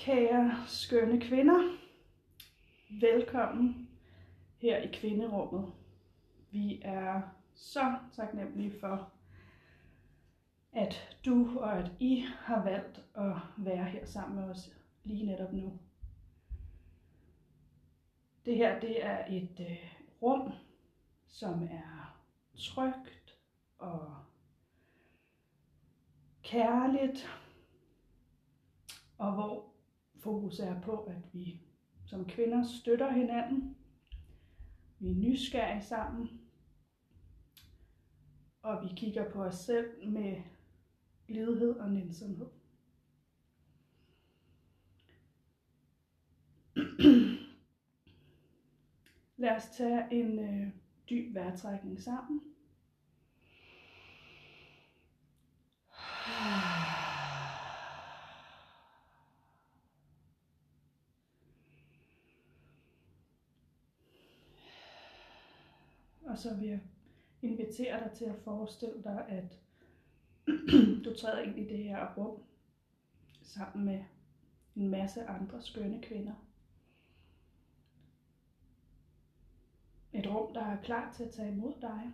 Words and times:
Kære 0.00 0.64
skønne 0.66 1.20
kvinder, 1.20 1.78
velkommen 3.00 3.88
her 4.58 4.76
i 4.76 4.86
kvinderummet. 4.92 5.72
Vi 6.50 6.82
er 6.84 7.22
så 7.54 7.98
taknemmelige 8.12 8.80
for, 8.80 9.12
at 10.72 11.18
du 11.24 11.58
og 11.58 11.78
at 11.78 11.92
I 11.98 12.24
har 12.38 12.62
valgt 12.64 13.04
at 13.14 13.36
være 13.56 13.84
her 13.84 14.06
sammen 14.06 14.40
med 14.40 14.50
os 14.50 14.76
lige 15.04 15.26
netop 15.26 15.52
nu. 15.52 15.78
Det 18.44 18.56
her 18.56 18.80
det 18.80 19.04
er 19.04 19.26
et 19.26 19.60
øh, 19.60 19.92
rum, 20.22 20.52
som 21.26 21.62
er 21.62 22.20
trygt 22.58 23.38
og 23.78 24.14
kærligt, 26.42 27.28
og 29.18 29.32
hvor 29.32 29.69
fokus 30.20 30.60
er 30.60 30.80
på, 30.80 30.96
at 30.96 31.22
vi 31.32 31.60
som 32.06 32.24
kvinder 32.24 32.62
støtter 32.62 33.12
hinanden. 33.12 33.76
Vi 34.98 35.10
er 35.10 35.14
nysgerrige 35.14 35.82
sammen. 35.82 36.40
Og 38.62 38.82
vi 38.82 38.88
kigger 38.96 39.30
på 39.30 39.42
os 39.42 39.54
selv 39.54 40.08
med 40.08 40.42
blidhed 41.26 41.76
og 41.76 41.90
nænsomhed. 41.90 42.46
Lad 49.36 49.56
os 49.56 49.68
tage 49.76 50.12
en 50.12 50.38
øh, 50.38 50.68
dyb 51.10 51.34
vejrtrækning 51.34 52.00
sammen. 52.00 52.40
Og 66.29 66.29
så 66.40 66.54
vil 66.54 66.68
jeg 66.68 66.80
invitere 67.42 68.04
dig 68.04 68.12
til 68.12 68.24
at 68.24 68.38
forestille 68.44 69.02
dig, 69.02 69.24
at 69.28 69.58
du 71.04 71.14
træder 71.14 71.42
ind 71.42 71.58
i 71.58 71.68
det 71.68 71.78
her 71.78 72.14
rum 72.14 72.42
sammen 73.42 73.84
med 73.84 74.04
en 74.76 74.88
masse 74.88 75.26
andre 75.26 75.62
skønne 75.62 76.02
kvinder. 76.02 76.34
Et 80.12 80.26
rum, 80.26 80.54
der 80.54 80.60
er 80.60 80.82
klar 80.82 81.12
til 81.12 81.24
at 81.24 81.30
tage 81.30 81.52
imod 81.52 81.74
dig, 81.80 82.12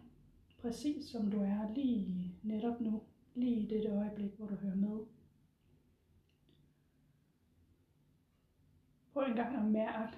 præcis 0.58 1.08
som 1.08 1.30
du 1.30 1.40
er 1.40 1.74
lige 1.74 2.34
netop 2.42 2.80
nu, 2.80 3.02
lige 3.34 3.60
i 3.60 3.66
dette 3.66 3.88
øjeblik, 3.88 4.32
hvor 4.32 4.46
du 4.46 4.54
hører 4.54 4.76
med. 4.76 5.06
Prøv 9.12 9.22
en 9.22 9.36
gang 9.36 9.56
at 9.56 9.64
mærke, 9.64 10.16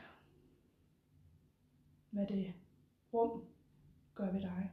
hvad 2.11 2.27
det 2.27 2.55
rum 3.13 3.45
gør 4.19 4.33
ved 4.33 4.41
dig. 4.41 4.73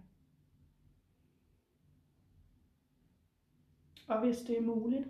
Og 4.07 4.19
hvis 4.19 4.37
det 4.37 4.57
er 4.57 4.61
muligt, 4.61 5.07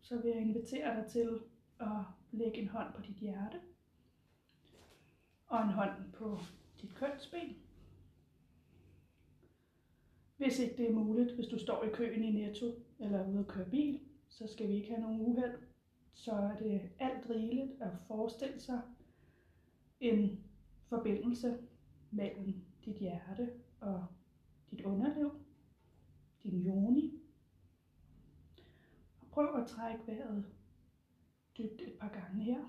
så 0.00 0.20
vil 0.20 0.30
jeg 0.30 0.40
invitere 0.40 1.00
dig 1.00 1.10
til 1.10 1.40
at 1.80 1.96
lægge 2.32 2.58
en 2.58 2.68
hånd 2.68 2.94
på 2.94 3.02
dit 3.02 3.16
hjerte 3.16 3.60
og 5.46 5.62
en 5.62 5.68
hånd 5.68 6.12
på 6.12 6.38
dit 6.80 6.94
kønsben. 6.94 7.56
Hvis 10.36 10.58
ikke 10.58 10.76
det 10.76 10.90
er 10.90 10.94
muligt, 10.94 11.34
hvis 11.34 11.48
du 11.48 11.58
står 11.58 11.84
i 11.84 11.88
køen 11.92 12.24
i 12.24 12.30
Netto 12.30 12.66
eller 12.98 13.28
ude 13.28 13.38
at 13.38 13.46
køre 13.46 13.70
bil, 13.70 14.00
så 14.28 14.46
skal 14.46 14.68
vi 14.68 14.74
ikke 14.74 14.88
have 14.88 15.00
nogen 15.00 15.20
uheld. 15.20 15.58
Så 16.12 16.32
er 16.32 16.56
det 16.56 16.90
alt 16.98 17.30
rigeligt 17.30 17.82
at 17.82 17.90
forestille 18.06 18.60
sig 18.60 18.82
en 20.00 20.44
forbindelse 20.88 21.58
mellem 22.10 22.65
dit 22.86 22.98
hjerte 22.98 23.52
og 23.80 24.06
dit 24.70 24.80
underliv, 24.80 25.30
din 26.42 26.60
joni. 26.60 27.20
Og 29.20 29.26
prøv 29.30 29.60
at 29.60 29.66
trække 29.66 30.06
vejret 30.06 30.44
dybt 31.58 31.80
et 31.80 31.96
par 32.00 32.08
gange 32.08 32.44
her. 32.44 32.64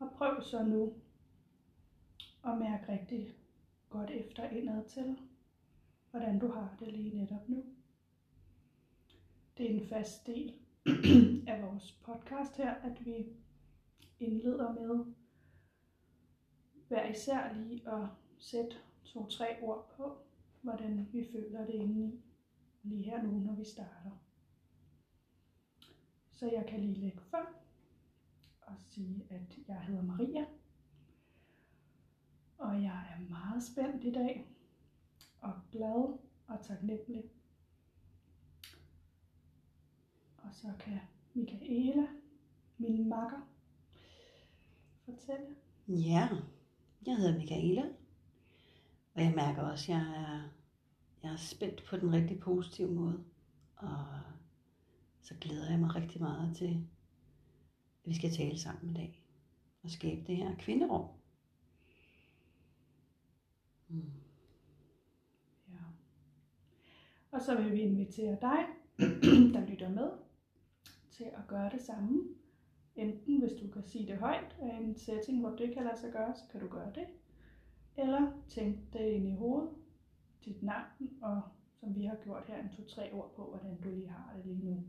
Og 0.00 0.08
prøv 0.40 0.46
så 0.46 0.62
nu 0.62 0.94
at 2.44 2.58
mærke 2.58 2.92
rigtig 2.92 3.34
godt 3.90 4.10
efter 4.10 4.48
indad 4.48 4.84
til, 4.84 5.18
hvordan 6.10 6.38
du 6.38 6.48
har 6.48 6.76
det 6.80 6.92
lige 6.92 7.16
netop 7.16 7.48
nu. 7.48 7.64
Det 9.58 9.70
er 9.70 9.80
en 9.80 9.86
fast 9.86 10.26
del 10.26 10.54
af 11.52 11.62
vores 11.62 11.92
podcast 11.92 12.56
her, 12.56 12.74
at 12.74 13.04
vi 13.04 13.26
indleder 14.20 14.72
med 14.72 15.14
hver 16.88 17.08
især 17.08 17.52
lige 17.52 17.88
at 17.92 18.08
sætte 18.38 18.76
to-tre 19.04 19.56
ord 19.62 19.92
på, 19.96 20.18
hvordan 20.62 21.08
vi 21.12 21.28
føler 21.32 21.66
det 21.66 21.74
indeni 21.74 22.20
lige 22.82 23.02
her 23.02 23.22
nu, 23.22 23.30
når 23.30 23.54
vi 23.54 23.64
starter. 23.64 24.10
Så 26.30 26.50
jeg 26.50 26.66
kan 26.68 26.80
lige 26.80 27.00
lægge 27.00 27.20
for 27.20 27.60
og 28.70 28.76
sige, 28.78 29.26
at 29.30 29.58
jeg 29.68 29.80
hedder 29.80 30.02
Maria, 30.02 30.44
og 32.58 32.82
jeg 32.82 33.06
er 33.16 33.28
meget 33.28 33.62
spændt 33.62 34.04
i 34.04 34.12
dag, 34.12 34.46
og 35.40 35.52
glad 35.72 36.18
og 36.46 36.58
taknemmelig. 36.62 37.24
Og 40.36 40.54
så 40.54 40.72
kan 40.80 41.00
Michaela, 41.34 42.06
min 42.78 43.08
makker, 43.08 43.48
fortælle. 45.04 45.56
Ja, 45.88 46.28
jeg 47.06 47.16
hedder 47.16 47.38
Michaela, 47.38 47.84
og 49.14 49.22
jeg 49.22 49.32
mærker 49.36 49.62
også, 49.62 49.92
at 49.92 49.98
jeg 49.98 50.06
er, 50.16 50.48
jeg 51.22 51.32
er 51.32 51.36
spændt 51.36 51.84
på 51.90 51.96
den 51.96 52.12
rigtig 52.12 52.40
positive 52.40 52.92
måde. 52.92 53.24
Og 53.76 54.06
så 55.20 55.34
glæder 55.40 55.70
jeg 55.70 55.78
mig 55.78 55.94
rigtig 55.94 56.20
meget 56.20 56.56
til, 56.56 56.88
vi 58.04 58.14
skal 58.14 58.30
tale 58.30 58.58
sammen 58.58 58.90
i 58.90 58.94
dag 58.94 59.22
og 59.82 59.90
skabe 59.90 60.20
det 60.26 60.36
her 60.36 60.56
kvinderum. 60.58 61.08
Mm. 63.88 64.12
Ja. 65.68 65.84
Og 67.30 67.42
så 67.42 67.56
vil 67.62 67.72
vi 67.72 67.80
invitere 67.80 68.38
dig, 68.40 68.66
der 69.54 69.66
lytter 69.66 69.88
med, 69.88 70.10
til 71.10 71.24
at 71.24 71.46
gøre 71.48 71.70
det 71.70 71.82
samme. 71.82 72.24
Enten 72.96 73.40
hvis 73.40 73.52
du 73.52 73.68
kan 73.68 73.82
sige 73.82 74.06
det 74.06 74.18
højt 74.18 74.56
af 74.60 74.76
en 74.76 74.94
setting, 74.94 75.40
hvor 75.40 75.50
det 75.50 75.74
kan 75.74 75.84
lade 75.84 75.98
sig 75.98 76.12
gøre, 76.12 76.34
så 76.34 76.42
kan 76.52 76.60
du 76.60 76.68
gøre 76.68 76.92
det. 76.94 77.06
Eller 77.96 78.32
tænk 78.48 78.92
det 78.92 79.08
ind 79.08 79.28
i 79.28 79.34
hovedet, 79.34 79.70
dit 80.44 80.62
navn, 80.62 81.10
og 81.22 81.42
som 81.80 81.96
vi 81.96 82.04
har 82.04 82.16
gjort 82.24 82.44
her, 82.46 82.62
en 82.62 82.68
to-tre 82.76 83.12
ord 83.12 83.32
på, 83.36 83.44
hvordan 83.44 83.80
du 83.80 83.90
lige 83.90 84.08
har 84.08 84.32
det 84.36 84.46
lige 84.46 84.64
nu. 84.64 84.82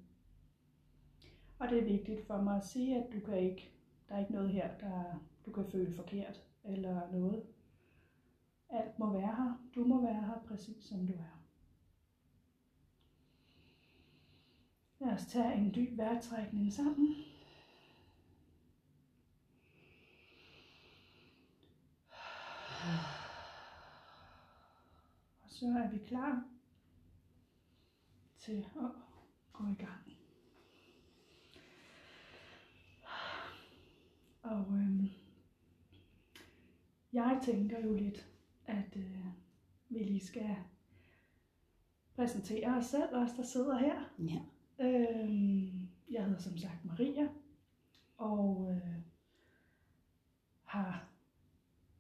Og 1.62 1.70
det 1.70 1.80
er 1.80 1.84
vigtigt 1.84 2.28
for 2.28 2.42
mig 2.42 2.58
at 2.58 2.66
sige, 2.66 2.98
at 2.98 3.14
du 3.14 3.20
kan 3.20 3.38
ikke, 3.38 3.72
der 4.10 4.16
er 4.16 4.20
ikke 4.20 4.32
noget 4.32 4.50
her, 4.50 4.78
der 4.78 5.20
du 5.46 5.52
kan 5.52 5.66
føle 5.72 5.94
forkert 5.94 6.44
eller 6.64 7.12
noget. 7.12 7.46
Alt 8.70 9.00
må 9.00 9.14
være 9.14 9.36
her. 9.36 9.58
Du 9.76 9.84
må 9.84 10.02
være 10.02 10.22
her 10.22 10.40
præcis 10.48 10.84
som 10.84 11.08
du 11.08 11.14
er. 11.14 11.42
Lad 15.00 15.14
os 15.14 15.26
tage 15.26 15.54
en 15.54 15.76
dyb 15.76 15.98
vejrtrækning 15.98 16.74
sammen. 16.74 17.16
Og 25.44 25.50
så 25.50 25.66
er 25.66 25.90
vi 25.90 25.98
klar 25.98 26.44
til 28.40 28.68
at 28.76 28.92
gå 29.54 29.64
i 29.64 29.76
gang. 29.76 30.21
Og 34.42 34.66
øhm, 34.72 35.08
jeg 37.14 37.40
tænker 37.44 37.80
jo 37.80 37.94
lidt, 37.94 38.28
at 38.66 38.96
øh, 38.96 39.26
vi 39.90 40.00
lige 40.00 40.26
skal 40.26 40.56
præsentere 42.16 42.78
os 42.78 42.86
selv, 42.86 43.16
os 43.16 43.32
der 43.32 43.44
sidder 43.44 43.78
her. 43.78 43.96
Ja. 44.20 44.40
Øhm, 44.80 45.90
jeg 46.12 46.26
hedder 46.26 46.40
som 46.40 46.58
sagt 46.58 46.86
Maria, 46.86 47.28
og 48.18 48.68
øh, 48.72 49.02
har 50.64 51.08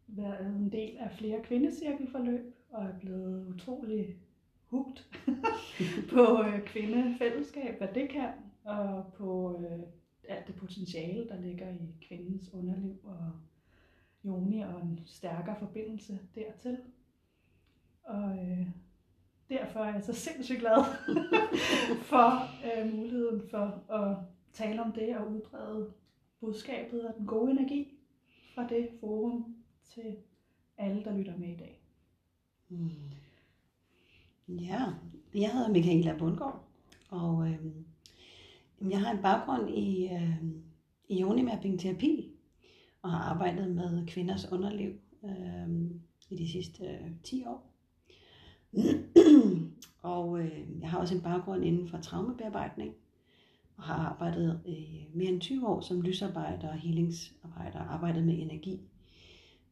været 0.07 0.45
en 0.45 0.71
del 0.71 0.97
af 0.97 1.11
flere 1.11 1.43
kvindecirkelforløb, 1.43 2.55
og 2.69 2.83
er 2.83 2.99
blevet 2.99 3.47
utrolig 3.47 4.17
hugt 4.65 5.09
på 6.13 6.43
øh, 6.43 6.65
kvindefællesskab, 6.65 7.77
hvad 7.77 7.87
det 7.93 8.09
kan, 8.09 8.29
og 8.63 9.13
på 9.13 9.59
øh, 9.59 9.79
alt 10.31 10.47
det 10.47 10.55
potentiale, 10.55 11.27
der 11.27 11.41
ligger 11.41 11.69
i 11.69 12.05
kvindens 12.07 12.53
underliv 12.53 12.99
og 13.03 13.31
joni 14.25 14.61
og 14.61 14.81
en 14.81 14.99
stærkere 15.05 15.55
forbindelse 15.59 16.19
dertil. 16.35 16.77
Og 18.03 18.37
øh, 18.37 18.67
derfor 19.49 19.79
er 19.79 19.93
jeg 19.93 20.03
så 20.03 20.13
sindssygt 20.13 20.59
glad 20.59 20.83
for 22.11 22.49
øh, 22.65 22.93
muligheden 22.93 23.41
for 23.49 23.93
at 23.93 24.17
tale 24.53 24.81
om 24.81 24.91
det 24.91 25.17
og 25.17 25.31
udbrede 25.31 25.93
budskabet 26.39 27.07
og 27.07 27.13
den 27.17 27.27
gode 27.27 27.51
energi 27.51 27.87
fra 28.55 28.67
det 28.67 28.89
forum 28.99 29.55
til 29.83 30.15
alle, 30.77 31.03
der 31.03 31.17
lytter 31.17 31.37
med 31.37 31.49
i 31.49 31.57
dag. 31.57 31.81
Mm. 32.69 32.89
Ja, 34.47 34.85
jeg 35.35 35.51
hedder 35.51 35.69
Michaela 35.69 36.17
Bundgaard, 36.17 36.63
og 37.09 37.47
øh, 37.47 37.65
jeg 38.89 39.01
har 39.01 39.11
en 39.11 39.21
baggrund 39.21 39.69
i, 39.69 40.09
øh, 40.13 40.43
i 41.09 41.21
yoni 41.21 41.77
terapi 41.77 42.31
og 43.01 43.11
har 43.11 43.19
arbejdet 43.19 43.75
med 43.75 44.07
kvinders 44.07 44.51
underliv 44.51 44.91
øh, 45.23 45.91
i 46.29 46.35
de 46.35 46.51
sidste 46.51 46.83
øh, 46.85 47.11
10 47.23 47.43
år. 47.45 47.73
og 50.01 50.39
øh, 50.39 50.81
jeg 50.81 50.89
har 50.89 50.99
også 50.99 51.15
en 51.15 51.21
baggrund 51.21 51.65
inden 51.65 51.87
for 51.87 51.97
traumebearbejdning 51.97 52.93
og 53.77 53.83
har 53.83 53.95
arbejdet 53.95 54.61
i 54.65 55.05
mere 55.13 55.29
end 55.29 55.41
20 55.41 55.67
år 55.67 55.81
som 55.81 56.01
lysarbejder 56.01 56.69
og 56.69 56.75
healingsarbejder 56.75 57.79
og 57.79 57.93
arbejdet 57.93 58.25
med 58.25 58.39
energi. 58.39 58.81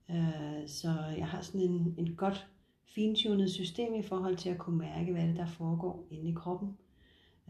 Øh, 0.09 0.67
så 0.67 0.89
jeg 1.17 1.27
har 1.27 1.41
sådan 1.41 1.61
en, 1.61 1.95
en 1.97 2.15
godt 2.15 2.47
fintunet 2.95 3.51
system 3.51 3.93
i 3.93 4.03
forhold 4.03 4.37
til 4.37 4.49
at 4.49 4.57
kunne 4.57 4.77
mærke, 4.77 5.11
hvad 5.11 5.27
det 5.27 5.35
der 5.35 5.45
foregår 5.45 6.07
inde 6.11 6.29
i 6.29 6.33
kroppen, 6.33 6.77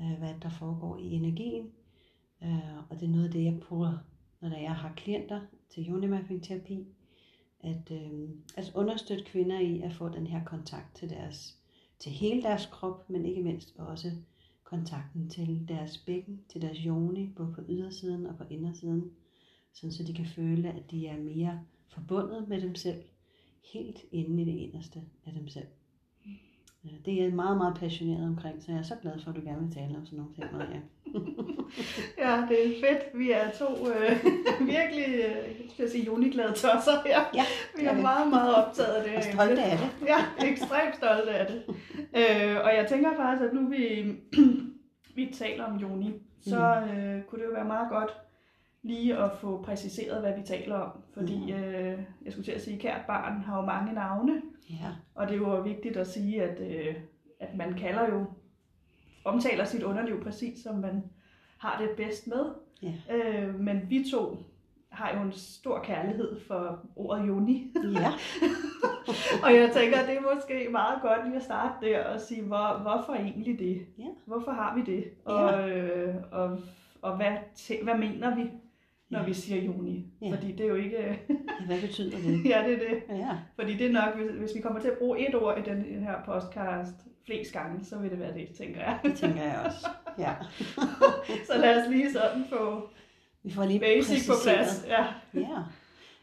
øh, 0.02 0.18
hvad 0.18 0.34
der 0.42 0.50
foregår 0.50 0.98
i 0.98 1.12
energien. 1.12 1.72
Øh, 2.44 2.78
og 2.90 3.00
det 3.00 3.04
er 3.04 3.12
noget 3.12 3.26
af 3.26 3.32
det, 3.32 3.44
jeg 3.44 3.60
prøver, 3.60 3.98
når 4.42 4.58
jeg 4.58 4.76
har 4.76 4.94
klienter 4.94 5.42
til 5.70 5.90
yoni 5.90 6.40
terapi, 6.40 6.88
at, 7.60 7.92
øh, 7.92 8.30
at 8.58 8.72
understøtte 8.76 9.24
kvinder 9.24 9.60
i 9.60 9.82
at 9.82 9.94
få 9.94 10.10
den 10.10 10.28
her 10.28 10.44
kontakt 10.44 10.96
til 10.96 11.10
deres 11.10 11.60
til 12.00 12.12
hele 12.12 12.42
deres 12.42 12.66
krop, 12.66 13.10
men 13.10 13.26
ikke 13.26 13.44
mindst 13.44 13.76
også 13.78 14.12
kontakten 14.64 15.30
til 15.30 15.66
deres 15.68 15.98
bækken, 15.98 16.42
til 16.50 16.62
deres 16.62 16.78
joni, 16.78 17.34
både 17.36 17.54
på 17.56 17.62
ydersiden 17.70 18.26
og 18.26 18.38
på 18.38 18.44
indersiden, 18.50 19.12
sådan 19.74 19.92
så 19.92 20.04
de 20.04 20.14
kan 20.14 20.26
føle, 20.26 20.70
at 20.70 20.92
de 20.92 21.08
er 21.08 21.18
mere 21.18 21.62
forbundet 21.88 22.48
med 22.48 22.62
dem 22.62 22.76
selv, 22.76 23.04
helt 23.74 24.06
inde 24.12 24.42
i 24.42 24.46
det 24.46 24.58
inderste 24.58 25.04
af 25.26 25.34
dem 25.34 25.48
selv. 25.48 25.68
Det 27.06 27.14
er 27.14 27.24
jeg 27.24 27.34
meget, 27.34 27.58
meget 27.58 27.78
passioneret 27.80 28.28
omkring, 28.28 28.64
så 28.64 28.72
jeg 28.72 28.80
er 28.80 28.84
så 28.84 28.96
glad 29.02 29.14
for, 29.24 29.30
at 29.30 29.36
du 29.36 29.42
gerne 29.42 29.62
vil 29.62 29.74
tale 29.74 29.98
om 29.98 30.06
sådan 30.06 30.20
nogle 30.20 30.34
ting, 30.34 30.48
Maria. 30.54 30.82
ja, 32.24 32.46
det 32.50 32.68
er 32.68 32.82
fedt. 32.88 33.20
Vi 33.20 33.32
er 33.32 33.52
to 33.52 33.88
øh, 33.90 34.12
virkelig, 34.76 35.06
øh, 35.26 35.70
skal 35.70 35.84
jeg 35.84 35.92
sige, 35.92 36.06
juniglade 36.06 36.54
tosser 36.54 37.02
her. 37.06 37.20
Ja, 37.34 37.46
vi 37.78 37.86
er 37.86 38.02
meget, 38.02 38.30
meget 38.30 38.56
optaget 38.56 38.94
af 38.94 39.04
det. 39.04 39.16
Og 39.18 39.24
stolte 39.24 39.64
af 39.64 39.78
det. 39.78 40.08
Ja, 40.08 40.48
ekstremt 40.48 40.96
stolte 40.96 41.32
af 41.32 41.48
det. 41.48 41.64
øh, 42.16 42.58
og 42.64 42.76
jeg 42.78 42.86
tænker 42.90 43.16
faktisk, 43.16 43.50
at 43.50 43.54
nu 43.54 43.70
vi, 43.70 44.16
vi 45.18 45.34
taler 45.34 45.64
om 45.64 45.78
juni, 45.78 46.14
så 46.42 46.84
mm. 46.86 46.98
øh, 46.98 47.24
kunne 47.24 47.42
det 47.42 47.48
jo 47.48 47.54
være 47.54 47.66
meget 47.66 47.90
godt 47.90 48.12
lige 48.84 49.18
at 49.18 49.32
få 49.42 49.62
præciseret, 49.62 50.22
hvad 50.22 50.36
vi 50.38 50.42
taler 50.42 50.76
om. 50.76 50.92
Fordi 51.14 51.54
mm. 51.54 51.60
øh, 51.60 52.00
jeg 52.26 52.32
skulle 52.32 52.46
til 52.46 52.52
at 52.52 52.62
sige, 52.62 52.76
at 52.76 52.82
kært 52.82 53.02
barn 53.08 53.42
har 53.42 53.58
jo 53.60 53.66
mange 53.66 53.94
navne. 53.94 54.42
Ja. 54.70 54.90
Og 55.16 55.28
det 55.28 55.34
er 55.34 55.38
jo 55.38 55.62
vigtigt 55.62 55.98
at 55.98 56.08
sige, 56.08 56.44
at, 56.44 56.60
øh, 56.60 56.96
at 57.40 57.56
man 57.58 57.74
kalder 57.74 58.10
jo, 58.10 58.26
omtaler 59.26 59.64
sit 59.64 59.84
underliv 59.84 60.24
præcis, 60.24 60.64
som 60.64 60.76
man 60.76 61.04
har 61.58 61.82
det 61.82 61.90
bedst 61.98 62.28
med. 62.28 62.46
Ja. 62.82 62.94
Øh, 63.16 63.60
men 63.60 63.82
vi 63.90 64.06
to 64.12 64.38
har 64.90 65.18
jo 65.18 65.22
en 65.26 65.32
stor 65.32 65.80
kærlighed 65.84 66.40
for 66.48 66.80
ordet 66.96 67.28
juni. 67.28 67.74
Ja. 67.94 68.12
og 69.44 69.56
jeg 69.56 69.72
tænker, 69.74 69.98
at 70.00 70.08
det 70.08 70.18
er 70.18 70.36
måske 70.36 70.68
meget 70.72 71.02
godt 71.02 71.26
lige 71.26 71.36
at 71.36 71.44
starte 71.44 71.86
der 71.86 72.04
og 72.04 72.20
sige, 72.22 72.42
hvor, 72.42 72.80
hvorfor 72.82 73.14
egentlig 73.14 73.60
det? 73.60 73.86
Ja. 73.98 74.08
Hvorfor 74.26 74.52
har 74.52 74.76
vi 74.76 74.82
det? 74.82 75.04
Og, 75.26 75.52
Ja. 75.52 75.68
øh, 75.68 76.16
og, 76.32 76.60
og 77.02 77.16
hvad, 77.16 77.36
hvad 77.84 77.98
mener 77.98 78.36
vi, 78.36 78.52
når 79.10 79.20
Ja. 79.20 79.26
vi 79.26 79.34
siger 79.34 79.62
juni? 79.64 80.06
Ja. 80.22 80.30
Fordi 80.36 80.52
det 80.52 80.60
er 80.60 80.68
jo 80.70 80.76
ikke... 80.76 80.98
Ja, 80.98 81.16
Hvad 81.66 81.82
betyder 81.82 82.18
det? 82.18 82.46
ja, 82.52 82.64
det 82.68 82.74
er 82.74 82.90
det. 82.90 83.18
Ja, 83.18 83.38
Fordi 83.56 83.74
det 83.74 83.86
er 83.88 83.92
nok, 83.92 84.16
hvis, 84.18 84.32
hvis 84.40 84.56
vi 84.56 84.62
kommer 84.62 84.80
til 84.80 84.88
at 84.88 84.98
bruge 84.98 85.28
et 85.30 85.36
ord 85.36 85.58
i 85.58 85.70
den 85.70 86.04
her 86.04 86.16
podcast 86.26 86.96
flest 87.26 87.54
gange, 87.54 87.86
så 87.86 87.98
vil 88.00 88.10
det 88.12 88.20
være 88.20 88.34
det, 88.34 88.50
tænker 88.58 88.80
jeg. 88.80 89.00
det 89.04 89.16
tænker 89.16 89.44
jeg 89.44 89.62
også. 89.66 89.88
Ja. 90.20 90.34
så 91.54 91.58
lad 91.62 91.82
os 91.84 91.90
lige 91.90 92.12
sådan 92.12 92.44
få 92.50 92.90
Vi 93.44 93.52
får 93.52 93.66
lige 93.66 93.80
basic 93.80 94.28
på 94.28 94.34
præciseret. 94.34 94.56
plads. 94.58 94.86
Ja. 94.88 95.06
Ja, 95.42 95.64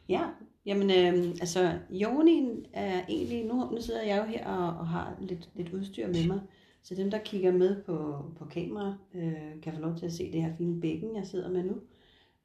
ja. 0.08 0.20
Jamen, 0.66 0.90
øh, 0.90 1.28
altså, 1.30 1.72
yonien 1.92 2.66
er 2.72 3.00
egentlig, 3.08 3.44
nu, 3.46 3.70
nu 3.70 3.80
sidder 3.80 4.02
jeg 4.02 4.18
jo 4.18 4.22
her 4.32 4.46
og, 4.46 4.78
og 4.78 4.88
har 4.88 5.16
lidt, 5.20 5.48
lidt 5.54 5.72
udstyr 5.72 6.06
med 6.06 6.26
mig, 6.26 6.40
så 6.82 6.94
dem, 6.94 7.10
der 7.10 7.18
kigger 7.18 7.52
med 7.52 7.82
på, 7.82 8.24
på 8.38 8.44
kamera, 8.44 8.94
øh, 9.14 9.32
kan 9.62 9.72
få 9.74 9.80
lov 9.80 9.96
til 9.96 10.06
at 10.06 10.12
se 10.12 10.32
det 10.32 10.42
her 10.42 10.52
fine 10.58 10.80
bækken, 10.80 11.16
jeg 11.16 11.26
sidder 11.26 11.50
med 11.50 11.64
nu. 11.64 11.74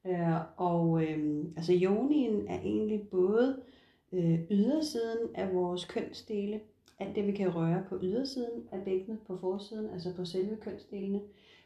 Øh, 0.06 0.40
og 0.56 1.02
øh, 1.02 1.44
altså, 1.56 1.72
jonien 1.72 2.48
er 2.48 2.60
egentlig 2.60 3.08
både 3.08 3.62
øh, 4.12 4.40
ydersiden 4.50 5.34
af 5.34 5.54
vores 5.54 5.84
kønsdele, 5.84 6.60
alt 6.98 7.16
det, 7.16 7.26
vi 7.26 7.32
kan 7.32 7.54
røre 7.54 7.84
på 7.88 7.98
ydersiden 8.02 8.68
af 8.72 8.84
bækkenet, 8.84 9.18
på 9.26 9.36
forsiden, 9.36 9.90
altså 9.90 10.16
på 10.16 10.24
selve 10.24 10.56
kønsdelene, 10.56 11.20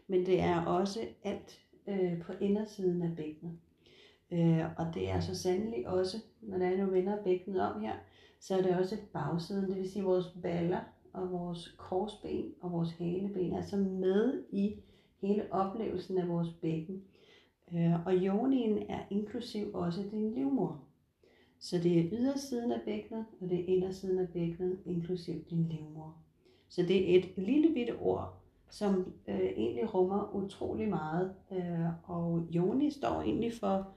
men 0.06 0.26
det 0.26 0.40
er 0.40 0.64
også 0.64 1.00
alt 1.24 1.60
øh, 1.88 2.22
på 2.22 2.32
indersiden 2.40 3.02
af 3.02 3.16
bækkenet. 3.16 3.58
Øh, 4.32 4.64
og 4.78 4.86
det 4.94 5.10
er 5.10 5.20
så 5.20 5.34
sandelig 5.34 5.88
også, 5.88 6.16
når 6.40 6.58
der 6.58 6.66
er 6.66 6.76
nu 6.76 6.90
vender 6.90 7.22
bækkenet 7.24 7.60
om 7.60 7.80
her, 7.80 7.94
så 8.40 8.58
er 8.58 8.62
det 8.62 8.76
også 8.76 8.96
bagsiden, 9.12 9.68
det 9.68 9.76
vil 9.76 9.90
sige 9.90 10.04
vores 10.04 10.36
baller 10.42 10.80
og 11.12 11.32
vores 11.32 11.74
korsben 11.78 12.54
og 12.60 12.72
vores 12.72 12.92
haleben, 12.92 13.52
er 13.52 13.56
altså 13.56 13.76
med 13.76 14.44
i 14.50 14.76
hele 15.20 15.52
oplevelsen 15.52 16.18
af 16.18 16.28
vores 16.28 16.48
bækken. 16.62 17.02
Øh, 17.74 18.06
og 18.06 18.12
yonien 18.12 18.78
er 18.88 19.00
inklusiv 19.10 19.74
også 19.74 20.02
din 20.10 20.34
livmor. 20.34 20.82
Så 21.58 21.78
det 21.78 21.98
er 21.98 22.08
ydersiden 22.12 22.72
af 22.72 22.80
bækkenet, 22.84 23.24
og 23.40 23.50
det 23.50 23.60
er 23.60 23.64
indersiden 23.66 24.18
af 24.18 24.28
bækkenet, 24.28 24.78
inklusiv 24.86 25.44
din 25.50 25.68
livmor. 25.68 26.16
Så 26.68 26.82
det 26.82 27.14
er 27.14 27.18
et 27.18 27.32
lille 27.36 27.74
bitte 27.74 27.96
ord, 27.96 28.42
som 28.70 29.12
øh, 29.28 29.40
egentlig 29.40 29.94
rummer 29.94 30.34
utrolig 30.34 30.88
meget. 30.88 31.34
Øh, 31.52 32.10
og 32.10 32.48
yoni 32.54 32.90
står 32.90 33.22
egentlig 33.22 33.52
for 33.52 33.88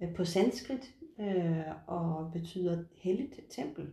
øh, 0.00 0.14
på 0.14 0.24
sanskrit 0.24 0.94
øh, 1.20 1.62
og 1.86 2.30
betyder 2.32 2.84
helligt 2.94 3.40
tempel 3.50 3.88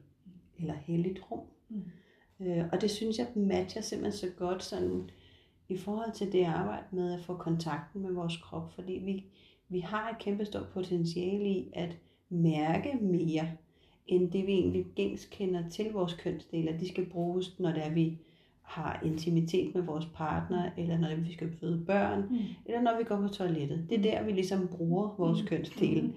eller 0.60 0.74
helligt 0.74 1.32
rum. 1.32 1.42
Mm. 1.70 1.84
Øh, 2.40 2.66
og 2.72 2.82
det 2.82 2.92
synes 2.92 3.18
jeg 3.18 3.28
matcher 3.36 3.82
simpelthen 3.82 4.30
så 4.30 4.36
godt 4.38 4.64
sådan 4.64 5.10
i 5.70 5.78
forhold 5.78 6.12
til 6.14 6.32
det 6.32 6.44
arbejde 6.44 6.84
med 6.92 7.14
at 7.14 7.22
få 7.22 7.36
kontakten 7.36 8.02
med 8.02 8.12
vores 8.12 8.38
krop, 8.38 8.72
fordi 8.76 8.94
vi, 8.94 9.24
vi 9.70 9.80
har 9.80 10.10
et 10.10 10.18
kæmpe 10.20 10.46
stort 10.46 10.68
potentiale 10.74 11.50
i 11.50 11.70
at 11.74 11.98
mærke 12.30 12.98
mere, 13.02 13.48
end 14.08 14.32
det 14.32 14.48
vi 14.48 14.52
egentlig 14.52 14.86
gængs 14.96 15.26
kender 15.26 15.70
til 15.70 15.92
vores 15.92 16.14
kønsdele, 16.14 16.70
at 16.70 16.80
de 16.80 16.88
skal 16.90 17.06
bruges, 17.06 17.60
når 17.60 17.70
det 17.72 17.86
er, 17.86 17.90
vi 17.94 18.18
har 18.62 19.02
intimitet 19.06 19.76
med 19.76 19.82
vores 19.84 20.06
partner, 20.16 20.70
eller 20.78 20.98
når 20.98 21.16
vi 21.16 21.34
skal 21.34 21.52
føde 21.60 21.84
børn, 21.88 22.22
Mm. 22.30 22.38
eller 22.66 22.82
når 22.82 22.98
vi 22.98 23.04
går 23.04 23.18
på 23.18 23.28
toilettet. 23.28 23.86
Det 23.90 23.98
er 23.98 24.02
der, 24.02 24.24
vi 24.24 24.32
ligesom 24.32 24.68
bruger 24.68 25.16
vores 25.18 25.42
Mm. 25.42 25.48
kønsdele, 25.48 26.02
Mm. 26.02 26.12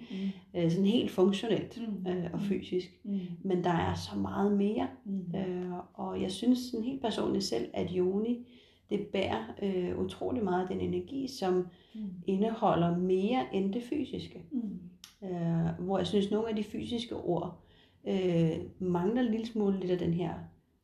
øh, 0.61 0.71
sådan 0.71 0.87
helt 0.87 1.11
funktionelt 1.11 1.81
Mm. 2.05 2.11
øh, 2.11 2.31
og 2.33 2.41
fysisk. 2.41 3.01
Mm. 3.05 3.19
Men 3.45 3.65
der 3.65 3.71
er 3.73 3.95
så 3.95 4.19
meget 4.19 4.53
mere, 4.59 4.89
Mm. 5.05 5.37
øh, 5.37 5.73
og 5.95 6.23
jeg 6.23 6.31
synes 6.31 6.59
sådan 6.59 6.85
helt 6.87 7.01
personligt 7.03 7.45
selv, 7.45 7.69
at 7.75 7.91
Joni, 7.91 8.47
det 8.93 9.07
bærer 9.07 9.45
øh, 9.63 9.99
utrolig 9.99 10.45
meget 10.45 10.69
den 10.69 10.81
energi, 10.81 11.27
som 11.29 11.67
Mm. 11.95 12.01
indeholder 12.27 12.97
mere 12.99 13.47
end 13.53 13.73
det 13.73 13.83
fysiske. 13.83 14.43
Mm. 14.53 14.81
Øh, 15.29 15.67
hvor 15.79 15.99
jeg 15.99 16.07
synes, 16.07 16.31
nogle 16.31 16.49
af 16.49 16.57
de 16.57 16.65
fysiske 16.65 17.17
ord 17.17 17.61
øh, 18.09 18.51
mangler 18.79 19.23
en 19.23 19.31
lille 19.31 19.47
smule 19.47 19.81
lidt 19.81 19.91
af 19.91 19.99
den 19.99 20.15
her 20.15 20.35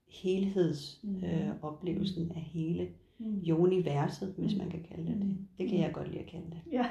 helhedsoplevelsen 0.09 1.13
Mhm. 1.13 1.25
øh, 1.49 1.55
oplevelsen 1.63 2.33
af 2.37 2.41
hele 2.41 2.89
Mm. 3.19 3.43
universet, 3.59 4.35
hvis 4.39 4.57
man 4.59 4.71
kan 4.71 4.83
kalde 4.83 5.07
det 5.07 5.17
det. 5.17 5.27
Mm. 5.27 5.37
Det 5.59 5.69
kan 5.69 5.79
jeg 5.81 5.93
godt 5.93 6.09
lide 6.09 6.21
at 6.21 6.27
kalde 6.27 6.47
det. 6.51 6.73
Ja, 6.73 6.87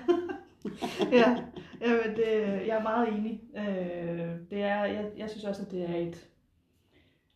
ja. 1.19 1.37
Jamen, 1.81 2.15
det, 2.15 2.67
jeg 2.67 2.77
er 2.77 2.83
meget 2.83 3.07
enig. 3.17 3.41
Øh, 3.57 4.35
det 4.49 4.61
er, 4.63 4.85
jeg, 4.85 5.11
jeg 5.17 5.29
synes 5.29 5.43
også, 5.45 5.61
at 5.61 5.71
det 5.71 5.89
er 5.89 5.95
et, 5.95 6.29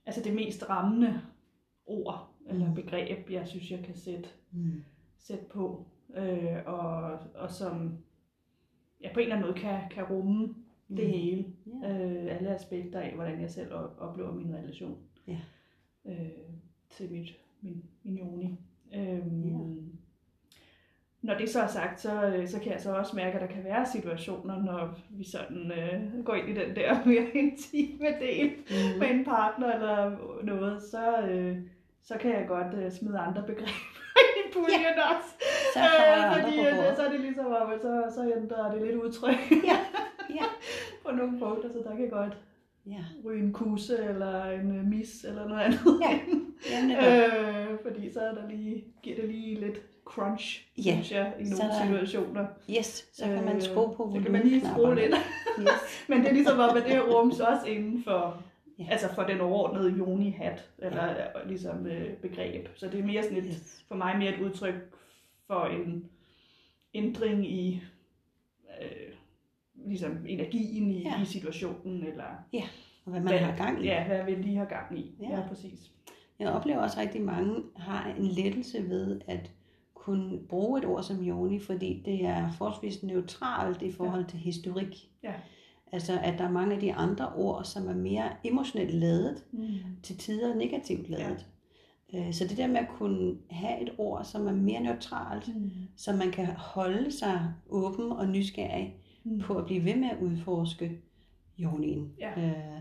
altså 0.06 0.22
det 0.24 0.34
mest 0.36 0.70
rammende 0.70 1.22
ord 1.86 2.31
eller 2.50 2.68
Mm. 2.68 2.76
begreb, 2.76 3.30
jeg 3.32 3.48
synes, 3.48 3.72
jeg 3.72 3.80
kan 3.84 3.96
sætte, 3.96 4.30
Mm. 4.52 4.84
sætte 5.20 5.46
på. 5.46 5.86
Øh, 6.16 6.58
og, 6.66 7.20
og 7.36 7.52
som 7.52 7.98
ja, 9.04 9.14
på 9.14 9.20
en 9.20 9.24
eller 9.24 9.36
anden 9.36 9.50
måde 9.50 9.60
kan, 9.60 9.80
kan 9.92 10.04
rumme 10.04 10.48
det 10.90 11.06
Mm. 11.06 11.12
hele. 11.12 11.46
Ja. 11.84 12.06
Øh, 12.06 12.36
alle 12.36 12.56
aspekter 12.56 13.00
af, 13.00 13.14
hvordan 13.16 13.42
jeg 13.42 13.50
selv 13.50 13.74
op- 13.74 13.96
oplever 14.00 14.34
min 14.34 14.56
relation 14.56 14.98
Ja. 15.28 15.38
øh, 16.06 16.30
til 16.90 17.12
mit, 17.12 17.38
min, 17.62 17.84
min 18.04 18.18
joni. 18.18 18.58
Øhm, 18.96 19.44
Ja. 19.44 19.58
Når 21.22 21.34
det 21.38 21.50
så 21.50 21.62
er 21.62 21.68
sagt, 21.68 22.00
så, 22.02 22.26
øh, 22.28 22.48
så 22.48 22.60
kan 22.60 22.72
jeg 22.72 22.82
så 22.82 22.96
også 22.96 23.16
mærke, 23.16 23.40
at 23.40 23.42
der 23.50 23.56
kan 23.56 23.64
være 23.64 23.86
situationer, 23.86 24.64
når 24.64 25.00
vi 25.10 25.24
sådan 25.24 25.72
øh, 25.72 26.24
går 26.24 26.34
ind 26.36 26.50
i 26.50 26.54
den 26.62 26.76
der 26.76 27.06
mere 27.06 27.28
intime 27.44 28.20
del 28.20 28.50
Mm. 28.50 29.00
med 29.00 29.08
en 29.12 29.26
partner 29.26 29.74
eller 29.74 30.18
noget, 30.44 30.82
så, 30.82 31.22
øh, 31.28 31.58
så 32.04 32.18
kan 32.18 32.32
jeg 32.32 32.46
godt 32.48 32.74
øh, 32.84 32.92
smide 32.92 33.18
andre 33.20 33.44
begreber 33.48 33.92
i 34.40 34.54
puljen 34.54 34.82
ja. 34.82 35.16
også. 35.16 35.30
Så 35.74 35.80
Øh, 35.80 36.42
fordi 36.44 36.60
øh, 36.60 36.96
så 36.96 37.02
er 37.06 37.12
det 37.12 37.20
ligesom 37.20 37.46
om, 37.46 37.72
at 37.72 37.82
så, 37.82 38.12
så 38.16 38.34
ændrer 38.38 38.72
det 38.74 38.82
lidt 38.82 38.96
udtryk 38.96 39.52
Ja, 39.52 39.78
ja. 40.40 40.46
på 41.06 41.12
nogle 41.12 41.40
punkter, 41.40 41.70
så 41.70 41.90
der 41.90 41.96
kan 41.98 42.10
godt 42.10 42.38
Ja, 42.86 43.04
ryge 43.26 43.44
en 43.44 43.54
kusse 43.54 43.98
eller 44.10 44.46
en 44.46 44.76
øh, 44.78 44.86
mis 44.86 45.24
eller 45.24 45.48
noget 45.48 45.62
andet. 45.62 46.00
Ja. 46.02 46.20
ja 46.72 46.86
netop. 46.86 47.72
øh, 47.72 47.78
fordi 47.84 48.14
så 48.14 48.20
er 48.22 48.34
der 48.34 48.48
lige, 48.50 48.84
giver 49.04 49.16
det 49.16 49.26
lige 49.30 49.60
lidt 49.60 49.82
crunch, 50.06 50.68
Ja, 50.78 50.82
synes 50.94 51.12
jeg, 51.12 51.34
i 51.40 51.44
nogle 51.44 51.58
der- 51.74 51.86
situationer. 51.86 52.46
Yes, 52.78 53.10
så 53.14 53.26
kan 53.26 53.46
man 53.46 53.56
Øh, 53.56 53.62
skrue 53.62 53.94
på 53.96 54.12
Så 54.16 54.24
kan 54.24 54.32
man 54.32 54.42
lige 54.48 54.62
skrue 54.74 54.96
lidt. 54.96 55.16
Yes. 55.60 55.70
Men 56.10 56.20
det 56.20 56.28
er 56.30 56.34
ligesom 56.34 56.60
om, 56.60 56.78
at 56.78 56.84
det 56.86 57.02
rums 57.16 57.40
også 57.40 57.68
inden 57.68 58.04
for, 58.04 58.42
Ja. 58.86 58.92
altså 58.92 59.16
for 59.16 59.24
den 59.24 59.42
overordnede 59.42 59.98
joni-hat, 59.98 60.70
eller 60.78 61.06
ja. 61.06 61.26
ligesom 61.48 61.86
øh, 61.88 62.14
begreb. 62.18 62.68
Så 62.76 62.88
det 62.88 63.00
er 63.00 63.04
mere 63.04 63.24
sådan 63.24 63.38
et, 63.38 63.44
Yes. 63.48 63.86
for 63.88 63.96
mig 63.96 64.18
mere 64.18 64.34
et 64.36 64.42
udtryk 64.42 64.74
for 65.48 65.66
en 65.66 66.10
ændring 66.94 67.46
i 67.52 67.82
øh, 68.82 69.14
ligesom 69.86 70.26
energien 70.28 70.92
i, 70.92 71.02
Ja. 71.04 71.10
ja. 71.10 71.22
i 71.22 71.26
situationen, 71.26 72.04
eller 72.04 72.24
Og 73.06 73.12
hvad 73.12 73.22
man 73.22 73.40
har 73.40 73.56
gang 73.58 73.84
i. 73.84 73.88
Ja, 73.88 74.08
hvad 74.08 74.24
vi 74.26 74.32
lige 74.42 74.58
har 74.58 74.66
gang 74.66 75.00
i. 75.00 75.16
Ja. 75.22 75.30
Ja, 75.30 75.40
ja 75.40 75.48
præcis. 75.48 75.92
Jeg 76.40 76.50
oplever 76.52 76.80
også 76.80 77.00
rigtig 77.00 77.22
mange 77.22 77.64
har 77.78 78.14
en 78.18 78.26
lettelse 78.26 78.90
ved 78.90 79.22
at 79.28 79.52
kunne 79.94 80.40
bruge 80.50 80.80
et 80.80 80.86
ord 80.86 81.04
som 81.04 81.24
joni, 81.24 81.60
fordi 81.60 82.02
det 82.06 82.26
er 82.26 82.52
forholdsvis 82.58 83.04
neutralt 83.04 83.82
i 83.82 83.92
forhold 83.92 84.26
til 84.26 84.40
historik. 84.40 84.96
Ja. 85.24 85.34
Altså 85.92 86.20
at 86.24 86.38
der 86.40 86.44
er 86.46 86.52
mange 86.52 86.76
af 86.76 86.82
de 86.82 86.94
andre 86.94 87.34
ord, 87.34 87.64
som 87.64 87.88
er 87.88 87.94
mere 87.96 88.30
emotionelt 88.44 88.94
ladet, 88.94 89.44
Mm. 89.52 89.68
til 90.04 90.18
tider 90.18 90.56
negativt 90.56 91.10
ladet. 91.10 91.46
Ja. 92.14 92.32
Så 92.32 92.48
det 92.48 92.58
der 92.58 92.68
med 92.68 92.78
at 92.78 92.88
kunne 92.90 93.36
have 93.50 93.82
et 93.82 93.90
ord, 93.98 94.24
som 94.24 94.48
er 94.48 94.52
mere 94.52 94.80
neutralt, 94.84 95.56
Mm. 95.56 95.70
så 95.96 96.16
man 96.16 96.32
kan 96.32 96.46
holde 96.46 97.12
sig 97.12 97.54
åben 97.70 98.12
og 98.12 98.28
nysgerrig 98.28 98.96
Mm. 99.24 99.40
på 99.40 99.54
at 99.56 99.66
blive 99.66 99.86
ved 99.86 99.96
med 99.96 100.10
at 100.10 100.18
udforske 100.22 100.92
jonien. 101.58 102.14
Ja. 102.20 102.32
Øh, 102.42 102.78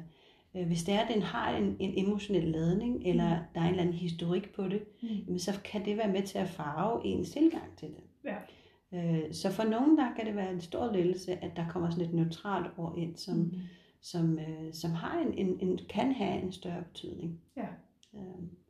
øh, 0.57 0.67
hvis 0.67 0.83
det 0.85 0.95
er, 0.95 0.99
at 1.00 1.14
den 1.14 1.23
har 1.23 1.57
en, 1.57 1.76
en 1.81 2.07
emotionel 2.07 2.45
ladning, 2.49 3.02
eller 3.07 3.31
Mm. 3.31 3.43
der 3.55 3.61
er 3.61 3.64
en 3.64 3.71
eller 3.71 3.83
anden 3.83 3.95
historik 3.97 4.55
på 4.55 4.69
det, 4.69 4.83
Mm. 5.02 5.09
jamen, 5.09 5.38
så 5.38 5.61
kan 5.64 5.85
det 5.85 5.97
være 5.97 6.12
med 6.12 6.23
til 6.23 6.38
at 6.38 6.49
farve 6.49 7.00
ens 7.07 7.31
tilgang 7.31 7.76
til 7.76 7.88
det. 7.88 8.02
Ja. 8.25 8.35
Øh, 8.94 9.32
så 9.32 9.50
for 9.52 9.62
nogen, 9.64 9.99
der 9.99 10.14
kan 10.16 10.26
det 10.26 10.37
være 10.37 10.52
en 10.52 10.61
stor 10.61 10.92
lettelse, 10.92 11.32
at 11.44 11.56
der 11.56 11.68
kommer 11.68 11.90
sådan 11.90 12.04
et 12.04 12.14
neutralt 12.14 12.66
ord 12.78 12.94
ind, 12.99 13.16
som, 13.16 13.37
Mm. 13.37 13.52
som, 14.00 14.38
øh, 14.38 14.73
som 14.73 14.90
har 14.90 15.18
en, 15.20 15.35
en, 15.35 15.59
en, 15.61 15.78
kan 15.88 16.12
have 16.12 16.42
en 16.42 16.52
større 16.52 16.82
betydning. 16.82 17.40
Ja. 17.56 17.66
Øh, 18.14 18.20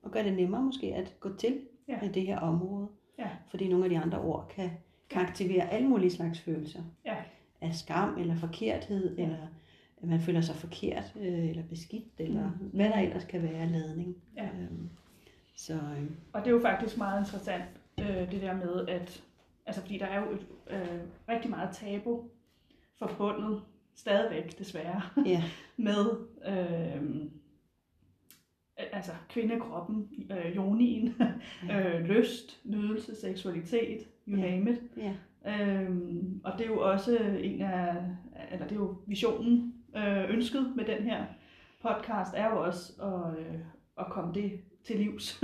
og 0.03 0.11
gør 0.11 0.23
det 0.23 0.33
nemmere 0.33 0.63
måske 0.63 0.95
at 0.95 1.17
gå 1.21 1.37
til 1.37 1.61
Ja. 1.89 1.99
det 2.15 2.27
her 2.27 2.39
område. 2.39 2.89
Ja. 3.19 3.29
Fordi 3.51 3.69
nogle 3.69 3.85
af 3.85 3.91
de 3.91 3.99
andre 3.99 4.19
ord 4.21 4.49
kan, 4.55 4.71
kan 5.11 5.23
aktivere 5.23 5.71
alle 5.73 5.89
mulige 5.89 6.11
slags 6.11 6.41
følelser. 6.41 6.83
Ja. 7.05 7.17
Af 7.61 7.75
skam 7.75 8.19
eller 8.19 8.37
forkerthed, 8.37 9.17
Ja. 9.17 9.23
eller 9.23 9.37
at 10.03 10.09
man 10.09 10.21
føler 10.21 10.41
sig 10.41 10.55
forkert, 10.57 11.13
øh, 11.21 11.49
eller 11.51 11.63
beskidt, 11.63 12.05
eller 12.19 12.51
Mm. 12.61 12.67
hvad 12.73 12.89
der 12.89 12.99
ellers 12.99 13.25
kan 13.25 13.43
være 13.43 13.53
af 13.63 13.73
ladning. 13.73 14.17
Ja. 14.37 14.45
Øhm, 14.45 14.89
så 15.57 15.75
øh, 15.75 16.11
Og 16.33 16.41
det 16.41 16.47
er 16.47 16.51
jo 16.51 16.61
faktisk 16.61 16.99
meget 16.99 17.21
interessant, 17.21 17.65
øh, 18.01 18.33
det 18.33 18.43
der 18.43 18.55
med, 18.57 18.89
at 18.89 19.23
altså 19.71 19.81
fordi 19.83 19.99
der 19.99 20.07
er 20.07 20.21
jo 20.21 20.33
et, 20.33 20.47
øh, 20.71 21.01
rigtig 21.29 21.51
meget 21.51 21.71
tabu 21.73 22.25
forbundet 22.99 23.63
stadigvæk, 23.95 24.59
desværre, 24.59 25.03
ja, 25.27 25.43
med 25.77 26.07
øh, 26.47 27.25
altså 28.93 29.13
kvindekroppen, 29.29 30.09
øh, 30.31 30.57
jonien, 30.57 31.15
øh, 31.73 32.01
lyst, 32.05 32.61
nydelse, 32.65 33.21
seksualitet, 33.21 34.09
you 34.29 34.37
Ja. 34.39 34.51
name 34.51 34.71
it. 34.71 34.81
ja, 34.97 35.15
Øhm, 35.47 36.41
og 36.45 36.53
det 36.59 36.65
er 36.67 36.71
jo 36.71 36.81
også 36.91 37.19
en 37.41 37.63
af, 37.63 37.97
eller 38.53 38.67
det 38.67 38.73
er 38.77 38.81
jo 38.81 38.97
visionen, 39.07 39.75
øh, 39.97 40.31
ønsket 40.31 40.73
med 40.77 40.85
den 40.85 41.03
her 41.03 41.25
podcast, 41.83 42.35
er 42.37 42.51
jo 42.51 42.65
også 42.65 42.93
at, 43.03 43.39
øh, 43.39 43.59
at 43.99 44.07
komme 44.11 44.35
det 44.35 44.61
til 44.85 44.97
livs. 44.97 45.43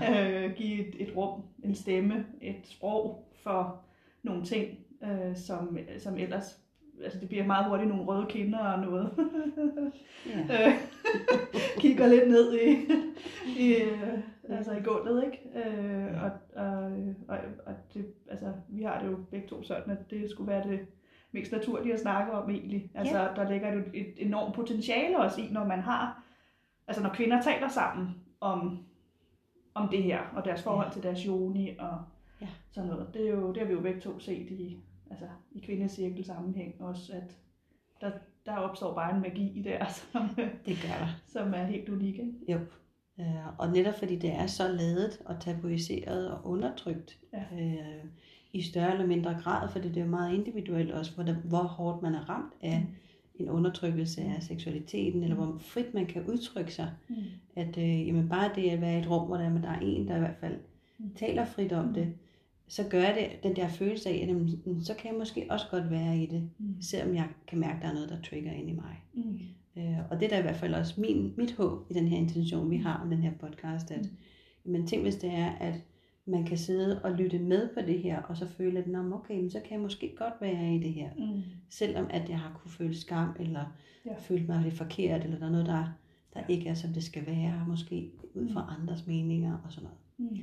ja, 0.00 0.10
øh, 0.46 0.54
give 0.56 0.88
et, 0.88 1.08
et 1.08 1.16
rum, 1.16 1.42
en 1.64 1.74
stemme, 1.74 2.26
et 2.40 2.60
sprog 2.64 3.28
for 3.44 3.80
nogle 4.22 4.44
ting, 4.44 4.78
øh, 5.04 5.36
som, 5.36 5.78
som 5.98 6.16
ellers, 6.18 6.60
altså 7.04 7.20
det 7.20 7.28
bliver 7.28 7.46
meget 7.46 7.66
hurtigt 7.68 7.88
nogle 7.90 8.04
røde 8.04 8.26
kinder 8.28 8.58
og 8.58 8.78
noget. 8.80 9.10
ja, 10.26 10.68
Øh, 10.68 10.72
kigger 11.78 12.06
lidt 12.06 12.28
ned 12.28 12.54
i, 12.60 12.76
i, 13.58 13.74
øh, 13.74 14.18
altså 14.48 14.72
i 14.72 14.80
gulvet, 14.82 15.24
ikke? 15.24 15.68
Øh, 15.68 16.22
og, 16.22 16.30
og, 16.64 16.82
og, 17.28 17.38
og 17.66 17.74
det, 17.94 18.06
altså, 18.30 18.52
vi 18.68 18.82
har 18.82 19.00
det 19.00 19.06
jo 19.06 19.16
begge 19.30 19.48
to 19.48 19.62
sådan, 19.62 19.90
at 19.90 20.10
det 20.10 20.30
skulle 20.30 20.50
være 20.52 20.68
det 20.68 20.86
mest 21.32 21.52
naturlige 21.52 21.92
at 21.94 22.00
snakke 22.00 22.32
om 22.32 22.50
egentlig. 22.50 22.90
Altså, 22.94 23.18
Ja. 23.18 23.28
der 23.36 23.50
ligger 23.50 23.72
jo 23.74 23.82
et 23.94 24.14
enormt 24.16 24.54
potentiale 24.54 25.18
også 25.18 25.40
i, 25.40 25.48
når 25.50 25.64
man 25.64 25.80
har, 25.80 26.22
altså 26.86 27.02
når 27.02 27.10
kvinder 27.10 27.42
taler 27.42 27.68
sammen 27.68 28.08
om, 28.40 28.78
om 29.74 29.88
det 29.88 30.02
her, 30.02 30.20
og 30.36 30.44
deres 30.44 30.62
forhold 30.62 30.86
Ja. 30.86 30.92
til 30.92 31.02
deres 31.02 31.26
joni 31.26 31.76
og 31.78 32.04
Ja. 32.40 32.48
sådan 32.72 32.90
noget. 32.90 33.06
Det, 33.14 33.26
er 33.28 33.30
jo, 33.30 33.48
det 33.52 33.56
har 33.58 33.66
vi 33.66 33.72
jo 33.72 33.80
begge 33.80 34.00
to 34.00 34.18
set 34.18 34.50
i, 34.50 34.76
altså, 35.10 35.26
i 35.52 35.60
kvindecirkel 35.60 36.24
sammenhæng 36.24 36.74
også, 36.80 37.12
at 37.12 37.36
der, 38.00 38.10
der 38.46 38.52
opstår 38.56 38.94
bare 38.94 39.14
en 39.16 39.22
magi 39.22 39.62
der, 39.64 39.84
som, 40.12 40.28
det 40.66 40.76
gør 40.82 40.88
der. 40.98 41.20
som 41.26 41.54
er 41.54 41.64
helt 41.64 41.88
unik. 41.88 42.14
Ikke? 42.18 42.32
Jo. 42.48 42.58
Øh, 43.20 43.58
og 43.58 43.72
netop 43.72 43.94
fordi 43.98 44.16
det 44.16 44.32
er 44.32 44.46
så 44.46 44.68
ladet 44.68 45.22
og 45.24 45.40
tabuiseret 45.40 46.30
og 46.30 46.46
undertrykt 46.46 47.18
Ja. 47.32 47.42
øh, 47.62 48.04
i 48.52 48.62
større 48.62 48.92
eller 48.92 49.06
mindre 49.06 49.36
grad, 49.42 49.68
fordi 49.68 49.88
det 49.88 49.96
er 49.96 50.04
jo 50.04 50.10
meget 50.10 50.34
individuelt 50.34 50.90
også, 50.92 51.14
hvor, 51.14 51.24
der, 51.24 51.34
hvor 51.34 51.62
hårdt 51.62 52.02
man 52.02 52.14
er 52.14 52.28
ramt 52.30 52.52
af 52.62 52.80
Mm. 52.80 52.94
en 53.44 53.50
undertrykkelse 53.50 54.20
af 54.22 54.42
seksualiteten, 54.42 55.22
eller 55.22 55.36
hvor 55.36 55.56
frit 55.60 55.94
man 55.94 56.06
kan 56.06 56.26
udtrykke 56.26 56.74
sig. 56.74 56.90
Mm. 57.08 57.16
At 57.56 57.78
øh, 57.78 58.06
jamen 58.06 58.28
bare 58.28 58.50
det 58.54 58.70
at 58.70 58.80
være 58.80 58.98
i 58.98 59.00
et 59.02 59.10
rum, 59.10 59.26
hvor 59.26 59.36
der, 59.36 59.44
er- 59.44 59.60
der 59.60 59.68
er 59.70 59.78
en, 59.80 60.08
der 60.08 60.16
i 60.16 60.18
hvert 60.18 60.36
fald 60.40 60.56
Mm. 60.98 61.14
taler 61.14 61.44
frit 61.44 61.72
om 61.72 61.86
Mm. 61.86 61.94
det, 61.94 62.14
så 62.74 62.88
gør 62.90 63.04
det 63.14 63.42
den 63.42 63.56
der 63.56 63.68
følelse 63.68 64.08
af, 64.08 64.14
at 64.22 64.28
jamen, 64.28 64.62
mm, 64.66 64.80
så 64.80 64.94
kan 64.94 65.10
jeg 65.10 65.18
måske 65.18 65.46
også 65.50 65.66
godt 65.70 65.90
være 65.90 66.18
i 66.18 66.26
det, 66.26 66.50
Mm. 66.58 66.80
selvom 66.80 67.14
jeg 67.14 67.28
kan 67.48 67.58
mærke, 67.58 67.76
at 67.76 67.82
der 67.82 67.88
er 67.88 67.94
noget, 67.94 68.08
der 68.08 68.20
trigger 68.22 68.52
ind 68.52 68.68
i 68.68 68.72
mig. 68.72 69.02
Mm. 69.14 69.38
Øh, 69.76 69.98
og 70.10 70.20
det 70.20 70.26
er 70.26 70.30
da 70.30 70.38
i 70.38 70.42
hvert 70.42 70.56
fald 70.56 70.74
også 70.74 71.00
min, 71.00 71.34
mit 71.36 71.52
håb 71.52 71.90
i 71.90 71.94
den 71.94 72.08
her 72.08 72.16
intention, 72.16 72.70
vi 72.70 72.76
har 72.76 73.00
om 73.04 73.10
den 73.10 73.22
her 73.22 73.32
podcast, 73.40 73.90
at 73.90 74.00
Mm. 74.64 74.72
men 74.72 74.86
tænk 74.86 75.02
hvis 75.02 75.16
det 75.16 75.30
er, 75.30 75.50
at 75.52 75.74
man 76.26 76.44
kan 76.44 76.58
sidde 76.58 77.02
og 77.02 77.12
lytte 77.12 77.38
med 77.38 77.68
på 77.74 77.80
det 77.86 77.98
her, 78.02 78.22
og 78.22 78.36
så 78.36 78.48
føle, 78.48 78.78
at 78.78 78.86
Nå, 78.86 79.14
okay, 79.14 79.40
men 79.40 79.50
så 79.50 79.60
kan 79.60 79.72
jeg 79.72 79.80
måske 79.80 80.14
godt 80.18 80.34
være 80.40 80.74
i 80.74 80.78
det 80.78 80.92
her. 80.92 81.08
Mm. 81.18 81.42
Selvom 81.70 82.06
at 82.10 82.28
jeg 82.28 82.38
har 82.38 82.60
kunne 82.62 82.70
føle 82.70 82.94
skam, 82.94 83.28
eller 83.40 83.76
Ja. 84.06 84.14
føle 84.18 84.46
mig 84.46 84.62
lidt 84.62 84.74
forkert, 84.74 85.24
eller 85.24 85.38
der 85.38 85.46
er 85.46 85.50
noget, 85.50 85.66
der, 85.66 85.84
der 86.34 86.40
Ja. 86.40 86.54
ikke 86.54 86.68
er, 86.68 86.74
som 86.74 86.92
det 86.92 87.02
skal 87.04 87.26
være, 87.26 87.64
måske 87.68 88.10
ud 88.34 88.52
fra 88.52 88.62
Mm. 88.62 88.82
andres 88.82 89.06
meninger 89.06 89.58
og 89.64 89.72
sådan 89.72 89.88
noget. 90.18 90.32
Mm. 90.32 90.38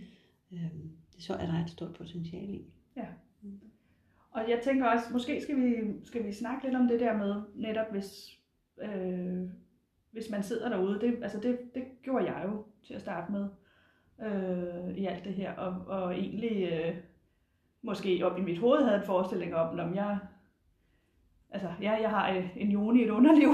Øhm, 0.58 0.90
det 0.90 1.01
så 1.20 1.34
er 1.34 1.46
der 1.46 1.64
et 1.64 1.70
stort 1.70 1.94
potentiale 1.94 2.54
i. 2.54 2.74
Og 4.32 4.50
jeg 4.50 4.60
tænker 4.64 4.86
også, 4.86 5.06
måske 5.12 5.42
skal 5.42 5.56
vi, 5.58 5.76
skal 6.04 6.26
vi 6.26 6.32
snakke 6.34 6.64
lidt 6.66 6.76
om 6.76 6.88
det 6.88 7.00
der 7.00 7.18
med, 7.18 7.36
netop 7.56 7.92
hvis, 7.92 8.40
øh, 8.82 9.50
hvis 10.12 10.30
man 10.30 10.44
sidder 10.44 10.70
derude. 10.70 11.00
Det, 11.00 11.24
altså 11.24 11.40
det, 11.40 11.60
det 11.76 11.84
gjorde 12.04 12.26
jeg 12.26 12.44
jo 12.46 12.66
til 12.84 12.94
at 12.94 13.02
starte 13.02 13.32
med 13.32 13.48
øh, 14.22 14.98
i 14.98 15.06
alt 15.06 15.24
det 15.24 15.34
her. 15.34 15.54
Og, 15.54 15.88
og 15.88 16.14
egentlig 16.14 16.70
øh, 16.72 16.96
måske 17.82 18.26
op 18.26 18.38
i 18.38 18.42
mit 18.42 18.58
hoved 18.58 18.84
havde 18.84 18.98
en 18.98 19.06
forestilling 19.06 19.56
om, 19.56 19.80
om 19.80 19.96
jeg, 19.96 20.18
altså, 21.50 21.70
ja, 21.82 21.92
jeg 21.92 22.10
har 22.10 22.32
øh, 22.32 22.58
en 22.58 22.72
joni 22.72 23.02
i 23.02 23.06
et 23.06 23.10
underliv. 23.10 23.50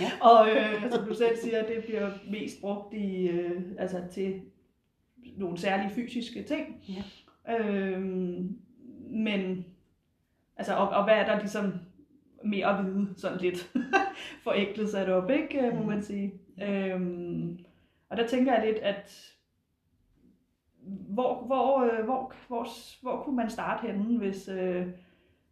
Ja. 0.00 0.10
og 0.30 0.48
øh, 0.50 0.90
som 0.90 1.04
du 1.04 1.14
selv 1.14 1.36
siger, 1.36 1.66
det 1.66 1.84
bliver 1.84 2.10
mest 2.30 2.60
brugt 2.60 2.94
i, 2.94 3.28
øh, 3.28 3.62
altså 3.78 4.02
til 4.10 4.42
nogle 5.36 5.58
særlige 5.58 5.90
fysiske 5.90 6.42
ting. 6.42 6.84
Ja. 6.88 7.58
Øhm, 7.58 8.58
men, 9.10 9.64
altså, 10.56 10.74
og, 10.74 10.88
og 10.88 11.04
hvad 11.04 11.14
er 11.14 11.26
der 11.26 11.38
ligesom 11.38 11.72
mere 12.44 12.78
at 12.78 12.84
vide, 12.84 13.08
sådan 13.16 13.38
lidt 13.38 13.72
forenklet 14.44 14.88
sat 14.88 15.08
op, 15.08 15.30
ikke, 15.30 15.70
må 15.74 15.78
Mhm. 15.78 15.88
man 15.88 16.02
sige. 16.02 16.32
Øhm, 16.62 17.58
og 18.08 18.16
der 18.16 18.26
tænker 18.26 18.54
jeg 18.54 18.66
lidt, 18.66 18.78
at 18.78 19.32
hvor, 20.84 21.44
hvor, 21.46 21.84
øh, 21.84 22.04
hvor, 22.04 22.32
hvor, 22.48 22.66
hvor 23.02 23.22
kunne 23.22 23.36
man 23.36 23.50
starte 23.50 23.86
henne, 23.86 24.18
hvis, 24.18 24.48
øh, 24.48 24.86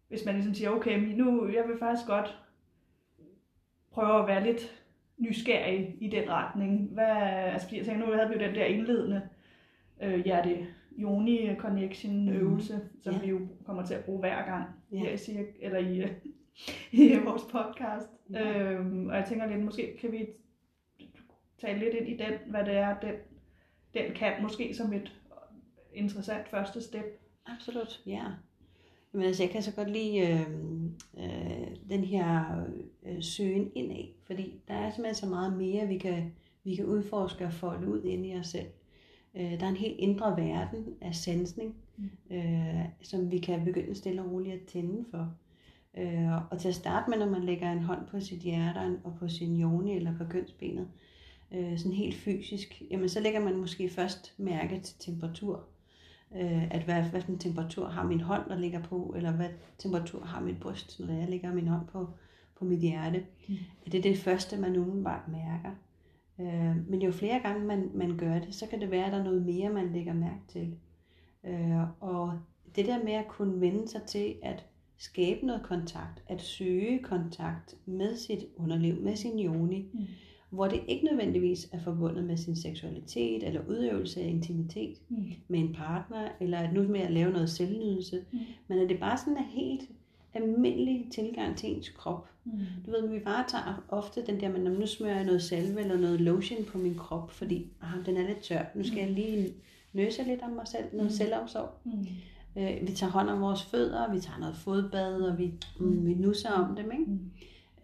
hvis 0.08 0.24
man 0.24 0.34
ligesom 0.34 0.54
siger, 0.54 0.70
okay, 0.70 0.98
nu, 1.16 1.48
jeg 1.48 1.64
vil 1.68 1.78
faktisk 1.78 2.06
godt 2.08 2.38
prøver 3.90 4.14
at 4.14 4.28
være 4.28 4.44
lidt 4.44 4.84
nysgerrig 5.18 5.96
i 6.00 6.08
den 6.08 6.30
retning. 6.30 6.88
Hvad, 6.92 7.04
altså, 7.06 7.66
fordi 7.68 7.78
jeg 7.78 7.86
tænker, 7.86 8.06
nu 8.06 8.12
havde 8.12 8.28
vi 8.28 8.34
jo 8.34 8.40
den 8.40 8.54
der 8.54 8.64
indledende 8.64 9.22
øh, 10.02 10.24
hjerte 10.24 10.66
Joni 10.98 11.54
Connection 11.58 12.28
øvelse, 12.28 12.74
mm. 12.76 13.02
som 13.02 13.14
Ja. 13.14 13.20
vi 13.20 13.26
jo 13.28 13.40
kommer 13.66 13.86
til 13.86 13.94
at 13.94 14.04
bruge 14.04 14.20
hver 14.20 14.44
gang 14.44 14.64
Ja. 14.92 14.98
her 14.98 15.10
i, 15.12 15.16
cirk, 15.16 15.46
eller 15.60 15.78
i, 15.78 16.02
i 17.04 17.16
vores 17.24 17.42
podcast. 17.42 18.08
Ja. 18.32 18.62
Øhm, 18.72 19.06
og 19.08 19.14
jeg 19.16 19.24
tænker 19.28 19.46
lidt, 19.46 19.64
måske 19.64 19.96
kan 20.00 20.12
vi 20.12 20.26
tale 21.58 21.78
lidt 21.78 21.94
ind 21.94 22.08
i 22.08 22.16
den, 22.16 22.32
hvad 22.50 22.64
det 22.64 22.74
er, 22.74 23.00
den, 23.00 23.14
den 23.94 24.12
kan, 24.14 24.32
måske 24.42 24.74
som 24.74 24.92
et 24.92 25.20
interessant 25.94 26.48
første 26.48 26.80
step. 26.82 27.04
Absolut, 27.46 28.02
ja. 28.06 28.24
Men 29.12 29.22
altså, 29.22 29.42
jeg 29.42 29.50
kan 29.50 29.62
så 29.62 29.74
godt 29.74 29.90
lide 29.90 30.18
øh, 30.18 30.40
øh, 31.18 31.66
den 31.90 32.04
her 32.04 32.44
øh, 33.06 33.22
søgen 33.22 33.72
indad, 33.74 34.04
fordi 34.26 34.60
der 34.68 34.74
er 34.74 34.90
simpelthen 34.90 35.14
så 35.14 35.26
meget 35.26 35.52
mere, 35.58 35.86
vi 35.86 35.98
kan, 35.98 36.32
vi 36.64 36.74
kan 36.74 36.84
udforske 36.84 37.44
og 37.44 37.52
folde 37.52 37.88
ud 37.88 38.02
ind 38.04 38.26
i 38.26 38.34
os 38.34 38.46
selv. 38.46 38.66
Øh, 39.34 39.60
der 39.60 39.64
er 39.64 39.68
en 39.68 39.76
helt 39.76 39.98
indre 39.98 40.36
verden 40.36 40.84
af 41.00 41.14
sansning, 41.14 41.74
Mm. 41.96 42.36
øh, 42.36 42.84
som 43.02 43.30
vi 43.30 43.38
kan 43.38 43.64
begynde 43.64 43.94
stille 43.94 44.22
og 44.22 44.30
roligt 44.32 44.54
at 44.54 44.66
tænde 44.66 45.04
for. 45.10 45.34
Øh, 45.98 46.50
og 46.50 46.58
til 46.58 46.68
at 46.68 46.74
starte 46.74 47.10
med, 47.10 47.18
når 47.18 47.30
man 47.30 47.44
lægger 47.44 47.72
en 47.72 47.82
hånd 47.82 48.06
på 48.06 48.20
sit 48.20 48.38
hjerte 48.38 48.98
og 49.04 49.14
på 49.18 49.28
sin 49.28 49.56
joni 49.56 49.96
eller 49.96 50.18
på 50.18 50.24
kønsbenet, 50.24 50.88
øh, 51.52 51.78
sådan 51.78 51.92
helt 51.92 52.14
fysisk, 52.14 52.82
jamen 52.90 53.08
så 53.08 53.20
lægger 53.20 53.40
man 53.40 53.56
måske 53.56 53.88
først 53.90 54.34
mærke 54.38 54.80
til 54.80 54.96
temperatur. 54.98 55.64
Øh, 56.36 56.74
at 56.74 56.82
hvad, 56.82 57.02
hvad 57.02 57.20
for 57.22 57.32
en 57.32 57.38
temperatur 57.38 57.88
har 57.88 58.06
min 58.06 58.20
hånd, 58.20 58.48
der 58.48 58.58
ligger 58.58 58.82
på, 58.82 59.14
eller 59.16 59.32
hvad 59.32 59.48
temperatur 59.78 60.24
har 60.24 60.40
mit 60.40 60.60
bryst, 60.60 61.00
når 61.00 61.14
jeg 61.14 61.28
lægger 61.28 61.54
min 61.54 61.68
hånd 61.68 61.86
på, 61.86 62.08
på 62.58 62.64
mit 62.64 62.80
hjerte. 62.80 63.24
Mm. 63.48 63.54
Det 63.84 63.94
er 63.94 64.02
det 64.02 64.18
første, 64.18 64.56
man 64.56 64.76
umiddelbart 64.76 65.28
mærker. 65.28 65.70
Øh, 66.40 66.88
men 66.90 67.02
jo 67.02 67.12
flere 67.12 67.40
gange 67.40 67.66
man, 67.66 67.90
man 67.94 68.16
gør 68.16 68.38
det, 68.38 68.54
så 68.54 68.66
kan 68.66 68.80
det 68.80 68.90
være, 68.90 69.04
at 69.06 69.12
der 69.12 69.18
er 69.18 69.24
noget 69.24 69.46
mere, 69.46 69.70
man 69.70 69.92
lægger 69.92 70.12
mærke 70.14 70.40
til. 70.48 70.74
Øh, 71.44 71.80
og 72.00 72.32
det 72.76 72.86
der 72.86 73.04
med 73.04 73.12
at 73.12 73.28
kunne 73.28 73.60
vende 73.60 73.88
sig 73.88 74.02
til 74.02 74.34
at 74.42 74.66
skabe 74.98 75.46
noget 75.46 75.62
kontakt, 75.62 76.22
at 76.28 76.40
søge 76.42 76.98
kontakt 76.98 77.76
med 77.86 78.16
sit 78.16 78.44
underliv, 78.56 79.00
med 79.02 79.16
sin 79.16 79.38
joni, 79.38 79.90
Mm. 79.94 80.00
hvor 80.50 80.66
det 80.68 80.80
ikke 80.88 81.04
nødvendigvis 81.04 81.68
er 81.72 81.78
forbundet 81.80 82.24
med 82.24 82.36
sin 82.36 82.56
seksualitet 82.56 83.42
eller 83.46 83.60
udøvelse 83.68 84.20
af 84.20 84.28
intimitet 84.28 84.96
Mm. 85.08 85.16
med 85.48 85.60
en 85.60 85.74
partner, 85.74 86.28
eller 86.40 86.58
at 86.58 86.74
nu 86.74 86.82
med 86.82 87.00
at 87.00 87.10
lave 87.12 87.32
noget 87.32 87.50
selvnydelse, 87.50 88.24
Mm. 88.32 88.38
men 88.68 88.78
at 88.78 88.88
det 88.88 89.00
bare 89.00 89.18
sådan 89.18 89.36
er 89.36 89.46
helt 89.50 89.90
almindelig 90.34 91.06
tilgang 91.12 91.56
til 91.56 91.76
ens 91.76 91.88
krop. 91.88 92.28
Mm. 92.44 92.52
Du 92.86 92.90
ved, 92.90 93.08
vi 93.08 93.18
bare 93.18 93.44
tager 93.48 93.84
ofte 93.88 94.26
den 94.26 94.40
der, 94.40 94.48
men 94.52 94.60
nu 94.72 94.86
smører 94.86 95.14
jeg 95.16 95.24
noget 95.24 95.42
salve 95.42 95.80
eller 95.80 95.96
noget 95.98 96.20
lotion 96.20 96.64
på 96.64 96.78
min 96.78 96.94
krop, 96.94 97.30
fordi 97.30 97.66
ah, 97.82 98.06
den 98.06 98.16
er 98.16 98.26
lidt 98.26 98.40
tør. 98.40 98.62
Nu 98.74 98.84
skal 98.84 98.98
jeg 98.98 99.10
lige 99.10 99.54
nøse 99.92 100.22
lidt 100.22 100.42
om 100.42 100.50
mig 100.50 100.68
selv, 100.68 100.84
noget 100.92 101.04
Mm. 101.10 101.16
selvomsorg. 101.16 101.68
Mm. 101.84 102.06
Øh, 102.62 102.88
vi 102.88 102.92
tager 102.92 103.10
hånd 103.12 103.28
om 103.28 103.40
vores 103.40 103.62
fødder, 103.62 104.12
vi 104.14 104.20
tager 104.20 104.38
noget 104.40 104.56
fodbad, 104.56 105.22
og 105.22 105.38
vi, 105.38 105.52
mm, 105.80 106.06
vi 106.06 106.14
nusser 106.14 106.50
om 106.50 106.76
dem, 106.76 106.90
ikke? 106.92 107.04
Mm. 107.04 107.30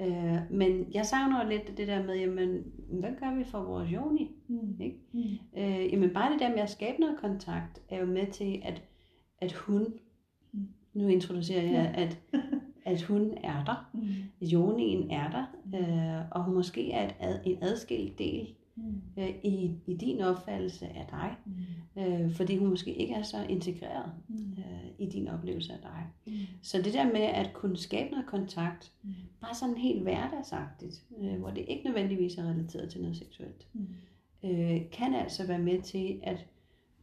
Øh, 0.01 0.39
men 0.51 0.87
jeg 0.95 1.07
savner 1.07 1.49
lidt 1.49 1.77
det 1.79 1.89
der 1.89 2.03
med, 2.07 2.17
jamen, 2.17 2.63
hvad 2.89 3.11
gør 3.21 3.35
vi 3.39 3.45
for 3.45 3.63
vores 3.63 3.93
joni? 3.93 4.31
Mm. 4.49 4.81
Ikke? 4.81 4.97
Mm. 5.13 5.21
Øh, 5.59 5.93
jamen 5.93 6.11
bare 6.11 6.33
det 6.33 6.41
der 6.41 6.49
med 6.49 6.59
at 6.59 6.71
skabe 6.71 7.01
noget 7.01 7.17
kontakt, 7.21 7.81
er 7.89 8.01
jo 8.01 8.07
med 8.07 8.27
til, 8.33 8.61
at, 8.65 8.83
at 9.41 9.53
hun, 9.53 9.83
Mm. 9.83 9.93
Nu 10.97 11.09
introducerer 11.09 11.63
jeg, 11.63 11.93
Ja. 11.97 12.03
at, 12.03 12.19
at 12.85 13.03
hun 13.03 13.35
er 13.45 13.65
der, 13.65 13.91
Mm. 13.95 14.47
jonien 14.47 15.11
er 15.11 15.31
der, 15.31 15.47
øh, 15.81 16.29
og 16.31 16.45
hun 16.45 16.55
måske 16.55 16.93
er 16.93 17.07
et 17.09 17.15
ad, 17.21 17.39
en 17.45 17.59
adskilt 17.63 18.19
del 18.19 18.49
Mm. 18.79 19.03
øh, 19.19 19.29
i, 19.45 19.71
i 19.87 19.95
din 19.97 20.21
opfattelse 20.21 20.87
af 20.87 21.07
dig, 21.11 21.37
Mm. 21.47 22.03
øh, 22.03 22.33
fordi 22.35 22.57
hun 22.57 22.69
måske 22.69 22.95
ikke 22.95 23.15
er 23.15 23.23
så 23.23 23.43
integreret 23.49 24.13
Mm. 24.29 24.53
øh, 24.59 24.89
i 24.99 25.07
din 25.07 25.29
oplevelse 25.29 25.73
af 25.73 25.79
dig. 25.83 26.07
Mm. 26.27 26.33
Så 26.63 26.83
det 26.83 26.93
der 26.95 27.05
med 27.05 27.21
at 27.21 27.51
kunne 27.53 27.77
skabe 27.77 28.11
noget 28.11 28.27
kontakt, 28.27 28.93
Mm. 29.03 29.11
bare 29.41 29.55
sådan 29.55 29.77
helt 29.77 30.03
hverdagsagtigt, 30.03 31.05
øh, 31.21 31.39
hvor 31.39 31.51
det 31.51 31.65
ikke 31.69 31.85
nødvendigvis 31.85 32.39
er 32.39 32.43
relateret 32.43 32.91
til 32.91 33.01
noget 33.01 33.17
seksuelt, 33.17 33.67
Mm. 33.73 33.87
øh, 34.45 34.81
kan 34.93 35.15
altså 35.15 35.47
være 35.47 35.59
med 35.59 35.83
til, 35.83 36.21
at 36.23 36.47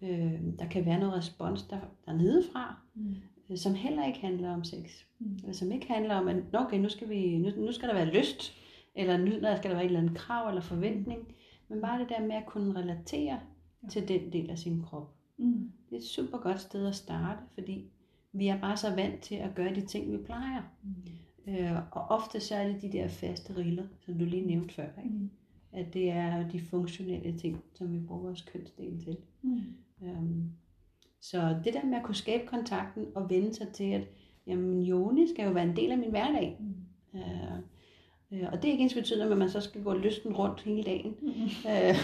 øh, 0.01 0.33
der 0.59 0.65
kan 0.71 0.85
være 0.85 0.99
noget 0.99 1.13
respons 1.13 1.63
der, 1.63 1.79
dernede 2.05 2.43
fra, 2.53 2.75
Mm. 2.95 3.15
Øh, 3.49 3.57
som 3.57 3.73
heller 3.73 4.05
ikke 4.05 4.19
handler 4.19 4.53
om 4.53 4.63
sex. 4.63 5.03
Mm. 5.19 5.35
Eller 5.41 5.53
som 5.53 5.71
ikke 5.71 5.87
handler 5.87 6.15
om, 6.15 6.27
at 6.27 6.35
"Nå, 6.53 6.59
okay, 6.59 6.79
nu 6.79 6.89
skal, 6.89 7.09
vi, 7.09 7.37
nu, 7.37 7.49
nu 7.65 7.71
skal 7.71 7.87
der 7.89 7.95
være 7.95 8.13
lyst, 8.13 8.53
eller 8.95 9.17
nu 9.17 9.31
der 9.31 9.55
skal 9.57 9.69
der 9.69 9.75
være 9.75 9.85
et 9.85 9.89
eller 9.89 9.99
andet 10.01 10.17
krav 10.17 10.47
eller 10.49 10.61
forventning, 10.61 11.27
men 11.67 11.81
bare 11.81 11.99
det 11.99 12.09
der 12.09 12.21
med 12.27 12.35
at 12.35 12.45
kunne 12.45 12.75
relatere 12.79 13.39
Ja. 13.83 13.87
til 13.89 14.07
den 14.07 14.33
del 14.33 14.49
af 14.49 14.57
sin 14.59 14.81
krop. 14.81 15.13
Mm. 15.37 15.71
Det 15.89 15.95
er 15.95 15.99
et 15.99 16.03
super 16.05 16.37
godt 16.37 16.61
sted 16.61 16.87
at 16.87 16.95
starte, 16.95 17.39
fordi 17.53 17.85
vi 18.33 18.47
er 18.47 18.59
bare 18.61 18.77
så 18.77 18.95
vant 18.95 19.21
til 19.21 19.35
at 19.35 19.55
gøre 19.55 19.75
de 19.75 19.81
ting, 19.81 20.11
vi 20.11 20.17
plejer. 20.17 20.61
Mm. 20.83 21.53
Øh, 21.53 21.71
og 21.91 22.01
ofte 22.01 22.39
så 22.39 22.55
er 22.55 22.67
det 22.67 22.81
de 22.81 22.91
der 22.91 23.07
faste 23.07 23.57
riller, 23.57 23.83
som 23.99 24.17
du 24.19 24.25
lige 24.25 24.45
nævnte 24.45 24.73
før. 24.73 24.87
Ikke? 25.03 25.15
Mm. 25.15 25.29
At 25.71 25.93
det 25.93 26.09
er 26.09 26.49
de 26.49 26.59
funktionelle 26.59 27.37
ting, 27.37 27.63
som 27.73 27.93
vi 27.93 27.99
bruger 27.99 28.21
vores 28.21 28.41
kønsdel 28.41 29.03
til. 29.03 29.17
Mm. 29.41 29.61
Øhm, 30.03 30.49
så 31.23 31.55
det 31.63 31.73
der 31.73 31.85
med 31.85 31.97
at 31.97 32.03
kunne 32.03 32.15
skabe 32.15 32.47
kontakten 32.47 33.05
og 33.15 33.29
vende 33.29 33.53
sig 33.53 33.67
til, 33.67 33.83
at 33.83 34.01
jamen, 34.47 34.81
Joni 34.81 35.27
skal 35.27 35.45
jo 35.45 35.51
være 35.51 35.63
en 35.63 35.75
del 35.75 35.91
af 35.91 35.97
min 35.97 36.09
hverdag. 36.09 36.57
Mm. 36.59 37.19
Øh, 37.19 37.57
øh, 38.31 38.49
og 38.51 38.57
det 38.61 38.67
er 38.67 38.71
ikke 38.71 38.83
ens 38.83 38.93
betydende, 38.93 39.31
at 39.31 39.37
man 39.37 39.49
så 39.49 39.61
skal 39.61 39.83
gå 39.83 39.93
lysten 39.93 40.33
rundt 40.33 40.61
hele 40.61 40.83
dagen. 40.83 41.15
Mm. 41.21 41.29
Øh, 41.71 41.95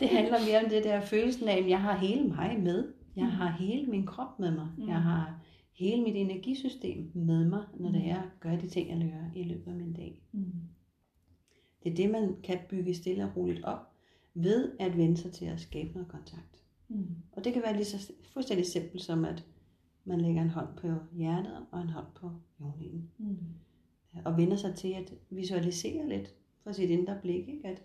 det 0.00 0.08
handler 0.08 0.38
mere 0.48 0.64
om 0.64 0.70
det 0.70 0.84
der 0.84 1.00
følelsen 1.00 1.48
af, 1.48 1.56
at 1.58 1.68
jeg 1.68 1.80
har 1.80 1.96
hele 1.98 2.24
mig 2.28 2.60
med. 2.60 2.92
Jeg 3.16 3.26
har 3.26 3.50
hele 3.50 3.86
min 3.86 4.06
krop 4.06 4.38
med 4.38 4.50
mig. 4.50 4.68
Mm. 4.78 4.88
Jeg 4.88 5.02
har 5.02 5.40
hele 5.72 6.02
mit 6.02 6.16
energisystem 6.16 7.10
med 7.14 7.44
mig, 7.48 7.64
når 7.76 7.90
det 7.90 8.02
Mm. 8.02 8.08
er 8.10 8.16
at 8.16 8.40
gøre 8.40 8.60
de 8.60 8.68
ting, 8.68 8.88
jeg 8.88 8.98
gør 9.12 9.40
i 9.40 9.44
løbet 9.44 9.70
af 9.70 9.76
min 9.76 9.92
dag. 9.92 10.22
Mm. 10.32 10.44
Det 11.84 11.92
er 11.92 11.96
det, 11.96 12.10
man 12.10 12.36
kan 12.44 12.58
bygge 12.70 12.94
stille 12.94 13.24
og 13.24 13.36
roligt 13.36 13.64
op, 13.64 13.92
ved 14.34 14.72
at 14.80 14.96
vende 14.96 15.16
sig 15.16 15.32
til 15.32 15.44
at 15.44 15.60
skabe 15.60 15.92
noget 15.92 16.08
kontakt. 16.08 16.61
Mm. 16.94 17.06
Og 17.32 17.44
det 17.44 17.52
kan 17.52 17.62
være 17.62 17.76
lige 17.76 17.84
så 17.84 18.12
fuldstændig 18.32 18.66
simpelt 18.66 19.02
som, 19.02 19.24
at 19.24 19.44
man 20.04 20.20
lægger 20.20 20.42
en 20.42 20.50
hånd 20.50 20.68
på 20.76 20.88
hjertet 21.12 21.66
og 21.70 21.80
en 21.82 21.88
hånd 21.88 22.06
på 22.14 22.30
jordinen. 22.60 23.10
Mm. 23.18 23.36
Og 24.24 24.36
vender 24.36 24.56
sig 24.56 24.74
til 24.74 24.88
at 24.92 25.12
visualisere 25.30 26.08
lidt 26.08 26.34
for 26.62 26.72
sit 26.72 26.90
indre 26.90 27.18
blik, 27.22 27.48
ikke? 27.48 27.68
at 27.68 27.82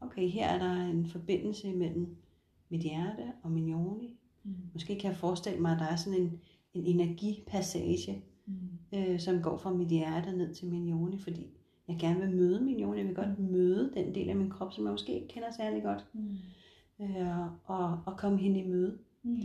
okay, 0.00 0.28
her 0.28 0.46
er 0.48 0.58
der 0.58 0.90
en 0.90 1.06
forbindelse 1.06 1.72
mellem 1.72 2.16
mit 2.68 2.80
hjerte 2.80 3.32
og 3.42 3.50
min 3.52 3.68
joni. 3.68 4.18
Mm. 4.44 4.54
Måske 4.72 4.98
kan 4.98 5.10
jeg 5.10 5.16
forestille 5.18 5.60
mig, 5.60 5.72
at 5.72 5.78
der 5.78 5.84
er 5.86 5.96
sådan 5.96 6.20
en, 6.20 6.40
en 6.74 6.84
energipassage, 6.84 8.22
Mm. 8.46 8.98
øh, 8.98 9.20
som 9.20 9.42
går 9.42 9.56
fra 9.56 9.72
mit 9.74 9.88
hjerte 9.88 10.32
ned 10.36 10.54
til 10.54 10.68
min 10.68 10.88
joni, 10.88 11.18
fordi 11.18 11.46
jeg 11.88 11.96
gerne 11.98 12.20
vil 12.20 12.36
møde 12.36 12.60
min 12.64 12.80
joni. 12.80 12.98
Jeg 12.98 13.06
vil 13.06 13.14
godt 13.14 13.38
møde 13.38 13.92
den 13.94 14.14
del 14.14 14.28
af 14.28 14.36
min 14.36 14.50
krop, 14.50 14.72
som 14.72 14.84
jeg 14.84 14.92
måske 14.92 15.14
ikke 15.14 15.28
kender 15.28 15.48
særlig 15.56 15.82
godt, 15.82 16.06
Mm. 16.12 16.36
Øh, 17.00 17.46
og, 17.64 18.00
og 18.06 18.16
komme 18.16 18.38
hende 18.38 18.60
i 18.60 18.68
møde. 18.68 18.98
Mm. 19.22 19.36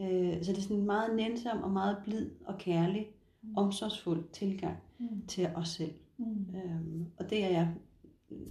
Øh, 0.00 0.42
så 0.44 0.52
det 0.52 0.58
er 0.58 0.62
sådan 0.62 0.76
en 0.76 0.86
meget 0.86 1.16
nænsom 1.16 1.62
og 1.62 1.70
meget 1.70 1.96
blid 2.04 2.30
og 2.46 2.58
kærlig, 2.58 3.06
Mm. 3.42 3.56
omsorgsfuld 3.56 4.24
tilgang 4.32 4.76
Mm. 4.98 5.26
til 5.26 5.46
os 5.54 5.68
selv. 5.68 5.92
Mm. 6.18 6.46
Øhm, 6.56 7.06
og 7.18 7.30
det 7.30 7.44
er 7.44 7.48
jeg 7.48 7.74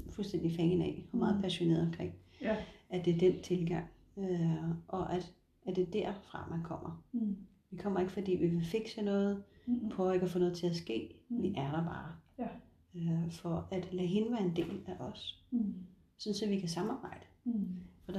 fuldstændig 0.10 0.56
fan 0.56 0.82
af, 0.82 1.06
og 1.12 1.18
meget 1.18 1.36
Mm. 1.36 1.42
passioneret 1.42 1.82
omkring, 1.86 2.14
Ja. 2.42 2.56
at 2.90 3.06
det 3.06 3.16
er 3.16 3.20
den 3.32 3.42
tilgang, 3.44 3.86
øh, 4.18 4.70
og 4.88 5.14
at, 5.14 5.34
at 5.68 5.76
det 5.76 5.88
er 5.88 5.92
derfra, 5.92 6.48
man 6.50 6.64
kommer. 6.64 7.04
Mm. 7.12 7.38
Vi 7.72 7.78
kommer 7.78 8.00
ikke, 8.00 8.12
fordi 8.12 8.32
vi 8.36 8.48
vil 8.48 8.66
fikse 8.66 9.02
noget, 9.02 9.44
Mm. 9.68 9.90
prøver 9.90 10.14
ikke 10.14 10.24
at 10.26 10.32
få 10.32 10.40
noget 10.40 10.56
til 10.58 10.68
at 10.68 10.76
ske. 10.76 11.16
Mm. 11.30 11.42
Vi 11.42 11.54
er 11.58 11.72
der 11.72 11.84
bare. 11.86 12.12
Ja. 12.40 12.48
Øh, 12.96 13.32
for 13.32 13.68
at 13.72 13.94
lade 13.94 14.08
hende 14.08 14.32
være 14.32 14.44
en 14.46 14.56
del 14.56 14.80
af 14.88 14.96
os, 15.00 15.46
Mm. 15.52 15.74
sådan 16.18 16.36
så 16.36 16.48
vi 16.48 16.60
kan 16.60 16.70
samarbejde. 16.70 17.19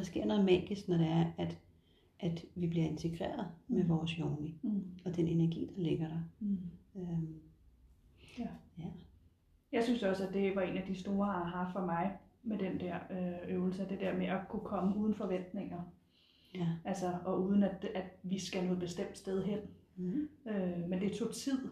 Der 0.01 0.07
sker 0.07 0.25
noget 0.25 0.45
magisk, 0.45 0.89
når 0.89 0.97
det 0.97 1.07
er, 1.07 1.25
at, 1.39 1.59
at 2.21 2.45
vi 2.55 2.67
bliver 2.67 2.87
integreret 2.87 3.47
med 3.69 3.83
Mm. 3.83 3.89
vores 3.89 4.19
joni, 4.19 4.55
Mm. 4.63 4.85
og 5.05 5.17
den 5.17 5.29
energi, 5.29 5.71
der 5.77 5.83
ligger 5.83 6.09
der. 6.09 6.21
Mm. 6.41 6.59
Øhm, 6.97 7.35
Ja. 8.39 8.47
ja. 8.79 8.85
Jeg 9.73 9.85
synes 9.85 10.03
også, 10.03 10.27
at 10.27 10.35
det 10.35 10.57
var 10.57 10.63
en 10.63 10.77
af 10.77 10.83
de 10.87 10.95
store 11.01 11.29
aha 11.29 11.73
for 11.73 11.87
mig 11.87 12.13
med 12.43 12.59
den 12.59 12.81
der 12.81 12.97
øh, 13.11 13.55
øvelse, 13.55 13.89
det 13.89 14.01
der 14.01 14.17
med 14.17 14.27
at 14.27 14.41
kunne 14.49 14.65
komme 14.65 14.97
uden 14.97 15.15
forventninger. 15.15 15.83
Ja. 16.55 16.67
Altså, 16.85 17.15
og 17.25 17.43
uden 17.43 17.63
at, 17.63 17.85
at 17.95 18.05
vi 18.23 18.39
skal 18.39 18.65
noget 18.65 18.79
bestemt 18.81 19.19
sted 19.19 19.45
hen. 19.45 19.59
Mm. 19.97 20.29
Øh, 20.49 20.89
men 20.89 21.01
det 21.01 21.13
tog 21.13 21.35
tid 21.35 21.69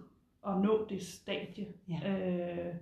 at 0.46 0.60
nå 0.60 0.86
det 0.88 1.02
stadie. 1.02 1.66
Ja. 1.88 2.20
Øh, 2.68 2.74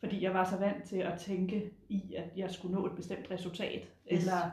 fordi 0.00 0.22
jeg 0.22 0.34
var 0.34 0.44
så 0.50 0.56
vant 0.58 0.84
til 0.84 0.96
at 0.96 1.18
tænke 1.20 1.70
i, 1.88 2.14
at 2.14 2.30
jeg 2.36 2.50
skulle 2.50 2.74
nå 2.74 2.86
et 2.86 2.92
bestemt 2.96 3.30
resultat. 3.30 3.82
Yes. 4.12 4.20
Eller 4.22 4.50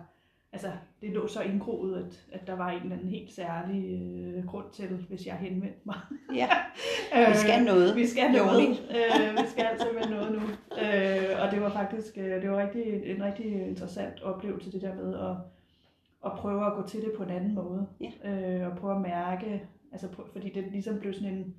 altså, 0.54 0.72
det 1.02 1.10
lå 1.10 1.28
så 1.28 1.42
indgroet, 1.42 1.98
at, 1.98 2.40
at 2.42 2.48
der 2.48 2.56
var 2.56 2.70
en 2.70 2.82
eller 2.82 2.96
anden 2.96 3.10
helt 3.10 3.32
særlig 3.34 4.02
øh, 4.02 4.46
grund 4.46 4.66
til, 4.74 4.88
hvis 4.88 5.28
jeg 5.28 5.36
henvendte 5.36 5.80
mig. 5.84 6.00
Ja, 6.36 6.48
vi 7.32 7.36
skal 7.38 7.64
noget. 7.64 7.96
Vi 7.96 8.08
skal 8.08 8.32
noget. 8.32 8.70
øh, 8.70 9.44
vi 9.44 9.50
skal 9.50 9.68
simpelthen 9.80 10.14
noget 10.16 10.32
nu. 10.32 10.42
Øh, 10.82 11.42
og 11.42 11.52
det 11.52 11.62
var 11.62 11.70
faktisk 11.70 12.18
øh, 12.18 12.42
det 12.42 12.52
var 12.52 12.58
rigtig, 12.68 13.12
en 13.12 13.24
rigtig 13.24 13.68
interessant 13.68 14.22
oplevelse, 14.24 14.72
det 14.72 14.82
der 14.82 14.96
med 14.96 15.20
at, 15.20 15.36
at 16.26 16.32
prøve 16.38 16.66
at 16.66 16.74
gå 16.74 16.88
til 16.88 17.02
det 17.02 17.12
på 17.18 17.24
en 17.24 17.30
anden 17.30 17.56
måde. 17.56 17.88
Ja. 18.02 18.32
Øh, 18.32 18.72
og 18.72 18.78
prøve 18.78 18.96
at 18.96 19.02
mærke, 19.02 19.64
altså, 19.92 20.08
fordi 20.34 20.50
det 20.50 20.64
ligesom 20.72 21.00
blev 21.00 21.14
sådan 21.14 21.34
en, 21.34 21.56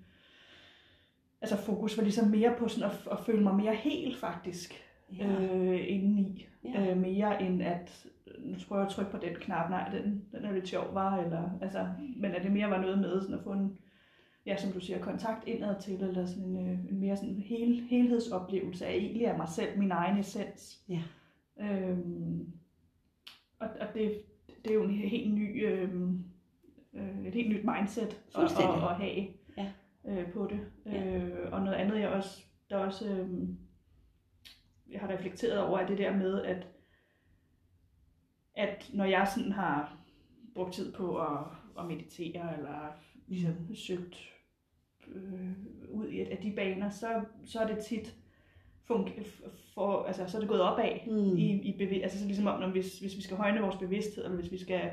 altså 1.41 1.57
fokus 1.57 1.97
var 1.97 2.03
ligesom 2.03 2.29
mere 2.29 2.55
på 2.59 2.69
sådan 2.69 2.91
at, 2.91 3.13
at 3.13 3.21
føle 3.27 3.43
mig 3.43 3.55
mere 3.55 3.75
helt 3.75 4.17
faktisk 4.17 4.83
Ja. 5.19 5.27
øh, 5.27 5.81
indeni. 5.89 6.47
Ja. 6.65 6.91
Øh, 6.91 6.97
mere 6.97 7.43
end 7.43 7.63
at, 7.63 8.07
nu 8.39 8.57
prøver 8.69 8.83
jeg 8.83 8.91
trykke 8.91 9.11
på 9.11 9.19
den 9.19 9.35
knap, 9.35 9.71
nej, 9.71 9.89
den, 9.89 10.25
den 10.33 10.45
er 10.45 10.53
lidt 10.53 10.69
sjov, 10.69 10.95
var, 10.95 11.17
eller, 11.17 11.51
altså, 11.63 11.89
men 12.17 12.31
at 12.35 12.43
det 12.43 12.53
mere 12.53 12.71
var 12.71 12.81
noget 12.81 12.99
med 12.99 13.21
sådan 13.21 13.39
at 13.39 13.45
få 13.45 13.53
en, 13.53 13.79
ja, 14.47 14.57
som 14.57 14.73
du 14.73 14.81
siger, 14.81 14.99
kontakt 14.99 15.49
indad 15.49 15.81
til, 15.81 16.03
eller 16.03 16.27
sådan 16.27 16.45
en, 16.45 16.69
øh, 16.69 16.79
en 16.91 17.01
mere 17.01 17.17
sådan 17.17 17.37
hel, 17.37 17.81
helhedsoplevelse 17.91 18.87
af 18.87 18.93
egentlig 18.93 19.27
af 19.27 19.37
mig 19.37 19.49
selv, 19.49 19.79
min 19.79 19.91
egen 19.91 20.19
essens. 20.19 20.83
Ja. 20.89 21.03
Øhm, 21.61 22.53
og, 23.59 23.69
og 23.81 23.87
det, 23.95 24.23
det 24.65 24.71
er 24.71 24.75
jo 24.75 24.83
en 24.85 24.91
helt 24.91 25.35
ny, 25.35 25.67
øhm, 25.67 26.25
øh, 26.95 27.27
et 27.27 27.35
helt 27.35 27.49
nyt 27.49 27.65
mindset 27.65 28.23
at, 28.37 28.45
at, 28.45 28.91
at 28.91 28.97
have 28.97 29.27
Ja. 29.57 29.73
øh, 30.09 30.33
på 30.33 30.47
det. 30.51 30.61
Ja. 30.87 31.17
Øh, 31.17 31.53
og 31.53 31.61
noget 31.61 31.77
andet, 31.77 32.01
jeg 32.01 32.09
også, 32.09 32.45
der 32.71 32.77
også 32.77 33.11
øhm, 33.11 33.59
jeg 34.91 35.01
har 35.01 35.09
reflekteret 35.09 35.59
over, 35.59 35.79
er 35.79 35.87
det 35.87 35.99
der 35.99 36.17
med, 36.17 36.43
at, 36.43 36.67
at 38.55 38.91
når 38.93 39.05
jeg 39.05 39.29
sådan 39.35 39.53
har 39.53 39.97
brugt 40.55 40.73
tid 40.75 40.93
på 40.93 41.17
at, 41.19 41.39
at 41.79 41.87
meditere, 41.87 42.57
eller 42.59 42.89
ligesom 43.27 43.75
søgt 43.75 44.17
øh, 45.15 45.51
ud 45.91 46.09
i 46.09 46.21
af 46.21 46.37
de 46.43 46.53
baner, 46.57 46.91
så, 46.91 47.07
så 47.45 47.59
er 47.59 47.67
det 47.67 47.79
tit 47.79 48.15
fun- 48.91 49.25
for, 49.75 50.03
altså, 50.03 50.27
så 50.29 50.37
er 50.37 50.41
det 50.41 50.49
gået 50.49 50.61
opad 50.61 50.93
Mm. 51.07 51.37
i, 51.37 51.51
i 51.51 51.77
bevid- 51.83 52.03
altså 52.03 52.19
så 52.19 52.25
ligesom 52.27 52.47
om, 52.47 52.61
når, 52.61 52.69
hvis, 52.69 52.99
hvis 52.99 53.17
vi 53.17 53.23
skal 53.23 53.37
højne 53.37 53.61
vores 53.61 53.77
bevidsthed, 53.77 54.25
eller 54.25 54.39
hvis 54.39 54.53
vi 54.53 54.59
skal 54.59 54.91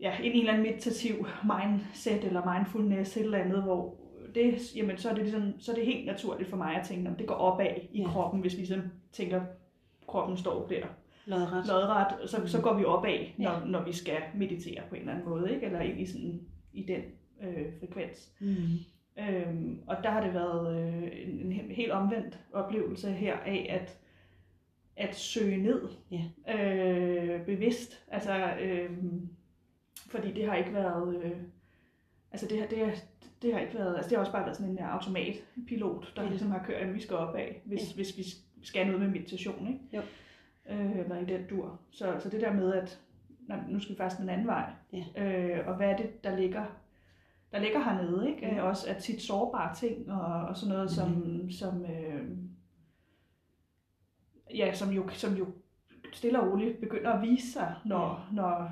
ja, 0.00 0.16
ind 0.18 0.34
i 0.34 0.38
en 0.38 0.40
eller 0.40 0.52
anden 0.52 0.66
meditativ 0.70 1.26
mindset, 1.44 2.24
eller 2.24 2.54
mindfulness, 2.54 3.16
et 3.16 3.22
eller 3.24 3.38
andet, 3.38 3.62
hvor 3.62 3.96
det, 4.34 4.76
jamen, 4.76 4.98
så 4.98 5.10
er 5.10 5.14
det 5.14 5.22
ligesom, 5.22 5.60
så 5.60 5.72
er 5.72 5.76
det 5.76 5.86
helt 5.86 6.06
naturligt 6.06 6.50
for 6.50 6.56
mig 6.56 6.76
at 6.76 6.86
tænke, 6.86 7.10
at 7.10 7.18
det 7.18 7.26
går 7.26 7.34
opad 7.34 7.76
i 7.92 8.00
Ja. 8.00 8.06
kroppen, 8.08 8.40
hvis 8.40 8.52
vi 8.52 8.58
ligesom 8.58 8.82
tænker, 9.12 9.42
kroppen 10.08 10.36
står 10.36 10.66
der 10.68 10.86
Lodret. 11.28 11.66
lodret, 11.66 12.30
så, 12.30 12.46
så 12.46 12.60
går 12.62 12.74
vi 12.78 12.84
opad, 12.84 13.18
når, 13.38 13.50
Ja. 13.50 13.64
når 13.66 13.84
vi 13.84 13.92
skal 13.92 14.16
meditere 14.34 14.82
på 14.88 14.94
en 14.94 15.00
eller 15.00 15.12
anden 15.12 15.28
måde, 15.28 15.54
ikke? 15.54 15.66
eller 15.66 15.80
ind 15.80 16.00
i, 16.00 16.06
sådan, 16.06 16.40
i 16.72 16.82
den 16.82 17.02
øh, 17.42 17.66
frekvens. 17.80 18.32
Mm. 18.40 18.56
Øhm, 19.28 19.80
og 19.86 19.96
der 20.02 20.10
har 20.10 20.24
det 20.24 20.34
været 20.34 20.82
øh, 20.82 21.08
en, 21.28 21.40
en 21.40 21.52
he- 21.52 21.74
helt 21.74 21.92
omvendt 21.92 22.38
oplevelse 22.52 23.10
her 23.10 23.36
af 23.36 23.66
at, 23.70 23.98
at 24.96 25.16
søge 25.16 25.56
ned 25.62 25.82
Ja. 26.10 26.54
øh, 26.54 27.46
bevidst. 27.46 28.04
Altså, 28.08 28.52
øh, 28.60 28.90
fordi 30.10 30.32
det 30.32 30.46
har 30.46 30.54
ikke 30.56 30.74
været... 30.74 31.22
Øh, 31.24 31.32
altså 32.32 32.46
det 32.50 32.58
har, 32.60 32.66
det, 32.66 32.78
har, 32.78 32.92
det 33.42 33.52
har 33.52 33.60
ikke 33.60 33.74
været... 33.74 33.96
Altså 33.96 34.08
det 34.10 34.16
har 34.16 34.20
også 34.20 34.32
bare 34.32 34.44
været 34.44 34.56
sådan 34.56 34.70
en 34.72 34.78
der 34.78 34.86
automatpilot, 34.86 36.12
der 36.16 36.22
Ja. 36.22 36.28
ligesom 36.28 36.50
har 36.50 36.64
kørt, 36.66 36.76
at 36.82 36.94
vi 36.94 37.00
skal 37.00 37.16
opad, 37.16 37.46
hvis, 37.64 37.80
ja. 37.90 37.94
hvis 37.94 38.16
vi 38.18 38.22
skal 38.62 38.86
noget 38.86 39.00
med 39.00 39.08
meditation, 39.08 39.66
ikke? 39.68 39.80
Jo. 39.96 40.02
Øh, 40.68 40.98
eller 40.98 41.16
i 41.18 41.24
den 41.24 41.46
dur. 41.50 41.80
Så, 41.90 42.16
så 42.20 42.28
det 42.28 42.40
der 42.40 42.52
med, 42.52 42.74
at 42.74 43.00
nu 43.68 43.80
skal 43.80 43.92
vi 43.94 43.96
faktisk 43.96 44.20
den 44.20 44.28
anden 44.28 44.46
vej. 44.46 44.70
Ja. 44.92 45.04
Øh, 45.24 45.68
og 45.68 45.76
hvad 45.76 45.88
er 45.90 45.96
det, 45.96 46.24
der 46.24 46.36
ligger 46.36 46.64
der 47.52 47.58
ligger 47.58 47.78
hernede, 47.84 48.30
ikke? 48.30 48.46
Ja. 48.46 48.62
Også 48.62 48.90
er 48.90 48.98
tit 48.98 49.22
sårbare 49.22 49.74
ting 49.74 50.12
og, 50.12 50.48
og 50.48 50.56
sådan 50.56 50.74
noget, 50.74 50.90
som, 50.90 51.10
Mhm. 51.10 51.50
som, 51.50 51.84
øh, 51.84 52.28
ja, 54.54 54.74
som, 54.74 54.90
jo, 54.90 55.08
som 55.08 55.34
jo 55.34 55.46
stille 56.12 56.40
og 56.40 56.52
roligt 56.52 56.80
begynder 56.80 57.10
at 57.12 57.22
vise 57.22 57.52
sig, 57.52 57.74
når, 57.84 58.26
ja. 58.30 58.34
når, 58.36 58.70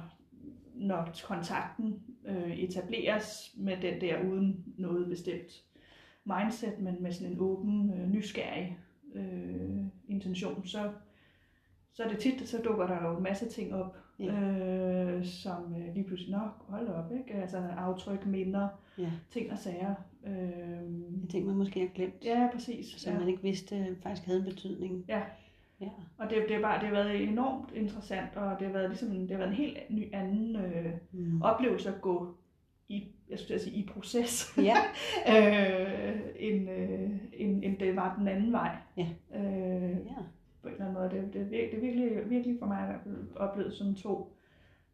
når 0.74 1.08
kontakten 1.24 2.02
øh, 2.26 2.58
etableres 2.58 3.54
med 3.56 3.76
den 3.82 4.00
der 4.00 4.30
uden 4.30 4.64
noget 4.78 5.08
bestemt 5.08 5.64
mindset, 6.24 6.78
men 6.78 7.02
med 7.02 7.12
sådan 7.12 7.32
en 7.32 7.40
åben, 7.40 7.94
øh, 7.94 8.08
nysgerrig 8.08 8.78
øh, 9.14 9.84
intention, 10.08 10.66
så, 10.66 10.92
så 11.96 12.02
er 12.02 12.08
det 12.08 12.18
tit, 12.18 12.48
så 12.48 12.58
dukker 12.64 12.86
der 12.86 13.08
jo 13.10 13.16
en 13.16 13.22
masse 13.22 13.48
ting 13.48 13.74
op, 13.74 13.96
Ja. 14.18 14.40
øh, 14.40 15.24
som 15.24 15.74
øh, 15.78 15.94
lige 15.94 16.04
pludselig, 16.04 16.32
nå, 16.32 16.38
hold 16.68 16.88
op, 16.88 17.12
ikke? 17.12 17.34
Altså 17.40 17.56
aftryk, 17.76 18.26
minder, 18.26 18.68
Ja. 18.98 19.10
ting 19.30 19.52
og 19.52 19.58
sager. 19.58 19.94
Øh, 20.26 20.32
Jeg 21.22 21.28
tænker, 21.30 21.46
man 21.48 21.56
måske 21.56 21.80
har 21.80 21.86
glemt, 21.94 22.24
ja, 22.24 22.48
præcis. 22.52 22.86
som 23.00 23.12
Ja. 23.12 23.18
man 23.18 23.28
ikke 23.28 23.42
vidste 23.42 23.96
faktisk 24.02 24.26
havde 24.26 24.38
en 24.38 24.44
betydning. 24.44 25.04
Ja. 25.08 25.20
Ja. 25.80 25.88
Og 26.18 26.30
det, 26.30 26.36
det, 26.48 26.56
er 26.56 26.60
bare, 26.60 26.80
det 26.80 26.88
har 26.88 26.94
været 26.94 27.22
enormt 27.28 27.72
interessant, 27.74 28.36
og 28.36 28.58
det 28.58 28.66
har 28.66 28.72
været, 28.72 28.88
ligesom, 28.90 29.08
det 29.10 29.30
har 29.30 29.36
været 29.36 29.48
en 29.50 29.54
helt 29.56 29.76
ny 29.90 30.14
anden 30.14 30.56
øh, 30.56 30.92
Mm. 31.12 31.42
oplevelse 31.42 31.88
at 31.88 32.00
gå 32.00 32.34
i, 32.88 33.04
jeg 33.30 33.38
skulle 33.38 33.58
sige, 33.60 33.76
i 33.76 33.86
proces, 33.94 34.54
Ja. 34.58 34.76
øh, 35.36 36.20
end, 36.38 36.70
øh, 36.70 37.10
end, 37.32 37.64
end 37.64 37.78
det 37.78 37.96
var 37.96 38.16
den 38.18 38.28
anden 38.28 38.52
vej. 38.52 38.76
Ja. 38.96 39.06
Øh, 39.36 39.90
ja. 39.90 40.16
På 40.66 40.68
en 40.68 40.74
eller 40.82 41.00
anden 41.00 41.20
måde. 41.22 41.22
Det, 41.22 41.50
det, 41.50 41.64
er 41.64 41.70
det 41.70 41.76
er 41.76 41.80
virkelig, 41.80 42.30
virkelig 42.30 42.58
for 42.58 42.66
mig 42.66 43.00
oplevet 43.36 43.72
som 43.74 43.94
to 43.94 44.36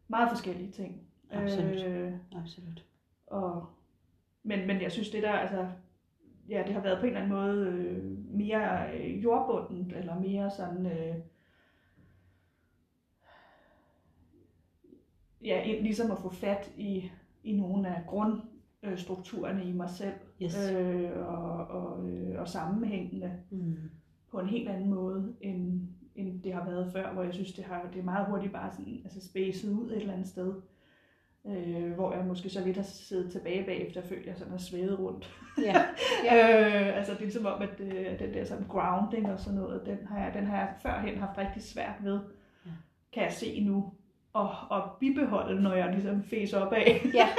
meget 0.07 0.29
forskellige 0.29 0.71
ting. 0.71 1.01
Absolut. 1.31 1.83
Øh, 1.85 2.13
Absolut. 2.35 2.85
og, 3.27 3.65
men, 4.43 4.67
men 4.67 4.81
jeg 4.81 4.91
synes, 4.91 5.09
det 5.09 5.23
der, 5.23 5.31
altså, 5.31 5.67
ja, 6.49 6.63
det 6.67 6.73
har 6.73 6.81
været 6.81 6.99
på 6.99 7.05
en 7.05 7.17
eller 7.17 7.21
anden 7.21 7.35
måde 7.37 7.67
øh, 7.67 8.03
mere 8.35 8.87
jordbundet, 8.97 9.97
eller 9.97 10.19
mere 10.19 10.51
sådan, 10.51 10.85
øh, 10.85 11.15
ja, 15.43 15.81
ligesom 15.81 16.11
at 16.11 16.17
få 16.17 16.29
fat 16.29 16.71
i, 16.77 17.11
i 17.43 17.57
nogle 17.57 17.87
af 17.95 18.03
grundstrukturerne 18.07 19.65
i 19.65 19.71
mig 19.71 19.89
selv, 19.89 20.13
Yes. 20.43 20.71
øh, 20.71 21.11
og, 21.27 21.67
og, 21.67 22.09
øh, 22.09 22.39
og 22.41 22.47
sammenhængende 22.47 23.31
Mm. 23.49 23.77
På 24.33 24.39
en 24.39 24.49
helt 24.49 24.69
anden 24.69 24.89
måde, 24.89 25.33
end, 25.41 25.81
end 26.15 26.41
det 26.43 26.53
har 26.53 26.65
været 26.65 26.91
før, 26.93 27.13
hvor 27.13 27.23
jeg 27.23 27.33
synes, 27.33 27.53
det, 27.53 27.63
har, 27.63 27.89
det 27.93 27.99
er 27.99 28.03
meget 28.03 28.27
hurtigt 28.29 28.53
bare 28.53 28.71
sådan, 28.71 29.01
altså 29.03 29.27
spacet 29.27 29.71
ud 29.71 29.91
et 29.91 29.97
eller 29.97 30.13
andet 30.13 30.27
sted. 30.27 30.53
Øh, 31.47 31.91
hvor 31.91 32.13
jeg 32.13 32.25
måske 32.25 32.49
så 32.49 32.65
lidt 32.65 32.75
har 32.77 32.83
siddet 32.83 33.31
tilbage 33.31 33.65
bagefter, 33.65 34.01
og 34.01 34.07
følt, 34.07 34.25
jeg 34.25 34.37
sådan 34.37 34.51
har 34.51 34.57
svævet 34.57 34.99
rundt. 34.99 35.39
Ja. 35.57 35.75
øh, 36.35 36.97
altså 36.97 37.11
det 37.11 37.17
er 37.19 37.23
ligesom 37.23 37.45
om, 37.45 37.61
at 37.61 37.79
øh, 37.79 38.19
den 38.19 38.33
der 38.33 38.45
sådan 38.45 38.67
grounding 38.67 39.31
og 39.31 39.39
sådan 39.39 39.59
noget, 39.59 39.85
den 39.85 39.97
har 40.07 40.23
jeg, 40.23 40.33
den 40.33 40.45
har 40.45 40.57
jeg 40.57 40.73
førhen 40.81 41.17
haft 41.17 41.37
rigtig 41.37 41.61
svært 41.61 41.95
ved, 42.03 42.19
Ja. 42.65 42.71
kan 43.13 43.23
jeg 43.23 43.31
se 43.31 43.63
nu, 43.65 43.93
og, 44.33 44.49
og 44.69 44.91
bibeholde, 44.99 45.61
når 45.61 45.73
jeg 45.73 45.91
ligesom 45.93 46.23
fæser 46.23 46.59
op 46.59 46.73
af. 46.73 47.01
Ja. 47.13 47.27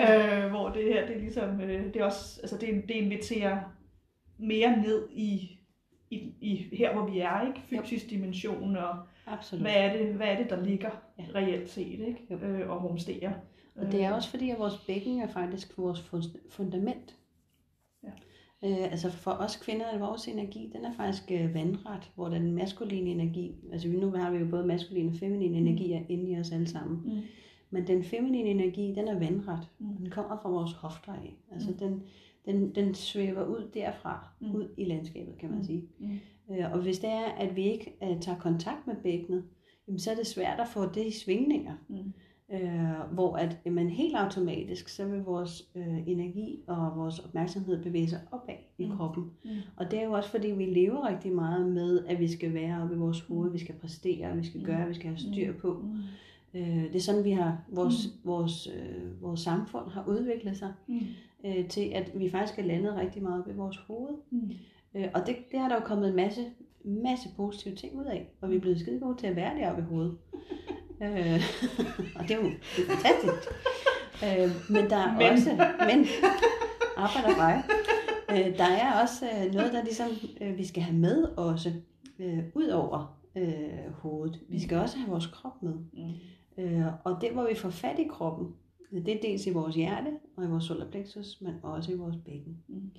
Ja. 0.00 0.44
øh, 0.44 0.50
hvor 0.50 0.68
det 0.68 0.84
her, 0.84 1.06
det 1.06 1.16
er 1.16 1.20
ligesom, 1.20 1.60
øh, 1.60 1.84
det 1.84 1.96
er 1.96 2.04
også, 2.04 2.40
altså 2.42 2.56
det, 2.58 2.82
det 2.88 2.94
inviterer 2.94 3.60
mere 4.38 4.76
ned 4.76 5.08
i, 5.12 5.58
i, 6.14 6.32
i 6.40 6.56
her, 6.76 6.94
hvor 6.94 7.06
vi 7.10 7.18
er, 7.18 7.46
ikke? 7.46 7.82
Fysisk 7.84 8.10
dimension, 8.10 8.76
og 8.76 8.94
Absolut. 9.26 9.62
hvad 9.62 9.74
er 9.76 9.96
det, 9.96 10.14
hvad 10.14 10.26
er 10.26 10.36
det 10.42 10.50
der 10.50 10.64
ligger 10.64 10.90
Ja. 11.18 11.24
reelt 11.34 11.68
set, 11.70 12.00
ikke? 12.00 12.26
Jo. 12.30 12.36
Øh, 12.36 12.70
og 12.70 12.84
rumsterer. 12.84 13.32
Og 13.76 13.92
det 13.92 14.04
er 14.04 14.12
også 14.12 14.30
fordi, 14.30 14.50
at 14.50 14.58
vores 14.58 14.78
bækken 14.86 15.20
er 15.20 15.26
faktisk 15.28 15.78
vores 15.78 16.00
fun- 16.00 16.38
fundament. 16.50 17.16
Ja. 18.04 18.08
Øh, 18.64 18.90
altså 18.92 19.10
for 19.10 19.30
os 19.30 19.56
kvinder 19.56 19.86
er 19.86 19.98
vores 19.98 20.28
energi, 20.28 20.70
den 20.76 20.84
er 20.84 20.92
faktisk 20.92 21.22
øh, 21.32 21.54
vandret, 21.54 22.10
hvor 22.14 22.28
den 22.28 22.52
maskuline 22.52 23.10
energi, 23.10 23.54
altså 23.72 23.88
nu 23.88 24.10
har 24.10 24.30
vi 24.30 24.38
jo 24.38 24.46
både 24.50 24.66
maskulin 24.66 25.08
og 25.08 25.14
feminin 25.14 25.54
energi 25.54 25.92
inde 26.08 26.30
i 26.30 26.38
os 26.40 26.52
alle 26.52 26.68
sammen. 26.68 27.00
Mm. 27.04 27.20
Men 27.70 27.86
den 27.86 28.04
feminine 28.04 28.48
energi, 28.48 28.92
den 28.96 29.08
er 29.08 29.18
vandret. 29.18 29.68
Mm. 29.78 29.96
Den 29.96 30.10
kommer 30.10 30.36
fra 30.42 30.48
vores 30.50 30.72
hofter 30.72 31.12
af. 31.12 31.34
Altså 31.52 31.70
Mm. 31.70 31.76
den, 31.76 32.02
den, 32.46 32.74
den 32.74 32.94
svæver 32.94 33.44
ud 33.46 33.70
derfra, 33.74 34.28
Mm. 34.40 34.54
ud 34.54 34.68
i 34.76 34.84
landskabet, 34.84 35.38
kan 35.38 35.48
man 35.50 35.58
Mm. 35.58 35.64
sige. 35.64 35.84
Mm. 35.98 36.10
Øh, 36.54 36.72
og 36.72 36.78
hvis 36.82 36.98
det 36.98 37.10
er, 37.10 37.24
at 37.38 37.56
vi 37.56 37.62
ikke 37.62 37.92
uh, 38.02 38.20
tager 38.20 38.38
kontakt 38.38 38.86
med 38.86 38.94
bækkenet, 39.02 39.44
jamen, 39.88 39.98
så 39.98 40.10
er 40.10 40.14
det 40.14 40.26
svært 40.26 40.60
at 40.60 40.68
få 40.68 40.86
det 40.86 41.06
i 41.06 41.10
svingninger. 41.10 41.74
Mm. 41.88 42.12
Øh, 42.54 43.14
hvor 43.14 43.36
at 43.36 43.58
jamen, 43.66 43.88
helt 43.90 44.16
automatisk, 44.16 44.88
så 44.88 45.08
vil 45.08 45.20
vores 45.20 45.70
øh, 45.74 46.08
energi 46.08 46.60
og 46.66 46.92
vores 46.96 47.18
opmærksomhed 47.18 47.82
bevæge 47.82 48.08
sig 48.08 48.20
opad 48.32 48.54
i 48.78 48.84
Mm. 48.86 48.96
kroppen. 48.96 49.24
Mm. 49.44 49.50
Og 49.76 49.90
det 49.90 49.98
er 50.00 50.04
jo 50.04 50.12
også 50.12 50.30
fordi, 50.30 50.50
vi 50.50 50.64
lever 50.64 51.08
rigtig 51.08 51.32
meget 51.32 51.72
med, 51.72 52.04
at 52.06 52.20
vi 52.20 52.28
skal 52.28 52.54
være 52.54 52.82
oppe 52.82 52.94
i 52.94 52.98
vores 52.98 53.20
hoved, 53.20 53.50
vi 53.52 53.58
skal 53.58 53.74
præstere, 53.74 54.36
vi 54.36 54.44
skal 54.46 54.60
Mm. 54.60 54.66
gøre, 54.66 54.88
vi 54.88 54.94
skal 54.94 55.06
have 55.06 55.18
styr 55.18 55.52
på. 55.58 55.82
Mm. 55.82 55.98
Øh, 56.60 56.82
det 56.82 56.94
er 56.96 57.00
sådan, 57.00 57.24
vi 57.24 57.30
har 57.30 57.64
vores, 57.68 57.94
mm. 58.06 58.28
vores, 58.28 58.66
øh, 58.76 59.22
vores 59.22 59.40
samfund 59.40 59.90
har 59.90 60.04
udviklet 60.08 60.56
sig 60.56 60.72
Mm. 60.86 61.00
Øh, 61.44 61.68
til, 61.68 61.90
at 61.94 62.10
vi 62.14 62.30
faktisk 62.30 62.58
er 62.58 62.62
landet 62.62 62.96
rigtig 62.96 63.22
meget 63.22 63.42
op 63.42 63.48
i 63.48 63.52
vores 63.52 63.76
hoved. 63.76 64.14
Mm. 64.30 64.50
Øh, 64.94 65.08
og 65.14 65.26
det, 65.26 65.36
det 65.52 65.60
har 65.60 65.68
der 65.68 65.74
jo 65.74 65.82
kommet 65.84 66.08
en 66.08 66.16
masse, 66.16 66.44
masse 66.84 67.28
positive 67.36 67.74
ting 67.74 67.98
ud 67.98 68.04
af, 68.04 68.28
og 68.40 68.50
vi 68.50 68.56
er 68.56 68.60
blevet 68.60 68.80
skide 68.80 69.00
gode 69.00 69.16
til 69.16 69.26
at 69.26 69.36
være 69.36 69.58
deroppe 69.58 69.82
i 69.82 69.84
hovedet. 69.84 70.16
Øh, 71.02 71.42
og 72.16 72.22
det 72.22 72.30
er 72.30 72.36
jo 72.36 72.50
det 72.76 72.84
er 72.88 72.96
fantastisk. 72.96 73.48
Øh, 74.24 74.50
men 74.70 74.90
der 74.90 74.96
er 74.96 75.12
Men. 75.12 75.32
også... 75.32 75.50
Men 75.80 76.06
arbejder 76.96 77.36
vej. 77.36 77.62
Øh, 78.30 78.58
der 78.58 78.64
er 78.64 79.02
også 79.02 79.26
øh, 79.26 79.54
noget, 79.54 79.72
der 79.72 79.82
ligesom 79.82 80.08
øh, 80.40 80.58
vi 80.58 80.64
skal 80.64 80.82
have 80.82 80.98
med 80.98 81.24
også, 81.24 81.72
øh, 82.18 82.38
ud 82.54 82.68
over 82.68 83.18
øh, 83.36 83.92
hovedet. 83.92 84.40
Vi 84.48 84.60
skal 84.60 84.78
også 84.78 84.98
have 84.98 85.10
vores 85.10 85.26
krop 85.26 85.62
med. 85.62 85.72
Mm. 85.72 86.64
Øh, 86.64 86.86
og 87.04 87.18
det, 87.20 87.30
hvor 87.32 87.48
vi 87.48 87.54
får 87.54 87.70
fat 87.70 87.98
i 87.98 88.06
kroppen, 88.10 88.54
det 88.92 89.08
er 89.16 89.20
dels 89.22 89.46
i 89.46 89.50
vores 89.52 89.74
hjerte 89.76 90.10
og 90.36 90.44
i 90.44 90.48
vores 90.48 90.64
solar 90.64 90.86
plexus, 90.90 91.40
men 91.40 91.54
også 91.62 91.92
i 91.92 91.96
vores 91.96 92.16
bækken. 92.24 92.56
Mm. 92.68 92.90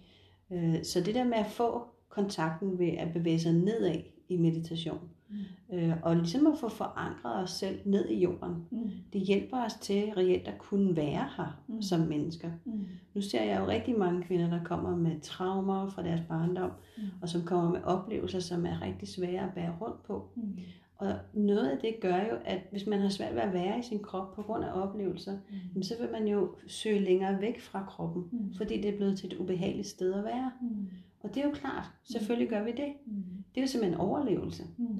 Øh, 0.52 0.84
så 0.84 1.02
det 1.02 1.16
der 1.16 1.24
med 1.24 1.38
at 1.38 1.46
få 1.48 1.84
kontakten 2.10 2.80
ved 2.80 2.88
at 2.88 3.14
bevæge 3.14 3.40
sig 3.40 3.54
nedad 3.54 4.02
i 4.30 4.38
meditation, 4.38 5.00
Mm. 5.30 5.76
øh, 5.76 5.94
og 6.04 6.16
ligesom 6.16 6.48
at 6.48 6.58
få 6.60 6.70
forankret 6.70 7.44
os 7.44 7.50
selv 7.50 7.80
ned 7.86 8.10
i 8.10 8.20
jorden, 8.20 8.56
Mm. 8.72 8.90
det 9.14 9.22
hjælper 9.22 9.66
os 9.66 9.74
til 9.74 10.04
reelt 10.18 10.48
at 10.48 10.58
kunne 10.58 10.96
være 10.96 11.28
her 11.38 11.62
Mm. 11.68 11.82
som 11.82 12.00
mennesker. 12.00 12.52
Mm. 12.66 12.86
Nu 13.14 13.22
ser 13.22 13.44
jeg 13.44 13.60
jo 13.62 13.68
rigtig 13.68 13.98
mange 14.00 14.24
kvinder, 14.24 14.50
der 14.50 14.64
kommer 14.64 14.96
med 14.96 15.20
traumer 15.22 15.90
fra 15.90 16.04
deres 16.04 16.22
barndom, 16.30 16.72
Mm. 16.98 17.04
og 17.22 17.30
som 17.30 17.42
kommer 17.46 17.72
med 17.72 17.82
oplevelser, 17.84 18.40
som 18.40 18.66
er 18.66 18.82
rigtig 18.82 19.08
svære 19.08 19.44
at 19.48 19.54
bære 19.56 19.76
rundt 19.82 20.04
på. 20.04 20.30
Mm. 20.36 20.58
Og 20.98 21.14
noget 21.34 21.68
af 21.70 21.78
det 21.78 21.96
gør 22.02 22.16
jo, 22.16 22.36
at 22.46 22.60
hvis 22.72 22.88
man 22.88 23.00
har 23.00 23.10
svært 23.10 23.36
ved 23.36 23.42
at 23.42 23.54
være 23.54 23.80
i 23.80 23.82
sin 23.82 24.00
krop 24.00 24.34
på 24.36 24.42
grund 24.42 24.64
af 24.64 24.82
oplevelser, 24.82 25.38
Mm. 25.76 25.84
så 25.84 25.94
vil 26.02 26.12
man 26.12 26.28
jo 26.28 26.56
søge 26.68 27.00
længere 27.00 27.42
væk 27.42 27.62
fra 27.62 27.86
kroppen, 27.88 28.24
Mm. 28.32 28.54
fordi 28.58 28.82
det 28.82 28.94
er 28.94 28.98
blevet 28.98 29.18
til 29.18 29.34
et 29.34 29.40
ubehageligt 29.40 29.88
sted 29.88 30.14
at 30.14 30.24
være. 30.24 30.52
Mm. 30.62 30.88
Og 31.24 31.36
det 31.36 31.44
er 31.44 31.48
jo 31.48 31.52
klart, 31.54 31.84
selvfølgelig 32.04 32.50
gør 32.50 32.64
vi 32.64 32.72
det. 32.72 32.94
Mm. 33.06 33.14
Det 33.56 33.58
er 33.58 33.62
jo 33.62 33.68
simpelthen 33.68 34.00
overlevelse. 34.02 34.64
Mm. 34.78 34.98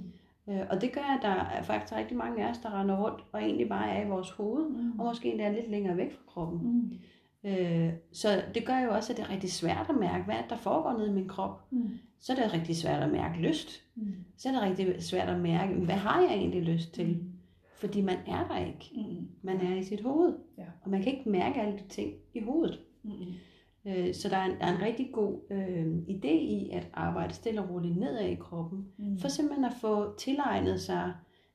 Øh, 0.50 0.60
Og 0.70 0.82
det 0.82 0.92
gør, 0.94 1.02
at 1.18 1.20
der 1.22 1.30
er 1.30 1.64
faktisk 1.64 1.96
rigtig 1.96 2.18
mange 2.18 2.46
af 2.46 2.50
os, 2.50 2.58
der 2.58 2.80
render 2.82 3.04
rundt 3.04 3.24
og 3.32 3.42
egentlig 3.42 3.70
bare 3.70 3.90
er 3.92 4.06
i 4.06 4.10
vores 4.10 4.30
hoved, 4.32 4.70
Mm. 4.70 5.00
og 5.00 5.06
måske 5.06 5.32
endda 5.32 5.52
lidt 5.52 5.72
længere 5.72 5.98
væk 5.98 6.12
fra 6.12 6.22
kroppen. 6.28 6.60
Mm. 6.64 7.50
Øh, 7.50 7.94
Så 8.12 8.28
det 8.56 8.66
gør 8.66 8.80
jo 8.80 8.92
også, 8.96 9.14
at 9.14 9.18
det 9.18 9.26
er 9.26 9.30
rigtig 9.30 9.52
svært 9.52 9.86
at 9.90 9.96
mærke, 10.00 10.24
hvad 10.26 10.36
er 10.36 10.48
der 10.50 10.58
foregår 10.58 10.98
nede 10.98 11.08
i 11.10 11.14
min 11.14 11.28
krop. 11.28 11.72
Mm. 11.72 11.90
Så 12.24 12.34
er 12.34 12.36
det 12.44 12.54
rigtig 12.54 12.76
svært 12.76 13.04
at 13.04 13.12
mærke 13.12 13.42
lyst. 13.42 13.82
Mm. 13.96 14.14
Så 14.38 14.50
er 14.50 14.54
det 14.54 14.62
rigtig 14.62 15.04
svært 15.04 15.30
at 15.30 15.40
mærke, 15.42 15.74
hvad 15.74 15.96
har 15.96 16.22
jeg 16.22 16.34
egentlig 16.34 16.62
lyst 16.64 16.94
til? 16.94 17.24
Fordi 17.76 18.02
man 18.02 18.18
er 18.28 18.48
der 18.48 18.66
ikke. 18.66 18.92
Mm. 18.96 19.28
Man 19.42 19.62
er 19.62 19.76
i 19.76 19.84
sit 19.84 20.02
hoved. 20.02 20.34
Ja. 20.58 20.64
Og 20.84 20.90
man 20.90 21.02
kan 21.04 21.18
ikke 21.18 21.30
mærke 21.30 21.62
alle 21.62 21.78
de 21.80 21.88
ting 21.90 22.14
i 22.34 22.40
hovedet. 22.40 22.80
Mm. 23.04 23.12
Øh, 23.86 24.14
Så 24.14 24.30
der 24.30 24.38
er 24.38 24.46
en, 24.46 24.52
der 24.60 24.66
er 24.66 24.76
en 24.76 24.82
rigtig 24.82 25.10
god 25.14 25.40
øh, 25.52 25.98
idé 26.16 26.28
i 26.34 26.70
at 26.72 26.90
arbejde 26.94 27.34
stille 27.34 27.62
og 27.62 27.70
roligt 27.70 27.98
nedad 27.98 28.28
i 28.28 28.36
kroppen. 28.36 28.86
Mm. 28.98 29.18
For 29.18 29.28
simpelthen 29.28 29.66
at 29.66 29.74
få 29.82 30.18
tilegnet 30.18 30.82
sig, 30.82 31.14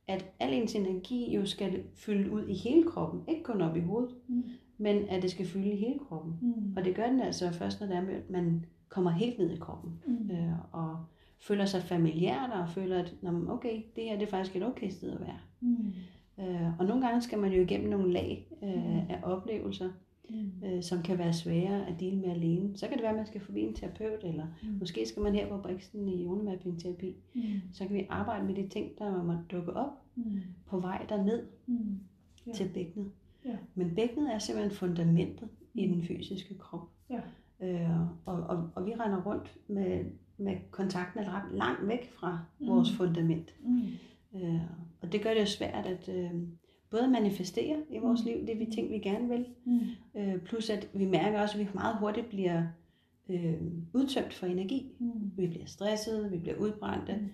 at 0.09 0.27
al 0.41 0.53
ens 0.55 0.75
energi 0.75 1.35
jo 1.37 1.47
skal 1.47 1.83
fylde 1.95 2.31
ud 2.31 2.49
i 2.49 2.55
hele 2.55 2.85
kroppen. 2.85 3.21
Ikke 3.29 3.43
kun 3.43 3.61
op 3.61 3.77
i 3.77 3.81
hovedet, 3.81 4.15
Mm. 4.29 4.43
men 4.79 5.09
at 5.09 5.23
det 5.23 5.31
skal 5.31 5.47
fylde 5.47 5.71
i 5.73 5.77
hele 5.77 5.99
kroppen. 6.09 6.35
Mm. 6.43 6.77
Og 6.77 6.85
det 6.85 6.95
gør 6.97 7.07
den 7.11 7.21
altså 7.21 7.51
først, 7.51 7.81
når 7.81 7.87
det 7.87 7.97
er, 7.97 8.03
man 8.31 8.65
kommer 8.89 9.11
helt 9.11 9.39
ned 9.39 9.51
i 9.51 9.57
kroppen. 9.57 9.93
Mm. 10.07 10.31
Øh, 10.31 10.53
og 10.73 11.05
føler 11.41 11.65
sig 11.65 11.83
familiært 11.83 12.51
og 12.51 12.69
føler, 12.69 12.99
at 12.99 13.15
"Nå, 13.23 13.31
men 13.31 13.49
okay, 13.49 13.83
det 13.97 14.05
her 14.05 14.19
det 14.19 14.27
er 14.27 14.31
faktisk 14.31 14.57
et 14.57 14.67
okay 14.67 14.91
sted 14.91 15.11
at 15.13 15.21
være. 15.21 15.39
Mm. 15.61 15.93
Øh, 16.41 16.79
og 16.79 16.85
nogle 16.87 17.07
gange 17.07 17.23
skal 17.23 17.39
man 17.39 17.53
jo 17.53 17.63
igennem 17.63 17.91
nogle 17.91 18.13
lag 18.13 18.47
Mm. 18.63 18.69
øh, 18.69 19.11
af 19.11 19.21
oplevelser, 19.23 19.91
Mm. 20.31 20.51
øh, 20.67 20.83
som 20.83 21.03
kan 21.03 21.19
være 21.19 21.33
svære 21.33 21.87
at 21.87 22.01
dele 22.01 22.17
med 22.17 22.29
alene. 22.31 22.77
Så 22.77 22.87
kan 22.87 22.97
det 22.97 23.03
være, 23.03 23.11
at 23.11 23.17
man 23.17 23.27
skal 23.27 23.41
forbi 23.41 23.61
en 23.61 23.75
terapeut, 23.75 24.25
eller 24.25 24.47
Mm. 24.63 24.69
måske 24.81 25.07
skal 25.07 25.23
man 25.23 25.35
her 25.35 25.49
på 25.49 25.59
Brixen 25.63 26.09
i 26.09 26.23
ionemapping-terapi. 26.23 27.17
Mm. 27.35 27.43
Så 27.73 27.87
kan 27.87 27.95
vi 27.97 28.07
arbejde 28.09 28.45
med 28.47 28.55
de 28.55 28.69
ting, 28.69 28.99
der 28.99 29.23
må 29.23 29.33
dukke 29.51 29.73
op 29.73 29.91
Mm. 30.15 30.41
på 30.67 30.81
vej 30.81 31.07
derned 31.09 31.43
Mm. 31.67 31.99
Ja. 32.47 32.53
til 32.53 32.69
bækkenet. 32.75 33.11
Ja. 33.45 33.57
Men 33.75 33.95
bækkenet 33.95 34.35
er 34.35 34.39
simpelthen 34.39 34.77
fundamentet 34.77 35.49
i 35.75 35.87
den 35.87 36.03
fysiske 36.03 36.55
krop. 36.59 36.89
Ja. 37.11 37.21
Øh, 37.63 38.01
og, 38.27 38.35
og, 38.35 38.71
og 38.75 38.87
vi 38.87 38.95
render 38.95 39.23
rundt 39.27 39.57
med, 39.69 40.05
med 40.39 40.57
kontakten 40.71 41.21
ret 41.29 41.53
langt 41.53 41.89
væk 41.89 42.11
fra 42.13 42.39
Mm. 42.61 42.67
vores 42.69 42.93
fundament. 42.93 43.55
Mm. 43.65 43.83
Øh, 44.41 44.61
og 45.01 45.13
det 45.13 45.23
gør 45.23 45.35
det 45.35 45.41
jo 45.41 45.47
svært 45.47 45.87
at 45.87 46.09
øh, 46.09 46.31
både 46.91 47.09
manifestere 47.09 47.77
i 47.91 47.99
vores 47.99 48.21
Mm. 48.25 48.31
liv, 48.31 48.47
det 48.47 48.59
vi 48.59 48.67
ting, 48.75 48.91
vi 48.91 48.99
gerne 48.99 49.29
vil, 49.29 49.47
Mm. 49.65 49.81
øh, 50.21 50.39
plus 50.41 50.71
at 50.71 50.89
vi 50.95 51.05
mærker 51.05 51.41
også, 51.41 51.59
at 51.61 51.65
vi 51.67 51.71
meget 51.75 51.97
hurtigt 51.99 52.29
bliver 52.29 52.63
øh, 53.29 53.55
udtømt 53.95 54.33
for 54.35 54.47
energi. 54.47 54.93
Mm. 54.99 55.13
Vi 55.37 55.47
bliver 55.47 55.67
stressede, 55.67 56.31
vi 56.31 56.39
bliver 56.39 56.57
udbrændte, 56.57 57.13
Mm. 57.17 57.29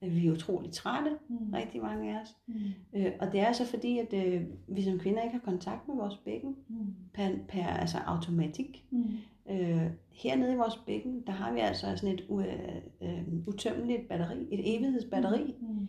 Vi 0.00 0.26
er 0.26 0.32
utroligt 0.32 0.74
trætte, 0.74 1.10
Mm. 1.28 1.36
rigtig 1.54 1.82
mange 1.82 2.16
af 2.16 2.22
os. 2.22 2.36
Mm. 2.46 2.54
Øh, 2.94 3.12
og 3.20 3.32
det 3.32 3.40
er 3.40 3.52
så 3.52 3.66
fordi, 3.66 3.98
at 3.98 4.12
øh, 4.12 4.42
vi 4.68 4.82
som 4.82 4.98
kvinder 4.98 5.22
ikke 5.22 5.32
har 5.34 5.40
kontakt 5.52 5.88
med 5.88 5.96
vores 5.96 6.16
bækken 6.16 6.56
Mm. 6.68 6.76
per, 7.14 7.28
per 7.48 7.66
altså 7.66 7.98
automatik. 7.98 8.84
Mm. 8.90 9.04
Øh, 9.50 9.86
hernede 10.10 10.52
i 10.52 10.56
vores 10.56 10.76
bækken, 10.86 11.22
der 11.26 11.32
har 11.32 11.52
vi 11.52 11.60
altså 11.60 11.96
sådan 11.96 12.14
et 12.14 12.24
u, 12.28 12.40
øh, 12.40 12.76
øh, 13.02 13.22
utømmeligt 13.46 14.08
batteri, 14.08 14.36
et 14.50 14.76
evighedsbatteri 14.76 15.54
Mm. 15.60 15.88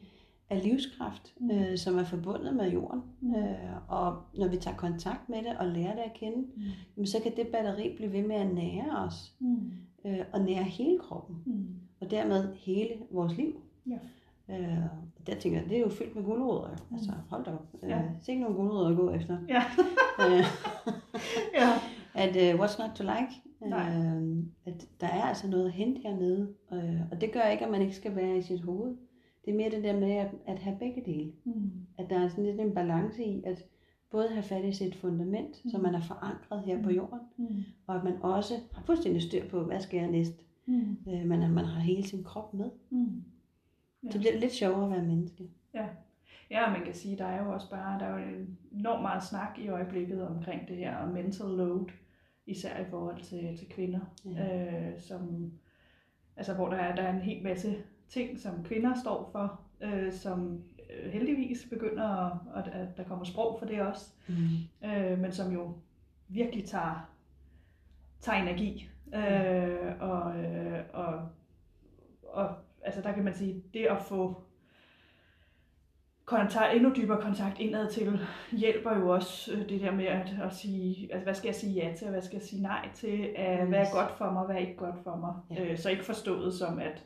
af 0.50 0.64
livskraft, 0.64 1.34
Mm. 1.40 1.52
øh, 1.52 1.78
som 1.78 1.98
er 1.98 2.04
forbundet 2.04 2.56
med 2.56 2.72
jorden. 2.72 3.02
Mm. 3.22 3.36
Øh, 3.36 3.56
og 3.88 4.18
når 4.38 4.48
vi 4.48 4.58
tager 4.58 4.78
kontakt 4.78 5.30
med 5.30 5.38
det 5.38 5.58
og 5.60 5.68
lærer 5.68 5.96
det 5.96 6.02
at 6.02 6.14
kende, 6.14 6.38
Mm. 6.38 6.62
jamen, 6.98 7.08
så 7.08 7.18
kan 7.24 7.32
det 7.36 7.48
batteri 7.48 7.96
blive 7.96 8.12
ved 8.14 8.28
med 8.28 8.36
at 8.36 8.54
nære 8.54 8.98
os 9.06 9.34
Mm. 9.40 9.72
øh, 10.06 10.20
og 10.34 10.42
nære 10.42 10.64
hele 10.64 11.00
kroppen, 11.00 11.36
Mm. 11.46 11.66
og 12.02 12.12
dermed 12.12 12.54
hele 12.56 12.90
vores 13.12 13.38
liv. 13.38 13.62
Ja. 13.90 14.00
Øh, 14.50 14.78
der 15.28 15.36
tænker 15.36 15.60
jeg, 15.60 15.70
det 15.70 15.78
er 15.78 15.82
jo 15.82 15.90
fyldt 15.90 16.16
med 16.16 16.24
gulerødder. 16.24 16.70
jo. 16.70 16.76
Mm. 16.90 16.96
Altså, 16.96 17.12
hold 17.30 17.46
da 17.46 17.52
op. 17.52 17.68
Øh, 17.84 17.90
Ja. 17.90 18.02
Se 18.22 18.32
ikke 18.32 18.42
nogen 18.44 18.58
gulerødder 18.58 18.90
at 18.90 18.96
gå 18.98 19.12
efter. 19.12 19.38
Ja. 19.50 19.64
øh, 20.26 20.44
Ja. 21.60 21.70
at 22.16 22.36
uh, 22.56 22.60
what's 22.62 22.82
not 22.88 22.96
to 22.96 23.04
like? 23.04 23.32
Nej. 23.70 23.90
Øh, 23.98 24.44
at 24.66 24.88
der 25.02 25.08
er 25.08 25.22
altså 25.22 25.48
noget 25.50 25.66
at 25.66 25.72
hente 25.72 26.02
hernede. 26.02 26.54
Øh, 26.74 27.02
og 27.12 27.22
det 27.22 27.32
gør 27.34 27.42
ikke, 27.42 27.66
at 27.66 27.72
man 27.72 27.82
ikke 27.82 27.96
skal 27.96 28.16
være 28.16 28.38
i 28.38 28.42
sit 28.42 28.62
hoved. 28.62 28.96
Det 29.46 29.52
er 29.54 29.58
mere 29.58 29.70
det 29.72 29.84
der 29.84 30.00
med 30.00 30.12
at, 30.12 30.32
at 30.48 30.60
have 30.60 30.78
begge 30.80 31.04
dele. 31.06 31.32
Mm. 31.46 31.72
At 31.98 32.10
der 32.10 32.20
er 32.20 32.28
sådan 32.28 32.46
lidt 32.46 32.60
en 32.62 32.74
balance 32.74 33.24
i, 33.26 33.44
at 33.46 33.66
både 34.12 34.28
have 34.30 34.44
fat 34.44 34.66
i 34.66 34.74
sit 34.74 34.96
fundament, 34.96 35.56
så 35.56 35.78
Mm. 35.78 35.84
man 35.84 35.96
er 35.96 36.02
forankret 36.02 36.64
her 36.66 36.84
på 36.84 36.90
Mm. 36.90 36.96
jorden, 36.96 37.20
Mm. 37.38 37.64
og 37.88 37.96
at 37.96 38.04
man 38.04 38.14
også 38.22 38.54
har 38.74 38.84
fuldstændig 38.86 39.22
styr 39.22 39.48
på, 39.50 39.64
hvad 39.64 39.80
skal 39.80 40.00
jeg 40.00 40.12
næst, 40.12 40.34
Mm. 40.66 40.98
øh, 41.08 41.26
men 41.26 41.44
at 41.44 41.50
man 41.52 41.66
har 41.66 41.80
hele 41.82 42.04
sin 42.04 42.24
krop 42.24 42.54
med. 42.54 42.70
Mm. 42.90 43.24
Ja. 44.04 44.12
Så 44.12 44.18
bliver 44.20 44.32
det 44.32 44.42
lidt 44.42 44.54
sjovere 44.54 44.84
at 44.86 44.92
være 44.92 45.02
menneske. 45.02 45.44
Ja, 46.50 46.66
og 46.66 46.72
man 46.72 46.86
kan 46.86 46.94
sige, 46.94 47.18
der 47.18 47.26
er 47.26 47.44
jo 47.46 47.52
også 47.54 47.70
bare, 47.70 48.00
der 48.00 48.06
er 48.06 48.20
jo 48.20 48.46
enormt 48.72 49.02
meget 49.02 49.24
snak 49.24 49.60
i 49.60 49.68
øjeblikket 49.68 50.28
omkring 50.28 50.68
det 50.68 50.78
her 50.78 51.06
mental 51.06 51.46
load, 51.48 51.86
især 52.46 52.80
i 52.80 52.86
forhold 52.90 53.22
til, 53.22 53.58
til 53.58 53.70
kvinder, 53.70 54.00
Ja. 54.26 54.68
øh, 54.92 55.00
som, 55.00 55.52
altså 56.38 56.54
hvor 56.54 56.70
der 56.70 56.78
er, 56.78 56.96
der 56.96 57.04
er 57.04 57.14
en 57.14 57.22
hel 57.22 57.44
masse 57.44 57.76
ting, 58.10 58.40
som 58.40 58.64
kvinder 58.64 58.94
står 59.02 59.30
for, 59.32 59.62
øh, 59.82 60.14
som 60.14 60.64
øh, 60.94 61.12
heldigvis 61.12 61.68
begynder, 61.70 62.08
at, 62.58 62.68
at, 62.68 62.74
at 62.74 62.98
der 62.98 63.04
kommer 63.04 63.26
sprog 63.26 63.60
for 63.60 63.66
det 63.66 63.82
også, 63.82 64.14
Mm. 64.28 64.88
øh, 64.90 65.20
men 65.20 65.32
som 65.32 65.54
jo 65.54 65.74
virkelig 66.28 66.66
tager, 66.66 67.10
tager 68.20 68.42
energi. 68.42 68.90
Øh, 69.16 70.02
og, 70.02 70.40
øh, 70.40 70.84
og, 70.94 71.30
og 72.24 72.56
altså 72.84 73.02
der 73.02 73.12
kan 73.12 73.24
man 73.24 73.34
sige, 73.34 73.64
det 73.74 73.86
at 73.86 74.02
få 74.02 74.44
kontakt, 76.26 76.76
endnu 76.76 76.92
dybere 76.96 77.22
kontakt 77.22 77.60
indad 77.60 77.92
til, 77.92 78.20
hjælper 78.52 78.98
jo 78.98 79.10
også 79.10 79.54
øh, 79.54 79.70
det 79.70 79.82
der 79.82 79.92
med 79.92 80.06
at, 80.06 80.36
at 80.44 80.54
sige, 80.54 81.14
altså 81.14 81.24
hvad 81.24 81.34
skal 81.34 81.48
jeg 81.48 81.56
sige 81.56 81.74
ja 81.74 81.94
til, 81.96 82.08
og 82.08 82.12
hvad 82.12 82.22
skal 82.22 82.36
jeg 82.36 82.44
sige 82.44 82.62
nej 82.62 82.90
til, 82.94 83.30
uh, 83.30 83.68
hvad 83.68 83.80
er 83.80 83.94
godt 83.94 84.18
for 84.18 84.32
mig, 84.32 84.46
hvad 84.46 84.56
er 84.56 84.60
ikke 84.60 84.78
godt 84.78 85.04
for 85.04 85.16
mig. 85.16 85.34
Ja. 85.58 85.72
Øh, 85.72 85.78
så 85.78 85.90
ikke 85.90 86.06
forstået 86.06 86.54
som, 86.54 86.80
at, 86.80 87.04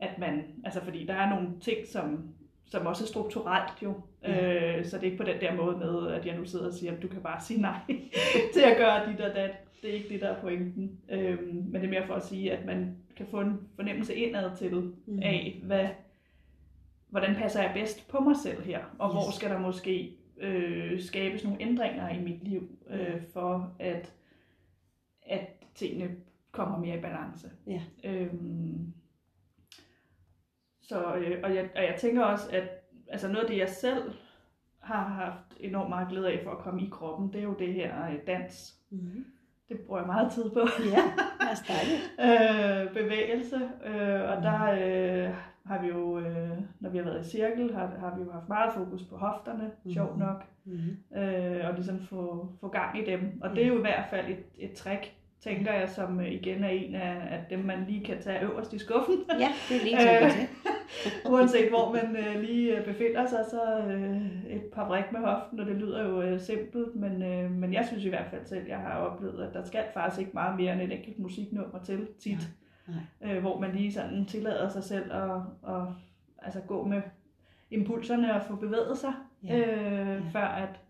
at 0.00 0.18
man, 0.18 0.44
altså 0.64 0.80
fordi 0.84 1.06
der 1.06 1.14
er 1.14 1.30
nogle 1.30 1.60
ting, 1.60 1.86
som, 1.86 2.34
som 2.70 2.86
også 2.86 3.04
er 3.04 3.08
strukturelt 3.08 3.82
jo, 3.82 3.94
Ja. 4.22 4.76
øh, 4.78 4.84
så 4.84 4.96
det 4.96 5.02
er 5.06 5.10
ikke 5.10 5.24
på 5.24 5.30
den 5.30 5.40
der 5.40 5.54
måde 5.56 5.76
med, 5.78 6.12
at 6.12 6.26
jeg 6.26 6.36
nu 6.36 6.44
sidder 6.44 6.66
og 6.66 6.72
siger, 6.72 6.92
at 6.96 7.02
du 7.02 7.08
kan 7.08 7.20
bare 7.22 7.40
sige 7.40 7.60
nej 7.60 7.78
til 8.54 8.60
at 8.60 8.76
gøre 8.76 9.12
dit 9.12 9.20
og 9.20 9.34
dat. 9.34 9.50
Det 9.82 9.90
er 9.90 9.94
ikke 9.94 10.08
det, 10.08 10.20
der 10.20 10.28
er 10.28 10.40
pointen. 10.40 11.00
Øhm, 11.10 11.46
men 11.54 11.74
det 11.74 11.84
er 11.84 11.90
mere 11.90 12.06
for 12.06 12.14
at 12.14 12.24
sige, 12.26 12.52
at 12.52 12.66
man 12.66 12.96
kan 13.16 13.26
få 13.26 13.40
en 13.40 13.60
fornemmelse 13.76 14.14
indad 14.14 14.56
til 14.56 14.74
Mm. 15.06 15.18
af, 15.22 15.60
hvad, 15.62 15.88
hvordan 17.08 17.34
passer 17.34 17.62
jeg 17.62 17.70
bedst 17.74 18.08
på 18.08 18.20
mig 18.20 18.36
selv 18.36 18.62
her, 18.62 18.78
og 18.98 19.08
Yes. 19.08 19.14
hvor 19.14 19.32
skal 19.32 19.50
der 19.50 19.58
måske 19.60 20.16
øh, 20.40 21.00
skabes 21.00 21.44
nogle 21.44 21.62
ændringer 21.62 22.08
i 22.08 22.20
mit 22.22 22.44
liv, 22.48 22.68
øh, 22.90 23.22
for 23.32 23.74
at, 23.78 24.12
at 25.26 25.48
tingene 25.74 26.10
kommer 26.52 26.78
mere 26.78 26.96
i 26.98 27.00
balance. 27.00 27.50
Ja. 27.66 27.80
Øhm, 28.04 28.92
så, 30.90 31.14
øh, 31.14 31.38
og, 31.44 31.54
jeg, 31.54 31.68
og 31.76 31.82
jeg 31.82 31.94
tænker 31.98 32.22
også, 32.24 32.48
at 32.52 32.62
altså 33.08 33.28
noget 33.28 33.44
af 33.44 33.50
det, 33.50 33.58
jeg 33.58 33.68
selv 33.68 34.02
har 34.80 35.02
haft 35.08 35.56
enormt 35.60 35.88
meget 35.88 36.08
glæde 36.08 36.28
af 36.32 36.40
for 36.44 36.50
at 36.50 36.58
komme 36.58 36.82
i 36.82 36.88
kroppen, 36.92 37.32
det 37.32 37.38
er 37.38 37.44
jo 37.44 37.54
det 37.58 37.72
her 37.74 38.06
øh, 38.10 38.16
dans. 38.26 38.74
Mm. 38.90 39.24
Det 39.68 39.80
bruger 39.80 40.00
jeg 40.00 40.06
meget 40.06 40.32
tid 40.32 40.50
på. 40.50 40.60
Ja, 40.94 41.02
er 41.40 41.56
dejligt. 41.68 42.02
øh, 42.26 43.02
bevægelse, 43.02 43.56
øh, 43.86 44.30
og 44.30 44.36
Mm. 44.36 44.42
der 44.42 44.62
øh, 44.72 45.34
har 45.66 45.82
vi 45.82 45.88
jo, 45.88 46.18
øh, 46.18 46.50
når 46.80 46.90
vi 46.90 46.98
har 46.98 47.04
været 47.04 47.26
i 47.26 47.30
cirkel, 47.30 47.74
har, 47.74 47.92
har 48.00 48.16
vi 48.18 48.22
jo 48.24 48.32
haft 48.32 48.48
meget 48.48 48.72
fokus 48.72 49.02
på 49.02 49.16
hofterne, 49.16 49.70
mm. 49.84 49.92
sjovt 49.92 50.18
nok, 50.18 50.44
Mm-hmm. 50.64 51.18
øh, 51.22 51.68
og 51.68 51.74
ligesom 51.74 52.00
få, 52.00 52.48
få 52.60 52.68
gang 52.68 52.98
i 52.98 53.04
dem. 53.04 53.40
Og 53.42 53.50
det 53.50 53.62
er 53.64 53.68
jo 53.68 53.78
i 53.78 53.80
hvert 53.80 54.04
fald 54.10 54.28
et, 54.28 54.44
et 54.58 54.72
trick, 54.72 55.12
tænker 55.40 55.72
jeg, 55.72 55.88
som 55.88 56.20
øh, 56.20 56.32
igen 56.32 56.64
er 56.64 56.68
en 56.68 56.94
af, 56.94 57.16
af 57.30 57.44
dem, 57.50 57.58
man 57.58 57.84
lige 57.88 58.04
kan 58.04 58.22
tage 58.22 58.42
øverst 58.44 58.72
i 58.72 58.78
skuffen. 58.78 59.16
Ja, 59.40 59.48
det 59.68 59.76
er 59.76 59.84
lige 59.84 60.30
til. 60.30 60.48
Uanset 61.30 61.68
hvor 61.68 61.92
man 61.92 62.16
øh, 62.16 62.40
lige 62.40 62.76
øh, 62.78 62.84
befinder 62.84 63.26
sig, 63.26 63.44
så 63.50 63.78
øh, 63.88 64.52
et 64.52 64.62
par 64.72 64.86
brik 64.88 65.04
med 65.12 65.20
hoften, 65.20 65.60
og 65.60 65.66
det 65.66 65.76
lyder 65.76 66.08
jo 66.08 66.22
øh, 66.22 66.40
simpelt, 66.40 66.96
men, 66.96 67.22
øh, 67.22 67.50
men 67.50 67.72
jeg 67.72 67.84
synes 67.86 68.04
i 68.04 68.08
hvert 68.08 68.30
fald 68.30 68.44
selv, 68.44 68.66
jeg 68.68 68.78
har 68.78 68.94
oplevet, 68.98 69.42
at 69.48 69.54
der 69.54 69.64
skal 69.64 69.84
faktisk 69.94 70.20
ikke 70.20 70.30
meget 70.34 70.56
mere 70.56 70.72
end 70.72 70.82
et 70.82 70.92
enkelt 70.98 71.18
musiknummer 71.18 71.78
til 71.84 72.08
tit, 72.18 72.48
Nej, 72.88 73.32
øh, 73.34 73.40
hvor 73.40 73.60
man 73.60 73.72
lige 73.72 73.92
sådan 73.92 74.24
tillader 74.26 74.68
sig 74.68 74.84
selv 74.84 75.12
at, 75.12 75.30
at 75.68 75.82
altså 76.38 76.60
gå 76.60 76.84
med 76.86 77.02
impulserne 77.70 78.34
og 78.34 78.42
få 78.42 78.56
bevæget 78.56 78.98
sig, 78.98 79.12
Ja. 79.44 79.58
øh, 79.58 80.32
før 80.32 80.44
at 80.46 80.80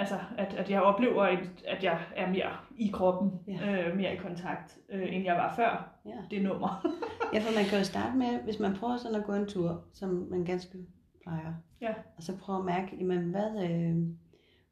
Altså, 0.00 0.14
at, 0.38 0.54
at 0.54 0.70
jeg 0.70 0.82
oplever, 0.82 1.22
at 1.68 1.84
jeg 1.84 1.98
er 2.16 2.30
mere 2.30 2.50
i 2.78 2.90
kroppen, 2.92 3.30
Ja. 3.48 3.88
øh, 3.88 3.96
mere 3.96 4.14
i 4.14 4.16
kontakt, 4.16 4.78
øh, 4.88 5.14
end 5.14 5.24
jeg 5.24 5.34
var 5.34 5.54
før 5.56 6.00
Ja. 6.06 6.16
det 6.30 6.42
nummer. 6.42 6.86
ja, 7.34 7.38
for 7.38 7.54
man 7.58 7.64
kan 7.64 7.78
jo 7.78 7.84
starte 7.84 8.16
med, 8.18 8.40
hvis 8.44 8.58
man 8.58 8.74
prøver 8.74 8.96
sådan 8.96 9.16
at 9.20 9.24
gå 9.24 9.32
en 9.32 9.46
tur, 9.46 9.82
som 9.92 10.26
man 10.30 10.44
ganske 10.44 10.78
plejer, 11.22 11.52
Ja. 11.80 11.92
og 12.16 12.22
så 12.22 12.36
prøve 12.36 12.58
at 12.58 12.64
mærke, 12.64 12.96
jamen, 13.00 13.18
hvad, 13.22 13.70
øh, 13.70 13.96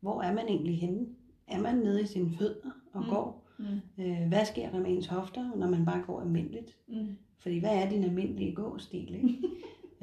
hvor 0.00 0.22
er 0.22 0.34
man 0.34 0.48
egentlig 0.48 0.78
henne? 0.78 1.06
Er 1.48 1.60
man 1.60 1.74
nede 1.74 2.02
i 2.02 2.06
sine 2.06 2.30
fødder 2.38 2.70
og 2.92 3.02
mm. 3.02 3.08
går? 3.10 3.44
Mm. 3.58 4.04
Øh, 4.04 4.28
hvad 4.28 4.44
sker 4.44 4.70
der 4.70 4.80
med 4.80 4.90
ens 4.90 5.06
hofter, 5.06 5.50
når 5.56 5.68
man 5.68 5.84
bare 5.84 6.02
går 6.06 6.20
almindeligt? 6.20 6.76
Mm. 6.88 7.06
Fordi 7.42 7.58
hvad 7.58 7.70
er 7.82 7.88
din 7.88 8.04
almindelige 8.04 8.54
gåstil, 8.54 9.14
ikke? 9.14 9.38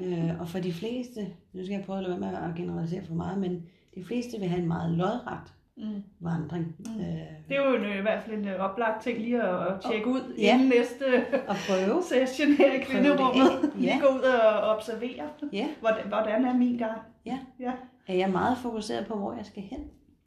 øh, 0.30 0.40
og 0.40 0.48
for 0.48 0.58
de 0.58 0.72
fleste, 0.72 1.20
nu 1.52 1.64
skal 1.64 1.74
jeg 1.76 1.84
prøve 1.84 1.98
at 1.98 2.04
lade 2.04 2.20
være 2.20 2.32
med 2.32 2.38
at 2.50 2.54
generalisere 2.56 3.04
for 3.04 3.14
meget, 3.14 3.38
men 3.38 3.66
de 3.96 4.04
fleste 4.04 4.38
vil 4.40 4.48
have 4.48 4.62
en 4.62 4.68
meget 4.68 4.90
lodret 4.92 5.52
Mm. 5.78 6.02
vandring. 6.20 6.76
Mm. 6.78 7.00
Øh, 7.00 7.06
Det 7.48 7.56
er 7.56 7.70
jo 7.70 7.76
en, 7.76 7.82
øh, 7.84 7.98
i 7.98 8.00
hvert 8.00 8.22
fald 8.22 8.38
en 8.38 8.48
øh, 8.48 8.60
oplagt 8.60 9.02
ting 9.02 9.18
lige 9.18 9.42
at, 9.42 9.66
at 9.74 9.80
tjekke 9.90 10.06
ud 10.06 10.34
Ja. 10.38 10.54
inden 10.54 10.68
næste 10.68 11.04
og 11.50 11.56
prøve. 11.68 12.02
session 12.02 12.48
her 12.52 12.72
i 12.72 12.78
kvinderummet. 12.84 13.42
af. 13.50 13.78
Lige 13.80 13.92
Ja. 13.94 13.98
gå 14.00 14.06
ud 14.14 14.20
og 14.20 14.60
observere, 14.76 15.28
Ja, 15.52 15.68
hvordan, 15.80 16.08
hvordan 16.08 16.44
er 16.44 16.54
min 16.58 16.78
gang. 16.78 16.98
Ja. 17.26 17.38
ja. 17.60 17.72
er 18.06 18.14
jeg 18.14 18.30
meget 18.30 18.58
fokuseret 18.58 19.06
på, 19.06 19.14
hvor 19.16 19.32
jeg 19.32 19.46
skal 19.46 19.62
hen. 19.62 19.80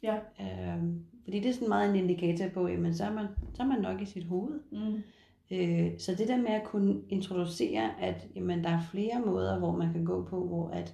Ja. 0.03 0.15
Øh, 0.41 0.83
fordi 1.23 1.39
det 1.39 1.49
er 1.49 1.53
sådan 1.53 1.69
meget 1.69 1.89
en 1.89 1.95
indikator 1.95 2.45
på, 2.53 2.67
jamen 2.67 2.93
så 2.95 3.03
er 3.03 3.11
man, 3.13 3.25
så 3.53 3.63
er 3.63 3.67
man 3.67 3.81
nok 3.81 4.01
i 4.01 4.05
sit 4.05 4.23
hoved. 4.25 4.59
Mm. 4.71 5.03
Øh, 5.51 5.91
så 5.99 6.15
det 6.17 6.27
der 6.27 6.37
med 6.37 6.49
at 6.51 6.63
kunne 6.63 6.95
introducere, 7.09 7.89
at 8.01 8.27
jamen, 8.35 8.63
der 8.63 8.69
er 8.69 8.81
flere 8.91 9.21
måder, 9.25 9.59
hvor 9.59 9.71
man 9.71 9.93
kan 9.93 10.05
gå 10.05 10.23
på, 10.29 10.47
hvor 10.47 10.69
at 10.69 10.93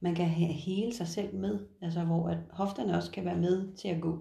man 0.00 0.14
kan 0.14 0.26
he- 0.26 0.52
hele 0.52 0.94
sig 0.94 1.06
selv 1.08 1.34
med, 1.34 1.58
altså 1.80 2.00
hvor 2.00 2.28
at 2.28 2.38
hofterne 2.50 2.96
også 2.96 3.10
kan 3.10 3.24
være 3.24 3.36
med 3.38 3.72
til 3.76 3.88
at 3.88 4.00
gå 4.00 4.18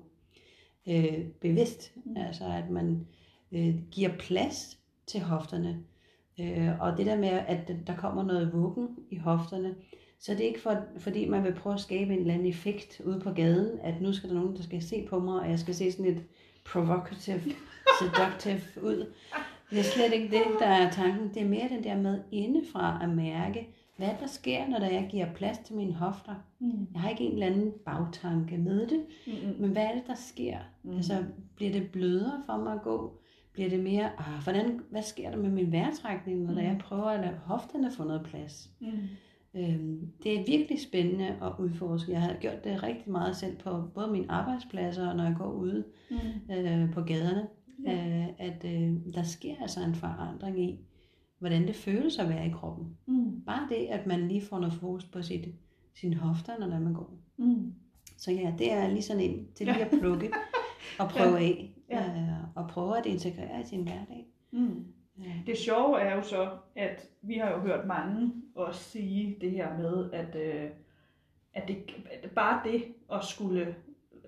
øh, 0.89 1.25
bevidst, 1.41 1.91
Mm. 2.05 2.17
altså 2.17 2.45
at 2.45 2.69
man 2.69 3.07
øh, 3.51 3.75
giver 3.91 4.09
plads 4.19 4.79
til 5.07 5.21
hofterne, 5.21 5.79
øh, 6.39 6.79
og 6.81 6.97
det 6.97 7.05
der 7.05 7.17
med, 7.17 7.29
at 7.29 7.71
der 7.87 7.95
kommer 7.95 8.23
noget 8.23 8.53
vuggen 8.53 8.87
i 9.11 9.17
hofterne, 9.17 9.75
så 10.19 10.31
det 10.31 10.41
er 10.41 10.47
ikke 10.47 10.61
for, 10.61 10.75
fordi 10.97 11.29
man 11.29 11.43
vil 11.43 11.53
prøve 11.55 11.73
at 11.73 11.79
skabe 11.79 12.13
en 12.13 12.19
eller 12.19 12.33
anden 12.33 12.47
effekt 12.47 13.01
ude 13.05 13.19
på 13.19 13.31
gaden, 13.31 13.79
at 13.83 14.01
nu 14.01 14.13
skal 14.13 14.29
der 14.29 14.35
nogen, 14.35 14.55
der 14.55 14.63
skal 14.63 14.81
se 14.81 15.05
på 15.09 15.19
mig, 15.19 15.39
og 15.39 15.49
jeg 15.49 15.59
skal 15.59 15.75
se 15.75 15.91
sådan 15.91 16.05
lidt 16.13 16.23
provocative, 16.65 17.41
seductive 17.99 18.61
ud. 18.83 19.11
Det 19.69 19.79
er 19.79 19.83
slet 19.83 20.13
ikke 20.13 20.37
det, 20.37 20.43
der 20.59 20.65
er 20.67 20.91
tanken. 20.91 21.29
Det 21.33 21.41
er 21.41 21.45
mere 21.49 21.69
den 21.69 21.83
der 21.83 21.97
med 22.01 22.19
indefra 22.31 22.99
at 23.03 23.09
mærke, 23.09 23.67
hvad 23.97 24.09
der 24.19 24.27
sker, 24.27 24.67
når 24.67 24.79
der 24.79 24.87
jeg 24.89 25.07
giver 25.11 25.33
plads 25.33 25.57
til 25.57 25.75
mine 25.75 25.93
hofter. 25.93 26.35
Mm. 26.59 26.87
Jeg 26.93 27.01
har 27.01 27.09
ikke 27.09 27.23
en 27.23 27.33
eller 27.33 27.45
anden 27.45 27.71
bagtanke 27.85 28.57
med 28.57 28.87
det, 28.87 29.05
Mm. 29.27 29.33
men 29.61 29.69
hvad 29.71 29.83
er 29.83 29.93
det, 29.93 30.03
der 30.07 30.15
sker? 30.15 30.57
Mm. 30.83 30.95
Altså, 30.95 31.23
bliver 31.55 31.71
det 31.71 31.91
blødere 31.91 32.41
for 32.45 32.57
mig 32.57 32.73
at 32.73 32.81
gå? 32.81 33.19
Bliver 33.53 33.69
det 33.69 33.79
mere, 33.83 34.09
ah, 34.17 34.43
hvordan, 34.43 34.79
hvad 34.91 35.01
sker 35.01 35.29
der 35.31 35.37
med 35.37 35.49
min 35.49 35.71
vejrtrækning, 35.71 36.43
når 36.43 36.51
Mm. 36.53 36.57
jeg 36.59 36.77
prøver 36.79 37.03
at 37.05 37.19
lade 37.19 37.37
hofterne 37.45 37.91
få 37.91 38.03
noget 38.03 38.23
plads? 38.25 38.69
Mm. 38.81 38.87
Øhm, 39.55 40.11
det 40.23 40.39
er 40.39 40.43
virkelig 40.47 40.81
spændende 40.81 41.27
at 41.27 41.51
udforske. 41.59 42.11
Jeg 42.11 42.21
har 42.21 42.33
gjort 42.41 42.63
det 42.63 42.83
rigtig 42.83 43.11
meget 43.11 43.35
selv 43.35 43.57
på 43.57 43.81
både 43.93 44.07
mine 44.11 44.31
arbejdspladser 44.31 45.09
og 45.09 45.15
når 45.15 45.23
jeg 45.23 45.35
går 45.37 45.51
ude 45.51 45.83
Mm. 46.11 46.53
øh, 46.55 46.91
på 46.93 47.01
gaderne. 47.01 47.47
Ja. 47.85 48.19
Øh, 48.19 48.27
at 48.37 48.65
øh, 48.65 48.93
der 49.13 49.23
sker 49.23 49.53
altså 49.61 49.79
en 49.83 49.95
forandring 49.95 50.59
i, 50.63 50.79
hvordan 51.39 51.67
det 51.67 51.75
føles 51.75 52.19
at 52.19 52.29
være 52.29 52.47
i 52.47 52.51
kroppen. 52.51 52.97
Mm. 53.05 53.41
Bare 53.41 53.67
det, 53.69 53.85
at 53.85 54.07
man 54.07 54.27
lige 54.27 54.41
får 54.41 54.59
noget 54.59 54.73
fokus 54.73 55.05
på 55.05 55.21
sit, 55.21 55.47
sine 55.93 56.15
hofter, 56.15 56.57
når 56.59 56.67
man 56.79 56.93
går. 56.93 57.13
Mm. 57.37 57.73
Så 58.17 58.31
ja, 58.31 58.53
det 58.57 58.71
er 58.71 58.87
lige 58.89 59.01
sådan 59.01 59.21
en 59.23 59.47
til 59.55 59.65
lige 59.65 59.77
Ja. 59.77 59.85
at 59.85 59.91
plukke 59.99 60.31
og 60.99 61.09
prøve 61.09 61.37
af. 61.39 61.71
Ja. 61.89 61.99
Øh, 62.09 62.43
og 62.55 62.67
prøve 62.69 62.97
at 62.97 63.05
integrere 63.05 63.61
i 63.61 63.65
sin 63.65 63.83
hverdag. 63.83 64.25
Mm. 64.51 64.85
Ja. 65.19 65.31
Det 65.47 65.57
sjove 65.57 65.99
er 65.99 66.15
jo 66.15 66.21
så, 66.21 66.49
at 66.75 67.09
vi 67.21 67.33
har 67.33 67.51
jo 67.51 67.59
hørt 67.59 67.87
mange 67.87 68.31
også 68.55 68.83
sige 68.83 69.37
det 69.41 69.51
her 69.51 69.77
med, 69.77 70.11
at, 70.11 70.35
øh, 70.35 70.69
at, 71.53 71.67
det, 71.67 71.77
at 72.23 72.31
bare 72.31 72.61
det 72.71 72.83
at 73.13 73.23
skulle, 73.25 73.75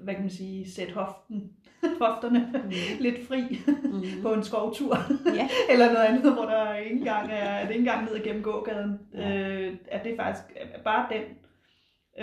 hvad 0.02 0.14
kan 0.14 0.24
man 0.24 0.30
sige, 0.32 0.72
sætte 0.72 0.94
hoften, 0.94 1.52
hofterne 2.02 2.52
Mm. 2.64 2.72
lidt 3.00 3.28
fri 3.28 3.60
Mm. 3.84 4.22
på 4.22 4.34
en 4.34 4.44
skovtur, 4.44 4.98
Ja. 5.36 5.48
eller 5.74 5.86
noget 5.94 6.06
andet, 6.06 6.34
hvor 6.34 6.46
der 6.46 6.76
ikke 6.76 6.96
engang 6.96 7.32
er, 7.32 7.62
det 7.62 7.70
ikke 7.70 7.80
engang 7.80 8.06
ned 8.06 8.16
igennem 8.16 8.44
gågaden, 8.44 9.00
Ja. 9.14 9.38
øh, 9.40 9.76
at 9.92 10.04
det 10.04 10.16
faktisk 10.16 10.44
at 10.56 10.82
bare 10.84 11.08
den 11.14 11.24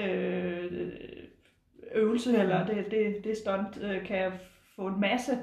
øh, 0.04 0.92
øvelse, 1.94 2.38
eller 2.38 2.66
det, 2.66 2.90
det, 2.90 3.24
det 3.24 3.36
stunt, 3.36 3.82
øh, 3.82 4.04
kan 4.06 4.32
få 4.76 4.86
en 4.86 5.00
masse 5.00 5.38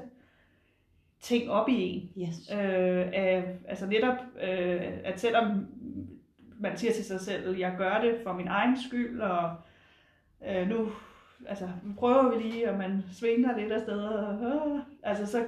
ting 1.20 1.50
op 1.50 1.68
i 1.68 1.74
en. 2.16 2.22
Yes. 2.28 2.36
Øh, 2.52 3.06
af, 3.12 3.44
altså 3.68 3.86
netop, 3.86 4.16
øh, 4.42 4.80
at 5.04 5.20
selvom 5.20 5.66
man 6.60 6.76
siger 6.76 6.92
til 6.92 7.04
sig 7.04 7.20
selv, 7.20 7.56
jeg 7.58 7.74
gør 7.78 8.00
det 8.00 8.16
for 8.24 8.32
min 8.32 8.48
egen 8.48 8.76
skyld, 8.88 9.20
og 9.20 9.50
øh, 10.48 10.68
nu 10.68 10.88
altså, 11.48 11.68
nu 11.82 11.92
prøver 11.98 12.30
vi 12.36 12.42
lige, 12.42 12.70
og 12.70 12.78
man 12.78 13.02
svinger 13.12 13.58
lidt 13.58 13.72
afsted, 13.72 13.98
og, 14.00 14.34
øh, 14.34 14.80
altså, 15.02 15.26
så 15.26 15.44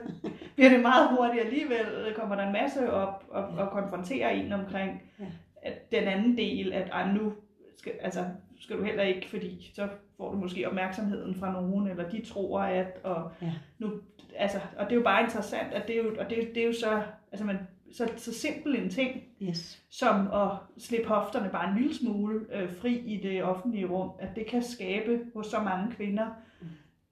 bliver 0.55 0.71
det 0.71 0.81
meget 0.83 1.09
hurtigt 1.17 1.45
alligevel, 1.45 2.15
kommer 2.17 2.37
der 2.37 2.47
en 2.47 2.53
masse 2.53 2.93
op 2.93 3.25
og, 3.29 3.45
og 3.45 3.71
konfronterer 3.71 4.31
en 4.31 4.53
omkring 4.53 5.03
Ja. 5.21 5.25
at 5.63 5.93
den 5.93 6.03
anden 6.05 6.37
del, 6.39 6.73
at 6.73 6.89
ej, 6.93 7.13
nu 7.13 7.33
skal, 7.77 7.93
altså, 8.01 8.25
skal 8.61 8.79
du 8.79 8.83
heller 8.85 9.03
ikke, 9.03 9.29
fordi 9.31 9.71
så 9.75 9.89
får 10.17 10.31
du 10.33 10.37
måske 10.39 10.69
opmærksomheden 10.69 11.35
fra 11.35 11.53
nogen, 11.53 11.89
eller 11.89 12.09
de 12.09 12.25
tror 12.25 12.61
at, 12.61 12.99
og 13.03 13.31
Ja. 13.43 13.53
nu, 13.79 13.93
altså, 14.37 14.59
og 14.79 14.85
det 14.85 14.93
er 14.93 14.97
jo 14.97 15.03
bare 15.03 15.23
interessant, 15.23 15.73
at 15.73 15.87
det 15.89 15.99
er 15.99 16.03
jo, 16.03 16.17
og 16.21 16.31
det, 16.31 16.39
det 16.55 16.63
er 16.63 16.67
jo 16.67 16.73
så, 16.73 17.03
altså 17.33 17.45
man, 17.47 17.59
så, 17.97 18.09
så 18.17 18.35
simpel 18.35 18.77
en 18.77 18.91
ting, 18.91 19.23
Yes. 19.43 19.83
som 19.91 20.29
at 20.33 20.49
slippe 20.79 21.09
hofterne 21.09 21.49
bare 21.53 21.71
en 21.71 21.77
lille 21.79 21.95
smule 21.95 22.41
øh, 22.55 22.73
fri 22.81 22.95
i 22.97 23.21
det 23.23 23.43
offentlige 23.45 23.87
rum, 23.87 24.11
at 24.19 24.29
det 24.37 24.47
kan 24.47 24.63
skabe 24.63 25.21
hos 25.35 25.47
så 25.47 25.61
mange 25.61 25.93
kvinder 25.95 26.27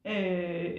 øh, 0.06 0.70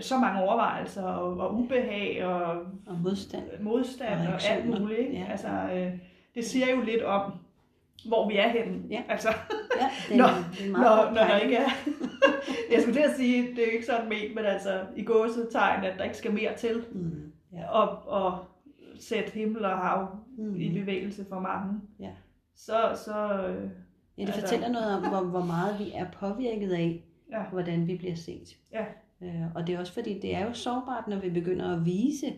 så 0.00 0.18
mange 0.18 0.42
overvejelser 0.42 1.02
og, 1.02 1.36
og 1.38 1.54
ubehag 1.54 2.24
og 2.24 2.50
Og 2.86 2.98
modstand. 3.02 3.42
modstand 3.60 4.20
Og 4.28 4.34
og, 4.34 4.40
alt 4.50 4.66
muligt. 4.80 4.98
Ikke? 5.00 5.12
Ja. 5.12 5.26
Altså, 5.30 5.48
øh, 5.48 5.92
det 6.34 6.44
siger 6.44 6.70
jo 6.76 6.80
lidt 6.82 7.02
om, 7.02 7.32
hvor 8.08 8.28
vi 8.28 8.36
er 8.36 8.48
henne. 8.48 8.82
Ja. 8.90 9.02
Altså, 9.08 9.28
Ja, 9.80 9.88
det 10.08 10.16
er, 10.16 10.22
Nå, 10.22 10.26
det 10.58 10.66
er 10.66 10.70
meget 10.70 11.12
når, 11.14 11.20
når 11.20 11.26
der 11.28 11.38
ikke 11.38 11.56
er... 11.56 11.68
jeg 12.72 12.82
skulle 12.82 12.94
til 13.02 13.08
at 13.10 13.16
sige, 13.16 13.42
det 13.42 13.58
er 13.58 13.66
jo 13.66 13.72
ikke 13.72 13.86
sådan 13.86 14.08
ment, 14.08 14.34
men 14.34 14.44
altså 14.44 14.80
i 14.96 15.02
gåsetegn, 15.04 15.84
at 15.84 15.98
der 15.98 16.04
ikke 16.04 16.16
skal 16.16 16.32
mere 16.32 16.56
til. 16.56 16.84
Mm. 16.92 17.32
Ja. 17.52 17.68
Og, 17.70 18.08
og 18.08 18.38
sætte 19.00 19.30
himmel 19.32 19.64
og 19.64 19.78
hav 19.78 20.08
Mm. 20.38 20.56
i 20.60 20.68
bevægelse 20.80 21.24
for 21.28 21.40
mange. 21.40 21.80
Ja. 22.00 22.10
Så, 22.54 22.98
så 23.04 23.46
øh, 23.48 23.70
Ja, 24.18 24.22
det 24.22 24.28
Altså- 24.28 24.40
fortæller 24.40 24.68
noget 24.68 24.96
om, 24.96 25.08
hvor, 25.08 25.20
hvor 25.30 25.44
meget 25.44 25.78
vi 25.78 25.90
er 25.94 26.06
påvirket 26.10 26.72
af, 26.72 27.04
Ja. 27.30 27.42
hvordan 27.52 27.86
vi 27.86 27.96
bliver 27.96 28.14
set. 28.14 28.56
Ja. 28.72 28.84
Øh, 29.20 29.54
og 29.54 29.66
det 29.66 29.74
er 29.74 29.78
også 29.80 29.92
fordi, 29.92 30.18
det 30.18 30.34
er 30.34 30.46
jo 30.46 30.52
sårbart, 30.52 31.08
når 31.08 31.18
vi 31.18 31.30
begynder 31.30 31.76
at 31.76 31.84
vise, 31.84 32.32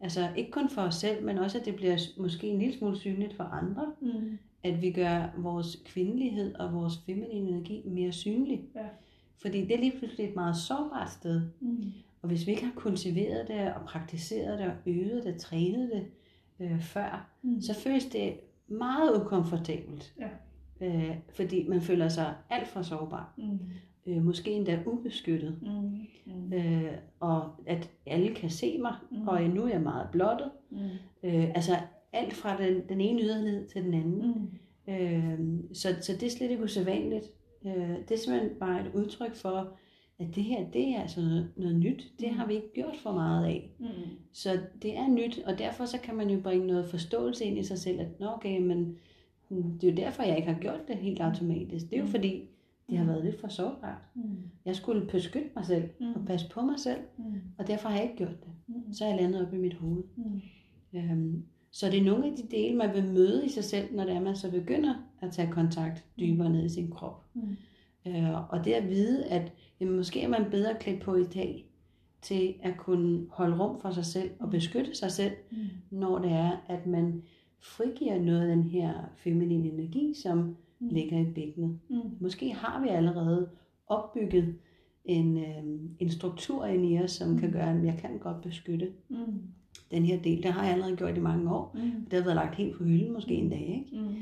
altså 0.00 0.28
ikke 0.36 0.50
kun 0.50 0.68
for 0.70 0.82
os 0.82 0.94
selv, 0.94 1.24
men 1.24 1.38
også 1.38 1.58
at 1.58 1.64
det 1.64 1.76
bliver 1.76 1.96
måske 2.18 2.46
en 2.46 2.58
lille 2.58 2.78
smule 2.78 2.96
synligt 2.96 3.36
for 3.36 3.44
andre, 3.44 3.92
mm, 4.00 4.38
at 4.64 4.82
vi 4.82 4.92
gør 4.92 5.22
vores 5.36 5.82
kvindelighed 5.86 6.54
og 6.54 6.74
vores 6.74 6.98
feminine 7.06 7.48
energi 7.48 7.82
mere 7.86 8.12
synlig. 8.12 8.64
Ja. 8.74 8.86
Fordi 9.42 9.60
det 9.64 9.72
er 9.74 9.78
lige 9.80 9.98
pludselig 9.98 10.28
et 10.28 10.34
meget 10.34 10.56
sårbart 10.56 11.10
sted. 11.10 11.42
mm, 11.60 11.92
Og 12.22 12.28
hvis 12.28 12.46
vi 12.46 12.50
ikke 12.52 12.64
har 12.64 12.72
kultiveret 12.76 13.48
det 13.48 13.74
og 13.74 13.80
praktiseret 13.86 14.58
det 14.58 14.66
og 14.66 14.72
øvet 14.86 15.24
det, 15.24 15.36
trænet 15.36 15.90
det 15.92 16.06
øh, 16.60 16.80
før, 16.80 17.30
mm, 17.42 17.60
så 17.60 17.74
føles 17.74 18.06
det 18.06 18.34
meget 18.68 19.20
ukomfortabelt. 19.24 20.14
Ja. 20.20 20.28
Øh, 20.86 21.16
fordi 21.34 21.68
man 21.68 21.80
føler 21.80 22.08
sig 22.08 22.34
alt 22.50 22.68
for 22.68 22.82
sårbar. 22.82 23.34
mm, 23.38 23.58
Øh, 24.06 24.24
måske 24.24 24.50
endda 24.50 24.82
ubeskyttet. 24.86 25.58
mm, 25.62 25.98
mm, 26.34 26.52
Øh, 26.52 26.92
og 27.20 27.50
at 27.66 27.90
alle 28.06 28.34
kan 28.34 28.50
se 28.50 28.78
mig, 28.78 28.94
Mm. 29.10 29.28
og 29.28 29.42
nu 29.42 29.62
er 29.64 29.68
jeg 29.68 29.80
meget 29.80 30.08
blottet. 30.12 30.50
mm, 30.70 30.78
Øh, 31.22 31.48
altså 31.54 31.72
alt 32.12 32.32
fra 32.34 32.62
den, 32.62 32.82
den 32.88 33.00
ene 33.00 33.22
yderlighed 33.22 33.68
til 33.68 33.84
den 33.84 33.94
anden. 33.94 34.34
Mm. 34.86 34.92
Øh, 34.92 35.38
så, 35.72 35.88
så 36.00 36.12
det 36.12 36.22
er 36.22 36.30
slet 36.30 36.50
ikke 36.50 36.62
usædvanligt. 36.64 37.24
Øh, 37.66 37.72
det 38.08 38.10
er 38.10 38.18
simpelthen 38.18 38.58
bare 38.60 38.80
et 38.80 38.90
udtryk 38.94 39.34
for, 39.34 39.76
at 40.20 40.34
det 40.34 40.44
her, 40.44 40.70
det 40.70 40.88
er 40.88 41.00
altså 41.00 41.20
noget, 41.20 41.50
noget 41.56 41.76
nyt. 41.76 42.12
Det 42.20 42.28
har 42.30 42.46
vi 42.46 42.54
ikke 42.54 42.72
gjort 42.74 42.96
for 43.02 43.12
meget 43.12 43.44
af. 43.46 43.70
Mm. 43.78 43.86
Så 44.32 44.58
det 44.82 44.96
er 44.96 45.08
nyt, 45.08 45.38
og 45.46 45.58
derfor 45.58 45.84
så 45.84 45.98
kan 46.00 46.14
man 46.16 46.30
jo 46.30 46.40
bringe 46.40 46.66
noget 46.66 46.88
forståelse 46.88 47.44
ind 47.44 47.58
i 47.58 47.62
sig 47.62 47.78
selv, 47.78 48.00
at 48.00 48.20
Nå, 48.20 48.26
okay, 48.26 48.60
men 48.60 48.96
det 49.50 49.84
er 49.84 49.90
jo 49.90 49.96
derfor, 49.96 50.22
jeg 50.22 50.36
ikke 50.36 50.52
har 50.52 50.60
gjort 50.60 50.88
det 50.88 50.96
helt 50.96 51.20
automatisk. 51.20 51.86
Det 51.90 51.94
er 51.94 51.98
jo 52.00 52.04
Mm. 52.04 52.10
fordi, 52.10 52.42
det 52.90 52.98
har 52.98 53.04
været 53.06 53.24
lidt 53.24 53.40
for 53.40 53.48
sårbart. 53.48 54.02
Mm. 54.14 54.22
Jeg 54.64 54.76
skulle 54.76 55.06
beskytte 55.06 55.48
mig 55.56 55.66
selv 55.66 55.84
Mm. 56.00 56.12
og 56.14 56.20
passe 56.26 56.48
på 56.50 56.60
mig 56.60 56.78
selv, 56.78 57.00
Mm. 57.16 57.24
og 57.58 57.66
derfor 57.66 57.88
har 57.88 57.96
jeg 57.96 58.04
ikke 58.04 58.16
gjort 58.16 58.40
det. 58.44 58.50
Mm. 58.66 58.92
Så 58.92 59.04
er 59.04 59.08
jeg 59.08 59.20
landet 59.20 59.46
op 59.46 59.54
i 59.54 59.56
mit 59.56 59.74
hoved. 59.74 60.02
Mm. 60.16 60.40
Øhm, 60.94 61.42
så 61.70 61.86
det 61.90 61.98
er 62.00 62.04
nogle 62.04 62.26
af 62.26 62.32
de 62.36 62.56
dele, 62.56 62.76
man 62.76 62.94
vil 62.94 63.04
møde 63.04 63.46
i 63.46 63.48
sig 63.48 63.64
selv, 63.64 63.94
når 63.96 64.04
det 64.04 64.14
er, 64.14 64.20
man 64.20 64.36
så 64.36 64.50
begynder 64.50 64.94
at 65.22 65.32
tage 65.32 65.52
kontakt 65.52 66.04
dybere 66.18 66.50
ned 66.50 66.64
i 66.64 66.68
sin 66.68 66.90
krop. 66.90 67.24
Mm. 67.34 67.56
Øh, 68.06 68.50
og 68.52 68.64
det 68.64 68.72
at 68.72 68.88
vide, 68.88 69.24
at 69.24 69.52
jamen, 69.80 69.96
måske 69.96 70.22
er 70.22 70.28
man 70.28 70.50
bedre 70.50 70.74
klædt 70.80 71.00
på 71.02 71.14
i 71.14 71.24
dag 71.24 71.66
til 72.22 72.54
at 72.62 72.76
kunne 72.76 73.26
holde 73.30 73.58
rum 73.64 73.80
for 73.80 73.90
sig 73.90 74.04
selv 74.04 74.30
og 74.40 74.50
beskytte 74.50 74.94
sig 74.94 75.10
selv, 75.10 75.32
Mm. 75.50 75.56
når 75.90 76.18
det 76.18 76.32
er, 76.32 76.50
at 76.68 76.86
man 76.86 77.22
frigiver 77.62 78.18
noget 78.20 78.40
af 78.40 78.56
den 78.56 78.64
her 78.64 78.92
feminine 79.16 79.68
energi, 79.68 80.14
som 80.22 80.56
Mm. 80.78 80.88
ligger 80.88 81.18
i 81.20 81.24
bækkenet. 81.34 81.78
Mm. 81.90 81.96
Måske 82.20 82.52
har 82.52 82.82
vi 82.82 82.88
allerede 82.88 83.48
opbygget 83.86 84.54
en, 85.04 85.36
øh, 85.38 85.64
en 85.98 86.10
struktur 86.10 86.64
ind 86.64 86.86
i 86.92 86.98
os, 86.98 87.10
som 87.10 87.38
kan 87.38 87.48
Mm. 87.48 87.52
gøre, 87.52 87.70
at 87.78 87.84
jeg 87.84 87.98
kan 88.00 88.18
godt 88.18 88.42
beskytte 88.42 88.88
Mm. 89.08 89.16
den 89.90 90.04
her 90.04 90.22
del. 90.22 90.42
Det 90.42 90.52
har 90.52 90.62
jeg 90.64 90.72
allerede 90.72 90.96
gjort 90.96 91.16
i 91.16 91.20
mange 91.20 91.50
år. 91.54 91.70
Mm. 91.74 92.04
Det 92.04 92.12
har 92.12 92.22
været 92.24 92.36
lagt 92.36 92.54
helt 92.56 92.76
på 92.78 92.84
hylden 92.84 93.12
måske 93.12 93.34
en 93.34 93.50
dag. 93.50 93.84
Ikke? 93.90 94.04
Mm. 94.04 94.14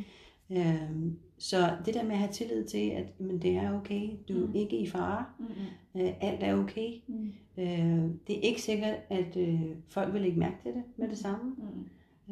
Øhm, 0.50 1.16
så 1.38 1.70
det 1.86 1.94
der 1.94 2.02
med 2.02 2.12
at 2.12 2.18
have 2.18 2.32
tillid 2.32 2.64
til, 2.64 2.90
at 2.90 3.20
men 3.20 3.42
det 3.42 3.56
er 3.56 3.76
okay, 3.80 4.08
du 4.28 4.42
er 4.42 4.46
Mm. 4.46 4.54
ikke 4.54 4.76
i 4.78 4.90
fare, 4.90 5.24
Mm. 5.38 6.00
øh, 6.00 6.10
alt 6.20 6.42
er 6.42 6.54
okay. 6.54 6.88
Mm. 7.08 7.32
Øh, 7.58 8.10
det 8.26 8.36
er 8.36 8.40
ikke 8.42 8.62
sikkert, 8.62 8.94
at 9.10 9.36
øh, 9.36 9.60
folk 9.90 10.12
vil 10.12 10.20
lægge 10.22 10.38
mærke 10.38 10.56
til 10.62 10.72
det 10.72 10.82
med 10.96 11.08
det 11.08 11.18
samme. 11.18 11.54
Mm. 11.58 11.84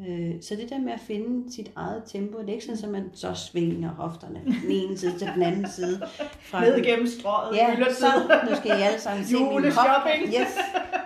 Øh, 0.07 0.41
så 0.41 0.55
det 0.55 0.69
der 0.69 0.79
med 0.79 0.91
at 0.93 0.99
finde 0.99 1.53
sit 1.53 1.71
eget 1.75 2.03
tempo, 2.05 2.39
det 2.39 2.49
er 2.49 2.53
ikke 2.53 2.65
sådan, 2.65 2.95
at 2.95 3.01
man 3.03 3.09
så 3.13 3.33
svinger 3.33 3.89
hofterne 3.89 4.41
den 4.63 4.71
ene 4.71 4.97
side 4.97 5.17
til 5.19 5.27
den 5.35 5.43
anden 5.43 5.67
side. 5.69 6.01
Fra 6.39 6.61
Ned 6.61 6.77
igennem 6.77 7.07
strøget. 7.07 7.55
Ja, 7.57 7.75
så 7.93 8.05
nu 8.49 8.55
skal 8.55 8.67
I 8.79 8.81
alle 8.83 8.99
sammen 8.99 9.25
se 9.25 9.33
min 9.35 9.71
hop. 9.71 10.07
Yes, 10.27 10.57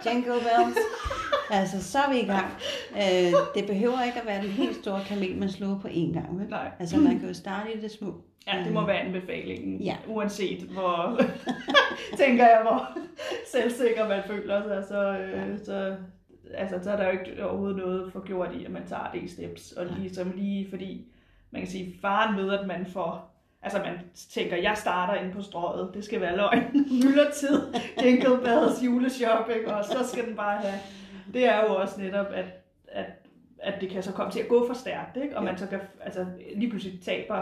jingle 0.05 0.31
bells. 0.33 0.77
Altså, 1.51 1.83
så 1.91 1.97
er 1.99 2.11
vi 2.13 2.19
i 2.19 2.25
gang. 2.25 2.45
Øh, 2.95 3.31
det 3.55 3.67
behøver 3.67 4.03
ikke 4.05 4.19
at 4.21 4.27
være 4.27 4.41
den 4.41 4.49
helt 4.51 4.75
store 4.75 5.01
kamel, 5.07 5.37
man 5.37 5.49
slår 5.49 5.79
på 5.81 5.87
én 5.87 6.13
gang. 6.13 6.39
Vel? 6.39 6.49
Nej. 6.49 6.71
Altså, 6.79 6.97
man 6.97 7.19
kan 7.19 7.27
jo 7.27 7.33
starte 7.33 7.73
i 7.73 7.81
det 7.81 7.91
små. 7.91 8.13
Ja, 8.47 8.63
det 8.65 8.73
må 8.73 8.85
være 8.85 8.99
anbefalingen, 8.99 9.81
Ja. 9.81 9.95
uanset 10.07 10.59
hvor, 10.61 11.19
tænker 12.17 12.43
jeg, 12.47 12.59
hvor 12.61 12.89
selvsikker 13.51 14.07
man 14.07 14.21
føler 14.27 14.63
sig, 14.63 14.83
så, 14.87 15.17
øh, 15.17 15.59
så, 15.65 15.95
altså, 16.53 16.75
så 16.83 16.91
er 16.91 16.95
der 16.97 17.05
jo 17.05 17.11
ikke 17.11 17.45
overhovedet 17.45 17.77
noget 17.77 18.11
for 18.13 18.25
gjort 18.25 18.49
i, 18.59 18.65
at 18.65 18.71
man 18.71 18.87
tager 18.87 19.09
det 19.13 19.23
i 19.23 19.27
steps, 19.27 19.71
og 19.71 19.85
ligesom 19.97 20.33
lige 20.35 20.67
fordi, 20.69 21.05
man 21.51 21.61
kan 21.61 21.71
sige, 21.71 21.95
faren 22.01 22.37
ved, 22.37 22.53
at 22.59 22.67
man 22.67 22.85
får, 22.93 23.35
altså 23.63 23.79
man 23.79 23.93
tænker, 24.33 24.57
jeg 24.57 24.73
starter 24.77 25.21
ind 25.23 25.33
på 25.33 25.41
strøget, 25.41 25.91
det 25.93 26.03
skal 26.05 26.21
være 26.21 26.35
løgn, 26.37 26.63
myldretid, 27.03 27.61
jingle 28.03 28.37
bells, 28.37 28.83
juleshopping, 28.85 29.67
og 29.67 29.85
så 29.85 30.07
skal 30.13 30.27
den 30.27 30.35
bare 30.35 30.57
have, 30.57 30.79
det 31.33 31.45
er 31.45 31.61
jo 31.63 31.75
også 31.75 32.01
netop, 32.01 32.25
at, 32.33 32.45
at, 32.87 33.05
at 33.59 33.81
det 33.81 33.89
kan 33.89 34.03
så 34.03 34.11
komme 34.11 34.31
til 34.31 34.39
at 34.39 34.47
gå 34.47 34.67
for 34.67 34.73
stærkt, 34.73 35.17
ikke? 35.17 35.37
og 35.37 35.43
man 35.43 35.57
så 35.57 35.67
kan 35.67 35.79
altså, 36.01 36.25
lige 36.55 36.69
pludselig 36.69 37.01
taber 37.01 37.41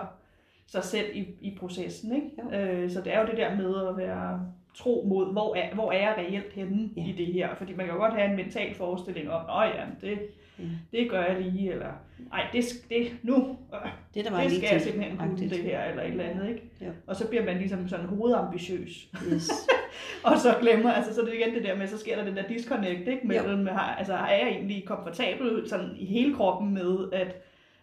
sig 0.68 0.84
selv 0.84 1.16
i, 1.16 1.28
i 1.42 1.58
processen. 1.60 2.16
Ikke? 2.16 2.58
Øh, 2.58 2.92
så 2.92 3.02
det 3.02 3.14
er 3.14 3.20
jo 3.22 3.28
det 3.28 3.38
der 3.38 3.56
med 3.56 3.88
at 3.88 3.98
være 3.98 4.46
tro 4.76 5.06
mod, 5.08 5.32
hvor 5.32 5.56
er, 5.56 5.74
hvor 5.74 5.92
er 5.92 6.00
jeg 6.00 6.16
reelt 6.18 6.54
henne 6.54 6.90
Ja. 6.98 7.02
i 7.08 7.12
det 7.12 7.26
her? 7.34 7.56
Fordi 7.56 7.74
man 7.74 7.86
kan 7.86 7.96
jo 7.96 8.02
godt 8.02 8.14
have 8.14 8.30
en 8.30 8.36
mental 8.36 8.76
forestilling 8.76 9.32
om, 9.32 9.64
at 9.64 9.70
ja, 9.76 9.86
det, 10.02 10.20
Ja. 10.60 10.98
det 10.98 11.10
gør 11.10 11.24
jeg 11.24 11.42
lige, 11.42 11.72
eller 11.72 11.92
ej, 12.34 12.48
det, 12.54 12.66
det 12.90 13.12
nu, 13.24 13.58
øh, 13.74 13.92
Det, 14.14 14.26
der 14.26 14.32
var 14.32 14.42
det 14.42 14.52
skal 14.52 14.70
jeg 14.72 14.82
til, 14.82 14.92
simpelthen 14.92 15.18
kunne 15.18 15.50
det 15.50 15.58
her, 15.58 15.84
eller 15.84 16.04
et 16.04 16.10
eller 16.10 16.24
andet, 16.24 16.50
ikke? 16.50 16.70
Jo. 16.82 16.92
Og 17.08 17.16
så 17.16 17.28
bliver 17.28 17.46
man 17.46 17.58
ligesom 17.58 17.88
sådan 17.88 18.06
hovedambitiøs. 18.06 19.08
Yes. 19.34 19.50
Og 20.24 20.38
så 20.38 20.56
glemmer, 20.62 20.92
altså 20.92 21.16
så 21.16 21.22
er 21.22 21.26
det 21.26 21.34
igen 21.34 21.54
det 21.54 21.64
der 21.64 21.76
med, 21.76 21.88
så 21.88 21.98
sker 21.98 22.16
der 22.16 22.26
den 22.26 22.36
der 22.36 22.48
disconnect, 22.48 23.08
ikke? 23.08 23.28
Mellem, 23.28 23.68
har, 23.68 23.96
altså 23.96 24.14
er 24.14 24.38
jeg 24.38 24.48
egentlig 24.50 24.86
komfortabel 24.86 25.70
sådan 25.70 25.96
i 25.98 26.06
hele 26.06 26.36
kroppen 26.36 26.74
med 26.74 27.10
at 27.14 27.36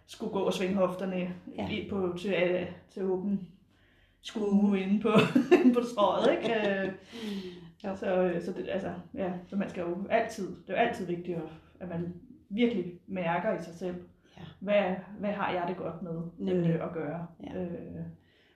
skulle 0.07 0.33
gå 0.33 0.39
og 0.39 0.53
svinge 0.53 0.74
hofterne 0.74 1.16
Ja. 1.57 1.68
ja. 1.70 1.91
på, 1.91 2.14
til, 2.18 2.35
øh, 2.51 2.66
til 2.91 3.03
åben 3.03 3.49
skue 4.22 4.81
inde 4.81 5.01
på, 5.01 5.09
inde 5.64 5.74
på 5.74 5.81
strøget, 5.83 6.31
ikke? 6.33 6.55
Øh, 7.85 7.97
så, 7.97 8.07
øh, 8.07 8.43
så, 8.43 8.53
det, 8.53 8.68
altså, 8.68 8.93
ja, 9.14 9.33
så 9.47 9.57
man 9.57 9.70
skal 9.70 9.81
jo 9.81 9.97
altid, 10.11 10.49
det 10.49 10.74
er 10.74 10.83
jo 10.83 10.89
altid 10.89 11.07
vigtigt, 11.07 11.39
at 11.81 11.89
man 11.89 12.14
virkelig 12.51 12.85
mærker 13.07 13.61
i 13.61 13.65
sig 13.65 13.75
selv, 13.75 13.95
Ja. 14.37 14.43
hvad, 14.61 14.95
hvad 15.19 15.31
har 15.31 15.53
jeg 15.53 15.65
det 15.69 15.77
godt 15.77 16.03
med 16.03 16.13
Nemlig. 16.39 16.71
øh, 16.71 16.85
at 16.85 16.93
gøre. 16.93 17.27
Ja. 17.45 17.63
Øh, 17.63 17.71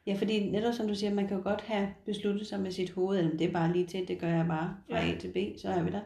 Ja, 0.07 0.15
fordi 0.15 0.51
netop 0.51 0.75
som 0.75 0.89
du 0.89 0.95
siger, 0.95 1.15
man 1.15 1.29
kan 1.29 1.37
jo 1.37 1.43
godt 1.43 1.61
have 1.61 1.89
besluttet 2.07 2.47
sig 2.47 2.61
med 2.61 2.71
sit 2.71 2.91
hoved, 2.91 3.19
at 3.19 3.39
det 3.39 3.49
er 3.49 3.53
bare 3.53 3.73
lige 3.73 3.87
til, 3.87 4.09
det 4.09 4.19
gør 4.19 4.29
jeg 4.29 4.47
bare 4.47 4.77
fra 4.91 4.99
Ja. 5.07 5.13
A 5.13 5.19
til 5.19 5.29
B, 5.29 5.59
så 5.59 5.69
er 5.69 5.83
vi 5.83 5.91
der. 5.91 6.01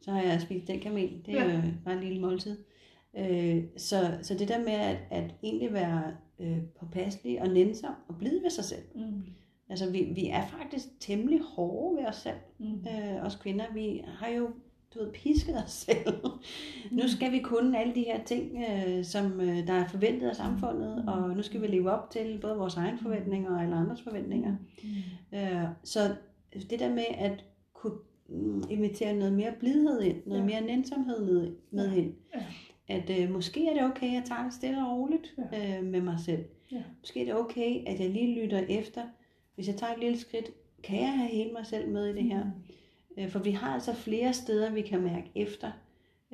Så 0.00 0.10
har 0.12 0.22
jeg 0.22 0.40
spist 0.40 0.68
den 0.68 0.80
kamel, 0.80 1.22
det 1.26 1.38
er 1.38 1.44
Ja. 1.44 1.54
jo 1.56 1.60
bare 1.84 1.94
en 1.94 2.00
lille 2.02 2.20
måltid. 2.20 2.58
Øh, 3.18 3.62
så, 3.76 3.96
så 4.22 4.34
det 4.38 4.48
der 4.48 4.58
med 4.58 4.72
at, 4.72 4.96
at 5.10 5.34
egentlig 5.42 5.72
være 5.72 6.02
øh, 6.38 6.58
påpasselig 6.80 7.42
og 7.42 7.48
nænsom 7.48 7.94
og 8.08 8.16
blid 8.18 8.40
ved 8.42 8.50
sig 8.50 8.64
selv. 8.64 8.82
mm, 8.94 9.22
Altså 9.68 9.90
vi, 9.90 10.02
vi 10.14 10.28
er 10.28 10.46
faktisk 10.46 10.84
temmelig 11.00 11.40
hårde 11.40 11.96
ved 11.96 12.06
os 12.06 12.16
selv, 12.16 12.36
mm, 12.58 12.66
øh, 12.74 13.24
os 13.26 13.36
kvinder. 13.36 13.64
Vi 13.74 14.02
har 14.06 14.28
jo 14.28 14.48
du 14.94 14.98
ved, 15.04 15.12
pisket 15.12 15.56
os 15.64 15.70
selv. 15.70 16.14
nu 16.90 17.08
skal 17.08 17.32
vi 17.32 17.38
kunne 17.38 17.78
alle 17.78 17.94
de 17.94 18.02
her 18.02 18.24
ting, 18.24 18.64
øh, 18.70 19.04
som 19.04 19.40
øh, 19.40 19.66
der 19.66 19.72
er 19.72 19.88
forventet 19.88 20.28
af 20.28 20.36
samfundet, 20.36 21.04
og 21.08 21.36
nu 21.36 21.42
skal 21.42 21.62
vi 21.62 21.66
leve 21.66 21.90
op 21.90 22.10
til 22.10 22.38
både 22.42 22.56
vores 22.56 22.76
egne 22.76 22.98
forventninger 22.98 23.54
og 23.56 23.62
alle 23.62 23.76
andres 23.76 24.02
forventninger. 24.02 24.56
mm, 24.82 25.38
Øh, 25.38 25.64
så 25.84 26.00
det 26.70 26.78
der 26.80 26.88
med 26.94 27.04
at 27.18 27.44
kunne 27.74 27.92
mm, 28.28 28.62
invitere 28.70 29.14
noget 29.16 29.32
mere 29.32 29.52
blidhed 29.60 30.02
ind, 30.02 30.16
noget 30.26 30.40
Ja. 30.40 30.46
mere 30.46 30.60
nænsomhed 30.60 31.24
med, 31.32 31.52
med 31.70 31.92
Ja. 31.92 32.00
ind. 32.02 32.12
Ja. 32.34 32.42
At 32.88 33.10
øh, 33.22 33.30
måske 33.32 33.68
er 33.68 33.72
det 33.74 33.82
okay, 33.84 34.06
at 34.06 34.12
jeg 34.12 34.22
tager 34.26 34.42
det 34.44 34.52
stille 34.54 34.86
og 34.86 34.96
roligt 34.98 35.34
Ja. 35.52 35.78
øh, 35.78 35.84
med 35.84 36.00
mig 36.00 36.16
selv. 36.20 36.44
Ja. 36.72 36.82
Måske 37.00 37.20
er 37.20 37.24
det 37.24 37.34
okay, 37.34 37.80
at 37.86 38.00
jeg 38.00 38.10
lige 38.10 38.42
lytter 38.42 38.58
efter. 38.68 39.02
Hvis 39.54 39.68
jeg 39.68 39.76
tager 39.76 39.92
et 39.94 40.00
lille 40.00 40.18
skridt, 40.18 40.50
kan 40.82 41.00
jeg 41.00 41.12
have 41.18 41.28
hele 41.30 41.52
mig 41.52 41.66
selv 41.66 41.88
med 41.88 42.06
i 42.06 42.12
det 42.14 42.24
her? 42.24 42.44
For 43.28 43.38
vi 43.38 43.50
har 43.50 43.68
altså 43.74 43.94
flere 43.94 44.32
steder, 44.32 44.72
vi 44.72 44.80
kan 44.80 45.00
mærke 45.02 45.30
efter, 45.34 45.70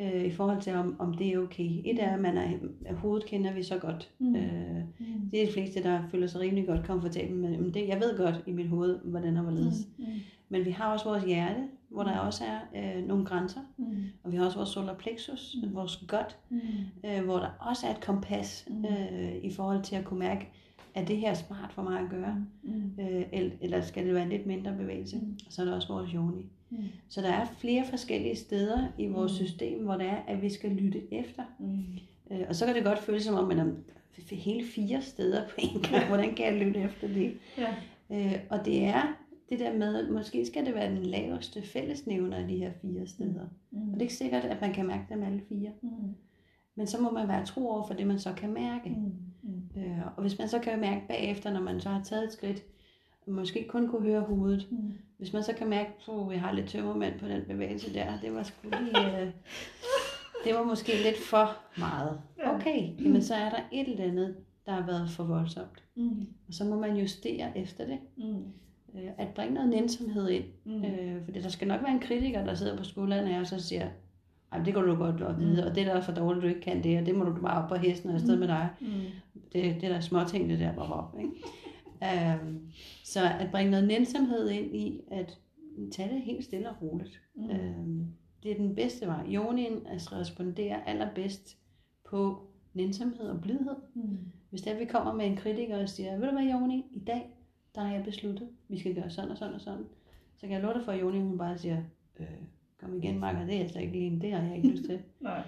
øh, 0.00 0.24
i 0.24 0.30
forhold 0.30 0.60
til, 0.60 0.74
om, 0.74 0.96
om 0.98 1.14
det 1.14 1.26
er 1.34 1.38
okay. 1.38 1.70
Et 1.84 2.02
er, 2.02 2.14
at 2.14 2.20
man 2.20 2.36
er, 2.38 2.48
at 2.86 2.94
hovedet 2.96 3.26
kender 3.26 3.52
vi 3.52 3.62
så 3.62 3.78
godt. 3.78 4.10
Mm. 4.18 4.36
Øh, 4.36 4.76
Mm. 4.98 5.30
det 5.30 5.42
er 5.42 5.46
de 5.46 5.52
fleste, 5.52 5.82
der 5.82 6.02
føler 6.10 6.26
sig 6.26 6.40
rimelig 6.40 6.66
godt 6.66 6.86
komfortabel 6.86 7.36
med 7.36 7.58
men 7.58 7.74
det. 7.74 7.88
Jeg 7.88 8.00
ved 8.00 8.16
godt 8.18 8.42
i 8.46 8.52
mit 8.52 8.68
hoved, 8.68 8.98
hvordan 9.04 9.36
og 9.36 9.42
hvorledes. 9.42 9.88
Mm. 9.98 10.04
Mm. 10.04 10.10
Men 10.48 10.64
vi 10.64 10.70
har 10.70 10.92
også 10.92 11.04
vores 11.08 11.24
hjerte, 11.24 11.60
hvor 11.88 12.02
der 12.02 12.18
også 12.18 12.44
er 12.72 12.96
øh, 12.98 13.06
nogle 13.06 13.24
grænser. 13.26 13.60
Mm. 13.76 14.04
Og 14.24 14.32
vi 14.32 14.36
har 14.36 14.44
også 14.44 14.56
vores 14.56 14.68
solar 14.70 14.94
plexus, 14.94 15.56
Mm. 15.62 15.74
vores 15.74 15.96
gut, 16.08 16.36
Mm. 16.50 16.58
øh, 17.04 17.24
hvor 17.24 17.36
der 17.38 17.48
også 17.60 17.86
er 17.86 17.90
et 17.90 18.00
kompas 18.00 18.68
Mm. 18.70 18.84
øh, 18.84 19.36
i 19.42 19.50
forhold 19.52 19.82
til 19.82 19.96
at 19.96 20.04
kunne 20.04 20.18
mærke, 20.18 20.48
er 20.94 21.04
det 21.04 21.16
her 21.16 21.34
smart 21.34 21.72
for 21.72 21.82
mig 21.82 22.00
at 22.00 22.10
gøre? 22.10 22.46
Mm. 22.62 22.90
Øh, 23.00 23.22
eller, 23.32 23.50
eller 23.60 23.80
skal 23.80 24.06
det 24.06 24.14
være 24.14 24.22
en 24.22 24.28
lidt 24.28 24.46
mindre 24.46 24.72
bevægelse? 24.76 25.16
Mm. 25.16 25.38
Og 25.46 25.52
så 25.52 25.62
er 25.62 25.66
der 25.66 25.74
også 25.74 25.88
vores 25.92 26.10
yoni. 26.10 26.42
Mm. 26.42 26.48
Så 27.08 27.20
der 27.20 27.28
er 27.32 27.46
flere 27.58 27.84
forskellige 27.84 28.36
steder 28.36 28.88
i 28.98 29.06
vores 29.06 29.32
Mm. 29.40 29.46
system, 29.46 29.84
hvor 29.84 29.94
det 29.94 30.06
er, 30.06 30.16
at 30.26 30.42
vi 30.42 30.48
skal 30.50 30.70
lytte 30.70 31.14
efter. 31.14 31.42
Mm. 31.58 31.84
Øh, 32.30 32.44
og 32.48 32.54
så 32.54 32.66
kan 32.66 32.74
det 32.74 32.84
godt 32.84 32.98
føles 32.98 33.22
som 33.24 33.34
om, 33.34 33.48
man 33.48 33.58
er 33.58 33.72
hele 34.34 34.66
fire 34.66 35.02
steder 35.02 35.48
på 35.48 35.54
en 35.58 35.82
gang. 35.82 36.06
Hvordan 36.08 36.34
kan 36.34 36.46
jeg 36.46 36.66
lytte 36.66 36.80
efter 36.80 37.08
det? 37.08 37.32
Ja. 37.58 37.74
Øh, 38.10 38.40
og 38.50 38.64
det 38.64 38.84
er 38.84 39.16
det 39.50 39.58
der 39.58 39.72
med, 39.78 39.96
at 39.96 40.12
måske 40.12 40.46
skal 40.46 40.66
det 40.66 40.74
være 40.74 40.90
den 40.94 41.02
laveste 41.02 41.62
fællesnævner 41.62 42.36
af 42.36 42.48
de 42.48 42.56
her 42.56 42.72
fire 42.82 43.06
steder. 43.06 43.46
Mm. 43.70 43.78
Og 43.88 43.94
det 43.94 43.96
er 43.96 44.00
ikke 44.02 44.14
sikkert, 44.14 44.44
at 44.44 44.60
man 44.60 44.72
kan 44.72 44.86
mærke 44.86 45.04
dem 45.08 45.22
alle 45.22 45.40
fire. 45.48 45.70
Mm. 45.82 45.88
Men 46.76 46.86
så 46.86 47.00
må 47.02 47.10
man 47.10 47.28
være 47.28 47.46
tro 47.46 47.68
over 47.68 47.86
for 47.86 47.94
det, 47.94 48.06
man 48.06 48.18
så 48.18 48.32
kan 48.32 48.52
mærke. 48.52 48.88
Mm. 48.90 49.12
Mm. 49.42 49.80
Øh, 49.82 49.98
og 50.16 50.22
hvis 50.22 50.38
man 50.38 50.48
så 50.48 50.58
kan 50.58 50.80
mærke 50.80 51.02
bagefter, 51.08 51.52
når 51.52 51.60
man 51.60 51.80
så 51.80 51.88
har 51.88 52.02
taget 52.02 52.24
et 52.24 52.32
skridt, 52.32 52.62
måske 53.26 53.66
kun 53.68 53.88
kunne 53.88 54.02
høre 54.02 54.20
hovedet. 54.20 54.66
Mm. 54.70 54.92
Hvis 55.18 55.32
man 55.32 55.42
så 55.42 55.52
kan 55.54 55.68
mærke, 55.68 55.90
at 56.08 56.32
jeg 56.32 56.40
har 56.40 56.52
lidt 56.52 56.68
tømmermand 56.68 57.18
på 57.18 57.28
den 57.28 57.42
bevægelse 57.48 57.94
der, 57.94 58.20
det 58.22 58.34
var 58.34 58.42
sgu 58.42 58.68
lige, 58.70 59.20
øh, 59.22 59.28
det 60.44 60.54
var 60.54 60.64
måske 60.64 60.92
lidt 61.04 61.18
for 61.30 61.56
meget. 61.78 62.20
Okay, 62.44 63.04
jamen 63.04 63.22
så 63.22 63.34
er 63.34 63.50
der 63.50 63.60
et 63.72 63.88
eller 63.90 64.04
andet, 64.04 64.36
der 64.66 64.72
har 64.72 64.86
været 64.86 65.10
for 65.10 65.24
voldsomt. 65.24 65.82
Mm. 65.96 66.26
Og 66.48 66.54
så 66.54 66.64
må 66.64 66.80
man 66.80 66.96
justere 66.96 67.58
efter 67.58 67.86
det. 67.86 67.98
Mm. 68.16 68.44
Øh, 68.94 69.10
at 69.18 69.28
bringe 69.34 69.54
noget 69.54 69.68
nænsomhed 69.68 70.28
ind. 70.28 70.44
Mm. 70.64 70.84
Øh, 70.84 71.24
for 71.24 71.32
der 71.32 71.48
skal 71.48 71.68
nok 71.68 71.82
være 71.82 71.92
en 71.92 72.00
kritiker, 72.00 72.44
der 72.44 72.54
sidder 72.54 72.76
på 72.76 72.84
skulderen 72.84 73.26
af 73.28 73.40
og 73.40 73.46
siger, 73.46 73.88
Ej, 74.52 74.58
det 74.64 74.74
kan 74.74 74.82
du 74.82 74.94
godt 74.94 75.22
at 75.22 75.38
vide, 75.38 75.62
Mm. 75.62 75.68
og 75.68 75.74
det 75.74 75.82
er 75.88 75.94
da 75.94 76.00
for 76.00 76.12
dårligt, 76.12 76.42
du 76.42 76.48
ikke 76.48 76.60
kan 76.60 76.84
det, 76.84 76.98
og 77.00 77.06
det 77.06 77.14
må 77.14 77.24
du 77.24 77.34
bare 77.42 77.62
op 77.62 77.68
på 77.68 77.74
hesten 77.74 78.08
og 78.10 78.14
afsted 78.14 78.36
med 78.36 78.48
dig. 78.48 78.68
Mm. 78.80 78.86
Det, 79.52 79.52
det 79.52 79.84
er 79.84 79.88
der 79.88 80.00
småting, 80.00 80.48
det 80.50 80.58
der 80.58 80.72
bare 80.74 80.92
op, 80.92 81.16
ikke? 81.18 81.30
Øhm, 82.04 82.70
så 83.04 83.20
at 83.40 83.50
bringe 83.50 83.70
noget 83.70 83.88
nænsomhed 83.88 84.50
ind 84.50 84.76
i, 84.76 85.00
at 85.10 85.38
tage 85.92 86.14
det 86.14 86.22
helt 86.22 86.44
stille 86.44 86.70
og 86.70 86.76
roligt. 86.82 87.20
Mm. 87.34 87.50
Øhm, 87.50 88.06
det 88.42 88.50
er 88.50 88.56
den 88.56 88.74
bedste 88.74 89.06
vej. 89.06 89.26
Jonien 89.28 89.86
altså 89.86 90.14
responderer 90.14 90.82
allerbedst 90.82 91.58
på 92.04 92.46
nænsomhed 92.74 93.28
og 93.28 93.40
blidhed. 93.40 93.76
Mm. 93.94 94.18
Hvis 94.50 94.62
er, 94.62 94.72
at 94.72 94.80
vi 94.80 94.84
kommer 94.84 95.12
med 95.12 95.26
en 95.26 95.36
kritiker 95.36 95.82
og 95.82 95.88
siger, 95.88 96.18
ved 96.18 96.26
du 96.26 96.32
hvad 96.32 96.44
Joni, 96.44 96.84
i 96.92 96.98
dag, 96.98 97.36
der 97.74 97.80
har 97.80 97.94
jeg 97.94 98.04
besluttet, 98.04 98.48
vi 98.68 98.78
skal 98.78 98.94
gøre 98.94 99.10
sådan 99.10 99.30
og 99.30 99.36
sådan 99.36 99.54
og 99.54 99.60
sådan. 99.60 99.84
Så 100.36 100.40
kan 100.46 100.50
jeg 100.50 100.62
love 100.62 100.74
dig 100.74 100.84
for, 100.84 100.92
at 100.92 101.00
Joni, 101.00 101.20
hun 101.20 101.38
bare 101.38 101.58
siger, 101.58 101.82
øh, 102.20 102.26
kom 102.80 102.94
igen, 102.94 103.18
Marker, 103.18 103.46
det 103.46 103.56
er 103.56 103.60
altså 103.60 103.78
ikke 103.78 103.92
lige, 103.92 104.20
det 104.20 104.32
har 104.32 104.42
jeg 104.42 104.56
ikke 104.56 104.68
lyst 104.68 104.84
til. 104.84 105.02
Nej. 105.20 105.42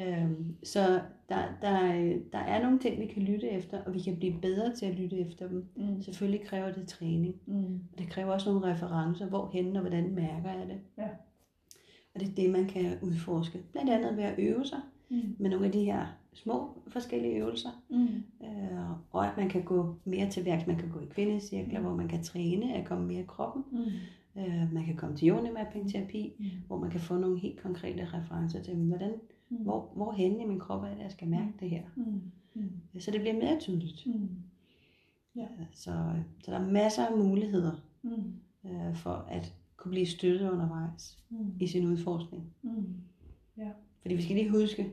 Øhm, 0.00 0.56
så 0.62 1.00
der, 1.28 1.42
der, 1.62 1.92
der 2.32 2.38
er 2.38 2.62
nogle 2.62 2.78
ting, 2.78 3.00
vi 3.00 3.06
kan 3.06 3.22
lytte 3.22 3.48
efter, 3.50 3.82
og 3.84 3.94
vi 3.94 4.00
kan 4.00 4.16
blive 4.16 4.34
bedre 4.42 4.74
til 4.74 4.86
at 4.86 4.94
lytte 4.94 5.18
efter 5.18 5.48
dem. 5.48 5.66
Mm. 5.76 6.02
Selvfølgelig 6.02 6.46
kræver 6.46 6.72
det 6.72 6.88
træning, 6.88 7.34
Mm. 7.46 7.80
og 7.92 7.98
det 7.98 8.08
kræver 8.08 8.32
også 8.32 8.52
nogle 8.52 8.72
referencer, 8.74 9.26
hvorhen 9.28 9.76
og 9.76 9.80
hvordan 9.80 10.14
mærker 10.14 10.50
jeg 10.52 10.66
det. 10.68 10.80
Ja. 10.98 11.08
Og 12.14 12.20
det 12.20 12.28
er 12.28 12.34
det, 12.34 12.50
man 12.50 12.64
kan 12.68 12.92
udforske. 13.02 13.58
Blandt 13.72 13.90
andet 13.90 14.16
ved 14.16 14.24
at 14.24 14.34
øve 14.38 14.64
sig 14.66 14.80
Mm. 15.08 15.36
med 15.38 15.50
nogle 15.50 15.66
af 15.66 15.72
de 15.72 15.84
her 15.84 16.06
små 16.32 16.82
forskellige 16.88 17.34
øvelser, 17.34 17.82
Mm. 17.90 18.06
øh, 18.46 18.90
og 19.10 19.26
at 19.26 19.36
man 19.36 19.48
kan 19.48 19.62
gå 19.62 19.94
mere 20.04 20.30
til 20.30 20.44
værks. 20.44 20.66
Man 20.66 20.76
kan 20.76 20.88
gå 20.90 21.00
i 21.00 21.06
kvindecirkler, 21.10 21.78
Mm. 21.80 21.86
hvor 21.86 21.94
man 21.96 22.08
kan 22.08 22.22
træne 22.22 22.74
at 22.74 22.84
komme 22.86 23.06
mere 23.06 23.20
i 23.20 23.24
kroppen. 23.28 23.64
Mm. 23.72 24.40
Øh, 24.42 24.72
man 24.72 24.84
kan 24.84 24.96
komme 24.96 25.16
til 25.16 25.28
yoni-mapping-terapi, 25.28 26.32
Mm. 26.38 26.44
hvor 26.66 26.78
man 26.78 26.90
kan 26.90 27.00
få 27.00 27.16
nogle 27.16 27.38
helt 27.38 27.60
konkrete 27.62 28.04
referencer 28.14 28.62
til, 28.62 28.74
hvordan, 28.74 29.12
Mm. 29.58 29.64
hvor, 29.64 29.92
hvor 29.96 30.12
henne 30.12 30.42
i 30.42 30.46
min 30.46 30.58
krop 30.58 30.82
er 30.82 30.88
det, 30.94 31.02
jeg 31.02 31.10
skal 31.12 31.28
mærke 31.28 31.52
det 31.60 31.70
her. 31.70 31.82
Mm. 31.96 32.20
Mm. 32.54 33.00
Så 33.00 33.10
det 33.10 33.20
bliver 33.20 33.34
mere 33.34 33.60
tydeligt. 33.60 34.06
Mm. 34.06 34.28
Så, 35.72 35.90
så 36.42 36.52
der 36.52 36.58
er 36.58 36.70
masser 36.70 37.06
af 37.06 37.16
muligheder 37.16 37.72
Mm. 38.02 38.32
øh, 38.70 38.96
for 38.96 39.10
at 39.28 39.54
kunne 39.76 39.90
blive 39.90 40.06
støttet 40.06 40.50
undervejs 40.50 41.18
Mm. 41.30 41.52
i 41.60 41.66
sin 41.66 41.86
udforskning. 41.86 42.44
Mm. 42.62 42.86
Fordi 44.02 44.14
vi 44.14 44.22
skal 44.22 44.36
lige 44.36 44.50
huske, 44.50 44.92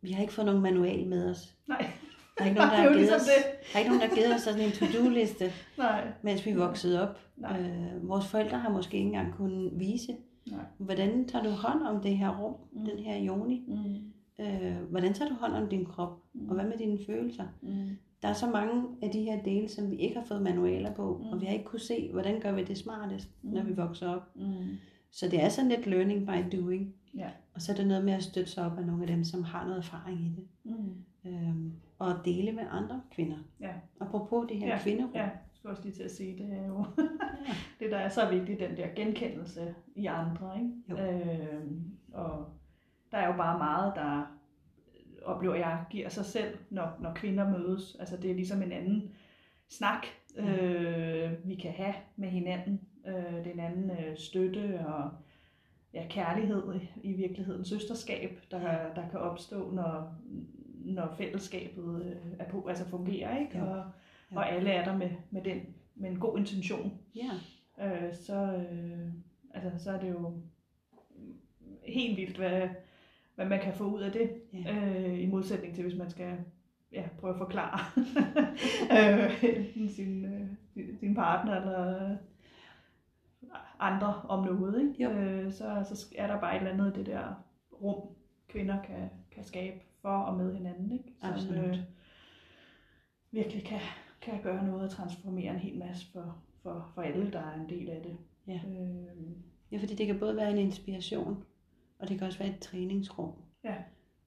vi 0.00 0.10
har 0.12 0.20
ikke 0.22 0.32
fået 0.32 0.46
nogen 0.46 0.62
manual 0.62 1.06
med 1.06 1.30
os. 1.30 1.56
Nej. 1.68 1.90
Der 2.38 2.44
er 2.44 2.48
ikke 2.48 2.58
nogen, 2.60 2.70
der 2.72 2.76
er 2.76 2.82
har 2.82 2.88
givet 2.88 2.96
ligesom 2.96 3.16
os, 3.16 3.22
det. 3.26 3.44
der 3.72 3.74
er 3.74 3.78
ikke 3.78 3.90
nogen, 3.90 4.02
der 4.02 4.08
har 4.08 4.14
givet 4.16 4.34
os 4.34 4.40
sådan 4.40 4.60
en 4.60 4.70
to-do-liste, 4.72 5.44
Nej. 5.78 6.12
mens 6.22 6.46
vi 6.46 6.52
voksede 6.54 7.08
op. 7.10 7.16
Nej. 7.36 7.60
Øh, 7.60 8.08
vores 8.08 8.26
forældre 8.26 8.58
har 8.58 8.70
måske 8.72 8.96
ikke 8.96 9.06
engang 9.06 9.34
kunnet 9.34 9.72
vise, 9.78 10.16
Nej. 10.50 10.64
hvordan 10.78 11.28
tager 11.28 11.44
du 11.44 11.50
hånd 11.50 11.82
om 11.82 12.02
det 12.02 12.18
her 12.18 12.40
rum, 12.42 12.54
Mm. 12.72 12.84
den 12.84 12.98
her 12.98 13.16
joni? 13.16 13.64
Mm. 13.68 14.44
Øh, 14.44 14.76
hvordan 14.90 15.12
tager 15.14 15.28
du 15.28 15.34
hånd 15.34 15.52
om 15.52 15.68
din 15.68 15.84
krop? 15.84 16.22
Mm. 16.32 16.48
Og 16.48 16.54
hvad 16.54 16.64
med 16.64 16.78
dine 16.78 16.98
følelser? 17.06 17.44
Mm. 17.62 17.88
Der 18.22 18.28
er 18.28 18.32
så 18.32 18.50
mange 18.50 18.84
af 19.02 19.10
de 19.10 19.22
her 19.22 19.42
dele, 19.42 19.68
som 19.68 19.90
vi 19.90 19.96
ikke 19.96 20.16
har 20.18 20.24
fået 20.24 20.42
manualer 20.42 20.94
på, 20.94 21.20
Mm. 21.24 21.28
og 21.32 21.40
vi 21.40 21.46
har 21.46 21.52
ikke 21.52 21.64
kunne 21.64 21.80
se, 21.80 22.08
hvordan 22.12 22.40
gør 22.40 22.52
vi 22.52 22.64
det 22.64 22.78
smartest, 22.78 23.28
når 23.42 23.62
Mm. 23.62 23.68
vi 23.68 23.74
vokser 23.74 24.08
op. 24.08 24.22
Mm. 24.36 24.76
Så 25.10 25.28
det 25.28 25.42
er 25.44 25.48
sådan 25.48 25.70
lidt 25.70 25.86
learning 25.86 26.26
by 26.26 26.56
doing. 26.56 26.94
Ja. 27.16 27.28
Og 27.54 27.62
så 27.62 27.72
er 27.72 27.76
det 27.76 27.86
noget 27.86 28.04
med 28.04 28.12
at 28.12 28.22
støtte 28.22 28.50
sig 28.50 28.66
op 28.66 28.78
af 28.78 28.86
nogle 28.86 29.02
af 29.02 29.06
dem, 29.08 29.24
som 29.24 29.42
har 29.42 29.64
noget 29.64 29.78
erfaring 29.78 30.20
i 30.20 30.28
det. 30.36 30.44
Mm. 30.64 30.94
Øhm, 31.30 31.72
og 31.98 32.14
dele 32.24 32.52
med 32.52 32.62
andre 32.70 33.00
kvinder. 33.10 33.36
Ja. 33.60 33.70
Apropos 34.00 34.46
det 34.48 34.56
her 34.58 34.66
Ja, 34.68 34.78
kvinderum. 34.82 35.10
Ja, 35.14 35.28
skulle 35.66 35.78
også 35.78 35.82
lige 35.82 35.94
til 35.94 36.02
at 36.02 36.10
sige, 36.10 36.38
det 36.38 36.58
er 36.58 36.66
jo 36.66 36.84
det, 37.80 37.90
der 37.90 37.98
er 37.98 38.08
så 38.08 38.30
vigtigt, 38.30 38.60
den 38.60 38.76
der 38.76 38.88
genkendelse 38.96 39.74
i 39.94 40.06
andre. 40.06 40.58
Ikke? 40.58 40.72
Jo. 40.90 40.96
Øhm, 40.96 41.90
og 42.12 42.48
der 43.12 43.18
er 43.18 43.26
jo 43.26 43.36
bare 43.36 43.58
meget, 43.58 43.92
der 43.96 44.38
oplever 45.24 45.54
jeg 45.54 45.84
giver 45.90 46.08
sig 46.08 46.24
selv, 46.24 46.58
når, 46.70 46.96
når 47.00 47.14
kvinder 47.14 47.50
mødes. 47.50 47.96
Altså 48.00 48.16
det 48.16 48.30
er 48.30 48.34
ligesom 48.34 48.62
en 48.62 48.72
anden 48.72 49.10
snak, 49.68 50.06
øh, 50.36 51.32
vi 51.44 51.54
kan 51.54 51.72
have 51.72 51.94
med 52.16 52.28
hinanden. 52.28 52.80
Øh, 53.06 53.14
det 53.14 53.46
er 53.46 53.52
en 53.52 53.60
anden 53.60 53.90
øh, 53.90 54.16
støtte 54.16 54.80
og 54.86 55.10
ja, 55.94 56.06
kærlighed 56.10 56.80
i, 57.02 57.12
virkeligheden, 57.12 57.64
søsterskab, 57.64 58.40
der, 58.50 58.60
der 58.94 59.08
kan 59.10 59.20
opstå, 59.20 59.70
når, 59.70 60.14
når 60.84 61.14
fællesskabet 61.18 62.06
øh, 62.06 62.32
er 62.38 62.50
på, 62.50 62.66
altså 62.68 62.88
fungerer, 62.88 63.38
ikke? 63.38 63.62
Og, 63.62 63.84
Jo. 64.32 64.36
og 64.36 64.52
alle 64.52 64.70
er 64.70 64.84
der 64.84 64.96
med, 64.96 65.10
med, 65.30 65.42
den, 65.42 65.60
med 65.94 66.10
en 66.10 66.18
god 66.20 66.38
intention. 66.38 66.98
Ja. 67.14 67.30
Øh, 67.86 68.14
så, 68.14 68.34
øh, 68.34 69.08
altså, 69.54 69.84
så 69.84 69.90
er 69.90 70.00
det 70.00 70.10
jo 70.10 70.32
helt 71.86 72.16
vildt, 72.16 72.36
hvad, 72.36 72.68
hvad 73.34 73.46
man 73.46 73.60
kan 73.60 73.74
få 73.74 73.84
ud 73.84 74.00
af 74.00 74.12
det, 74.12 74.30
Ja. 74.52 74.74
øh, 74.76 75.20
i 75.22 75.26
modsætning 75.26 75.74
til, 75.74 75.84
hvis 75.84 75.98
man 75.98 76.10
skal 76.10 76.38
ja, 76.92 77.08
prøve 77.20 77.32
at 77.32 77.38
forklare 77.38 77.78
øh, 78.96 79.88
sin, 79.90 80.24
øh, 80.24 80.48
sin- 80.98 81.14
partner 81.14 81.56
eller 81.60 82.10
øh, 82.10 82.16
andre 83.78 84.14
om 84.28 84.44
noget. 84.44 84.80
Ikke? 84.88 85.02
Jo. 85.04 85.10
Øh, 85.10 85.52
så, 85.52 85.84
så 85.94 86.14
er 86.18 86.26
der 86.26 86.40
bare 86.40 86.54
et 86.56 86.58
eller 86.60 86.72
andet 86.72 86.96
i 86.96 86.98
det 86.98 87.06
der 87.06 87.44
rum, 87.82 88.08
kvinder 88.48 88.82
kan, 88.82 89.10
kan 89.30 89.44
skabe 89.44 89.76
for 90.02 90.08
og 90.18 90.36
med 90.36 90.56
hinanden, 90.56 90.92
ikke? 90.92 91.12
som 91.20 91.32
Absolut. 91.32 91.64
øh, 91.66 91.78
virkelig 93.30 93.64
kan, 93.64 93.80
kan 94.26 94.42
gøre 94.42 94.66
noget 94.66 94.82
og 94.82 94.90
transformere 94.90 95.52
en 95.52 95.58
hel 95.58 95.78
masse 95.78 96.06
for, 96.12 96.36
for, 96.62 96.90
for 96.94 97.02
alle, 97.02 97.32
der 97.32 97.40
er 97.40 97.54
en 97.54 97.68
del 97.68 97.90
af 97.90 98.02
det. 98.02 98.16
Ja. 98.46 98.60
Øh, 98.68 99.32
ja, 99.72 99.78
fordi 99.78 99.94
det 99.94 100.06
kan 100.06 100.18
både 100.18 100.36
være 100.36 100.50
en 100.50 100.58
inspiration, 100.58 101.44
og 101.98 102.08
det 102.08 102.18
kan 102.18 102.26
også 102.26 102.38
være 102.38 102.48
et 102.48 102.58
træningsrum. 102.58 103.32
Ja. 103.64 103.74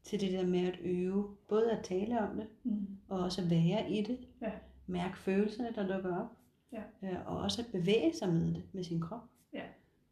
Til 0.03 0.21
det 0.21 0.31
der 0.31 0.47
med 0.47 0.59
at 0.59 0.79
øve, 0.81 1.35
både 1.49 1.71
at 1.71 1.83
tale 1.83 2.19
om 2.19 2.35
det, 2.35 2.47
mm, 2.63 2.87
og 3.09 3.19
også 3.19 3.41
at 3.41 3.49
være 3.49 3.91
i 3.91 4.03
det. 4.03 4.17
Ja. 4.41 4.51
Mærke 4.87 5.17
følelserne, 5.17 5.71
der 5.75 5.95
dukker 5.95 6.17
op. 6.17 6.27
Ja. 6.71 6.81
Øh, 7.03 7.27
og 7.27 7.37
også 7.37 7.61
at 7.61 7.67
bevæge 7.71 8.13
sig 8.13 8.29
med 8.29 8.53
det, 8.53 8.63
med 8.73 8.83
sin 8.83 9.01
krop. 9.01 9.23
Ja. 9.53 9.63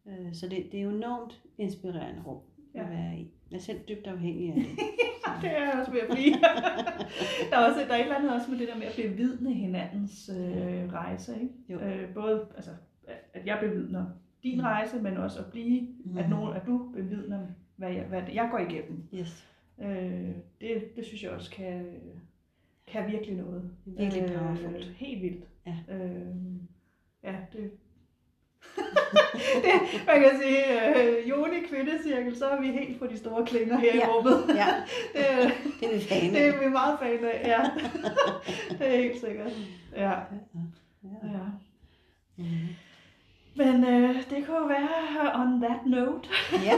Øh, 0.06 0.34
så 0.34 0.50
det, 0.50 0.68
det 0.72 0.80
er 0.80 0.84
jo 0.84 0.90
enormt 0.90 1.42
inspirerende 1.58 2.24
rum 2.28 2.42
at 2.80 2.86
Ja. 2.86 2.90
være 2.90 3.18
i. 3.18 3.32
Jeg 3.52 3.58
er 3.58 3.62
selv 3.62 3.80
dybt 3.90 4.08
afhængig 4.08 4.50
af 4.50 4.56
det. 4.56 4.66
det 5.42 5.52
er 5.58 5.64
jeg 5.64 5.74
også 5.80 5.92
ved 5.92 6.00
at 6.00 6.10
blive. 6.16 6.34
der, 7.50 7.58
er 7.58 7.66
også, 7.66 7.80
der 7.88 7.94
er 7.94 7.98
et 7.98 8.02
eller 8.02 8.16
andet 8.16 8.34
også 8.34 8.52
med 8.52 8.60
det 8.60 8.68
der 8.68 8.78
med 8.78 8.86
at 8.86 8.96
bevidne 8.96 9.54
hinandens 9.54 10.30
øh, 10.38 10.94
rejse. 10.94 11.34
Ikke? 11.42 11.54
Jo. 11.70 11.80
Øh, 11.80 12.14
både 12.14 12.48
altså, 12.56 12.72
at 13.34 13.46
jeg 13.46 13.58
bevidner 13.62 14.06
din 14.44 14.64
rejse, 14.64 15.02
men 15.02 15.18
også 15.18 15.40
at 15.40 15.46
blive, 15.52 15.88
mm. 16.06 16.18
at, 16.18 16.30
nogen, 16.30 16.56
at 16.58 16.62
du 16.66 16.92
bevidner, 16.96 17.48
hvad 17.76 17.92
jeg, 17.92 18.06
hvad 18.06 18.22
jeg 18.34 18.48
går 18.52 18.58
igennem. 18.58 19.04
Yes. 19.14 19.48
Øh, 19.82 20.30
det, 20.62 20.96
det 20.96 21.06
synes 21.06 21.24
jeg 21.24 21.32
også 21.32 21.52
kan, 21.52 21.86
kan 22.88 23.12
virkelig 23.12 23.36
noget. 23.36 23.72
Virkelig 23.86 24.26
powerful. 24.38 24.84
helt 24.84 25.22
vildt. 25.22 25.46
Ja. 25.66 25.96
Øh, 25.96 26.36
ja, 27.24 27.36
det, 27.54 27.72
det, 29.64 30.06
man 30.08 30.22
kan 30.22 30.32
sige, 30.42 30.96
øh, 31.02 31.30
Joni 31.30 31.60
Kvindecirkel, 31.70 32.38
så 32.38 32.46
er 32.50 32.62
vi 32.62 32.68
helt 32.68 33.00
på 33.00 33.08
de 33.08 33.18
store 33.18 33.46
klinger 33.46 33.78
her 33.78 33.96
Ja. 33.96 34.04
i 34.04 34.10
rummet. 34.10 34.56
Ja, 34.56 34.68
Det, 35.16 35.54
det 35.80 35.90
er 35.90 35.94
vi 35.96 36.02
fan 36.02 36.34
det 36.34 36.48
er 36.48 36.60
vi 36.64 36.70
meget 36.70 37.00
fan 37.00 37.26
af, 37.26 37.48
ja. 37.48 37.62
det 38.80 38.94
er 38.96 39.02
helt 39.02 39.22
sikkert. 39.22 39.52
Ja. 39.96 40.10
Ja. 40.12 40.20
ja. 41.24 41.46
Mhm. 42.36 42.68
Men 43.56 43.84
øh, 43.84 44.16
det 44.30 44.46
kunne 44.46 44.58
jo 44.58 44.66
være 44.66 45.42
on 45.42 45.62
that 45.62 45.86
note, 45.86 46.30
Ja. 46.64 46.74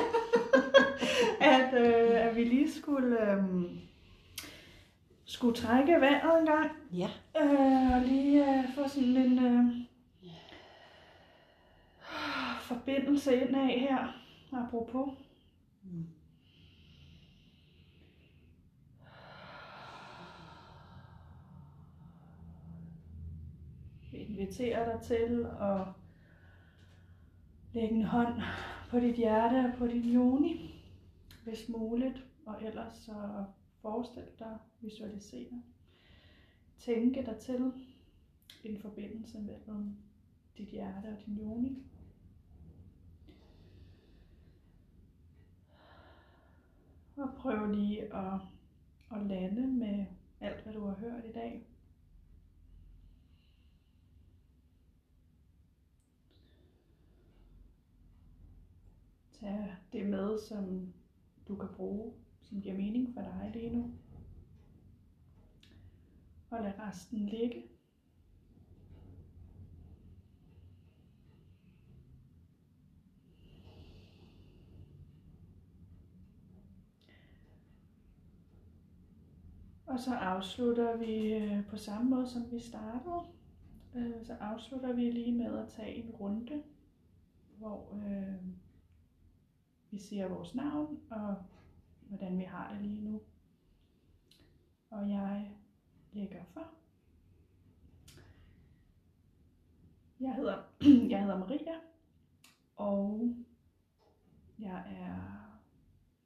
at, 1.42 1.74
øh, 1.82 2.26
at 2.28 2.36
vi 2.36 2.44
lige 2.44 2.72
skulle, 2.72 3.32
øh, 3.32 3.38
skulle 5.26 5.56
trække 5.56 5.92
vejret 6.02 6.40
en 6.40 6.46
gang. 6.46 6.72
ja. 6.94 7.08
Øh, 7.42 7.96
og 7.96 8.02
lige 8.06 8.44
øh, 8.58 8.64
få 8.76 8.88
sådan 8.90 9.18
en 9.18 9.46
øh, 9.46 9.64
forbindelse 12.70 13.36
ind 13.36 13.56
af 13.56 13.80
her, 13.80 14.08
apropos. 14.52 15.18
Mm. 15.84 16.06
Vi 24.12 24.18
inviterer 24.18 24.92
dig 24.92 25.02
til 25.02 25.46
at 25.62 25.88
lægge 27.74 27.96
en 27.96 28.04
hånd 28.04 28.42
på 28.90 29.00
dit 29.00 29.16
hjerte 29.16 29.72
og 29.72 29.78
på 29.78 29.88
din 29.88 30.14
joni, 30.14 30.84
hvis 31.44 31.70
muligt. 31.70 32.26
Og 32.46 32.64
ellers 32.64 32.94
så 32.94 33.46
forestil 33.82 34.24
dig, 34.40 34.58
visualisere, 34.82 35.64
tænke 36.78 37.26
dig 37.26 37.38
til 37.38 37.72
en 38.64 38.78
forbindelse 38.78 39.40
mellem 39.40 39.98
dit 40.58 40.68
hjerte 40.68 41.06
og 41.06 41.26
din 41.26 41.38
joni. 41.38 41.84
Og 47.20 47.30
prøv 47.38 47.72
lige 47.72 48.14
at, 48.14 48.42
at 49.12 49.26
lande 49.28 49.68
med 49.68 50.06
alt, 50.40 50.64
hvad 50.64 50.74
du 50.74 50.86
har 50.86 50.96
hørt 50.96 51.26
i 51.26 51.32
dag. 51.32 51.68
Tag 59.32 59.76
det 59.94 60.10
med 60.10 60.40
som 60.40 60.94
du 61.48 61.56
kan 61.56 61.70
bruge, 61.76 62.14
som 62.42 62.62
giver 62.62 62.78
mening 62.78 63.14
for 63.14 63.22
dig 63.22 63.52
lige 63.54 63.70
nu. 63.70 63.94
Og 66.50 66.62
lad 66.62 66.74
resten 66.80 67.26
ligge. 67.26 67.79
Og 79.90 80.00
så 80.00 80.16
afslutter 80.16 80.98
vi 80.98 81.34
øh, 81.34 81.66
på 81.68 81.78
samme 81.78 82.10
måde, 82.10 82.28
som 82.28 82.52
vi 82.52 82.60
startede. 82.60 83.22
Øh, 83.96 84.26
så 84.26 84.34
afslutter 84.34 84.94
vi 84.94 85.12
lige 85.12 85.32
med 85.32 85.60
at 85.60 85.68
tage 85.68 85.96
en 85.96 86.10
runde, 86.10 86.64
hvor 87.58 87.96
øh, 87.96 88.36
vi 89.92 90.00
siger 90.00 90.28
vores 90.28 90.56
navn 90.56 91.00
og 91.10 91.36
hvordan 92.02 92.38
vi 92.38 92.44
har 92.44 92.74
det 92.74 92.82
lige 92.82 93.02
nu. 93.02 93.22
Og 94.90 95.10
jeg 95.10 95.52
lægger 96.14 96.44
for. 96.54 96.68
Jeg 100.20 100.34
hedder, 100.36 100.64
jeg 101.12 101.22
hedder 101.22 101.40
Maria, 101.40 101.80
og 102.76 103.36
jeg 104.60 104.84
er 105.00 105.60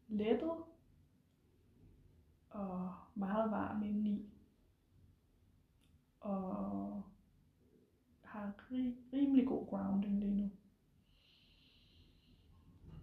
lettet 0.08 0.73
og 2.54 2.94
meget 3.16 3.52
varm 3.52 3.84
indeni. 3.84 4.30
Og 6.20 7.04
har 8.22 8.54
ri- 8.72 9.14
rimelig 9.14 9.48
god 9.48 9.68
grounding 9.68 10.20
lige 10.20 10.36
nu. 10.36 10.50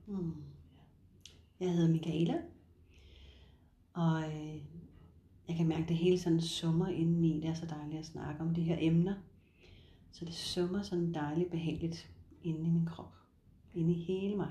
Mm. 0.07 0.35
Jeg 1.61 1.73
hedder 1.73 1.93
Michaela, 1.93 2.43
og 3.93 4.23
øh, 4.23 4.63
jeg 5.49 5.57
kan 5.57 5.69
mærke, 5.69 5.83
at 5.83 5.89
det 5.89 5.97
hele 5.97 6.19
sådan 6.19 6.41
summer 6.41 6.89
indeni. 6.89 7.41
Det 7.41 7.51
er 7.51 7.55
så 7.55 7.67
dejligt 7.67 7.99
at 7.99 8.07
snakke 8.07 8.41
om 8.41 8.55
de 8.55 8.63
her 8.63 8.77
emner. 8.81 9.15
Så 10.13 10.25
det 10.25 10.35
summer 10.35 10.83
sådan 10.83 11.15
dejligt 11.15 11.51
behageligt 11.51 12.11
inde 12.43 12.61
i 12.61 12.71
min 12.71 12.87
krop. 12.87 13.15
Inde 13.75 13.93
i 13.93 14.03
hele 14.03 14.37
mig. 14.37 14.51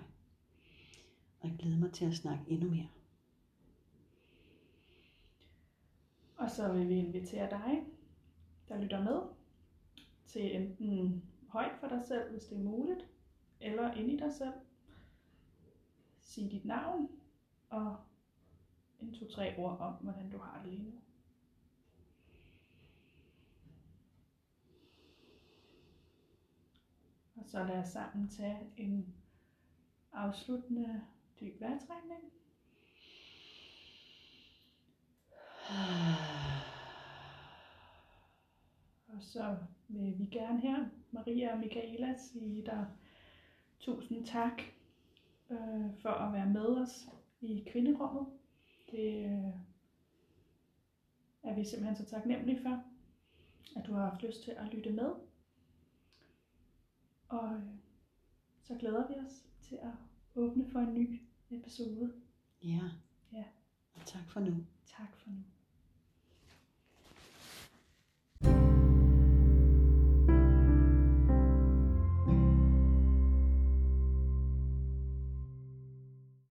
Og 1.39 1.49
jeg 1.49 1.57
glæder 1.59 1.77
mig 1.77 1.91
til 1.91 2.05
at 2.05 2.15
snakke 2.15 2.43
endnu 2.47 2.69
mere. 2.69 2.87
Og 6.39 6.51
så 6.51 6.73
vil 6.73 6.89
vi 6.89 6.95
invitere 6.95 7.49
dig, 7.49 7.85
der 8.67 8.81
lytter 8.81 9.03
med, 9.03 9.21
til 10.25 10.55
enten 10.55 11.23
højt 11.47 11.75
for 11.79 11.87
dig 11.87 12.03
selv, 12.07 12.31
hvis 12.31 12.43
det 12.43 12.57
er 12.57 12.63
muligt, 12.63 13.07
eller 13.61 13.93
ind 13.93 14.11
i 14.11 14.17
dig 14.17 14.33
selv. 14.33 14.53
Sig 16.19 16.51
dit 16.51 16.65
navn 16.65 17.09
og 17.69 17.97
en, 18.99 19.13
to, 19.13 19.27
tre 19.27 19.57
ord 19.57 19.79
om, 19.79 19.93
hvordan 19.93 20.31
du 20.31 20.37
har 20.37 20.61
det 20.63 20.71
lige 20.71 20.83
nu. 20.83 20.91
Og 27.35 27.45
så 27.45 27.63
lad 27.63 27.77
os 27.77 27.87
sammen 27.87 28.29
tage 28.29 28.73
en 28.77 29.15
afsluttende 30.13 31.01
dyb 31.39 31.61
vejrtrækning. 31.61 32.38
Og 39.13 39.21
så 39.21 39.57
vil 39.87 40.19
vi 40.19 40.25
gerne 40.25 40.61
her, 40.61 40.85
Maria 41.11 41.53
og 41.53 41.59
Michaela, 41.59 42.15
sige 42.17 42.65
dig 42.65 42.85
tusind 43.79 44.25
tak 44.25 44.61
øh, 45.49 45.95
for 46.01 46.09
at 46.09 46.33
være 46.33 46.49
med 46.49 46.65
os 46.65 47.09
i 47.41 47.63
kvinderummet. 47.67 48.25
Det 48.91 49.25
øh, 49.25 49.53
er 51.43 51.55
vi 51.55 51.65
simpelthen 51.65 51.95
så 51.95 52.05
taknemmelige 52.05 52.61
for, 52.61 52.83
at 53.75 53.85
du 53.85 53.93
har 53.93 54.09
haft 54.09 54.23
lyst 54.23 54.43
til 54.43 54.51
at 54.51 54.73
lytte 54.73 54.91
med. 54.91 55.11
Og 57.29 57.53
øh, 57.53 57.61
så 58.63 58.75
glæder 58.75 59.07
vi 59.07 59.13
os 59.13 59.45
til 59.61 59.75
at 59.75 59.91
åbne 60.35 60.71
for 60.71 60.79
en 60.79 60.93
ny 60.93 61.21
episode. 61.51 62.13
Ja. 62.63 62.81
Ja. 63.33 63.43
Og 63.93 64.05
tak 64.05 64.29
for 64.29 64.39
nu. 64.39 64.55
Tak 64.85 65.15
for 65.15 65.29
nu. 65.29 65.43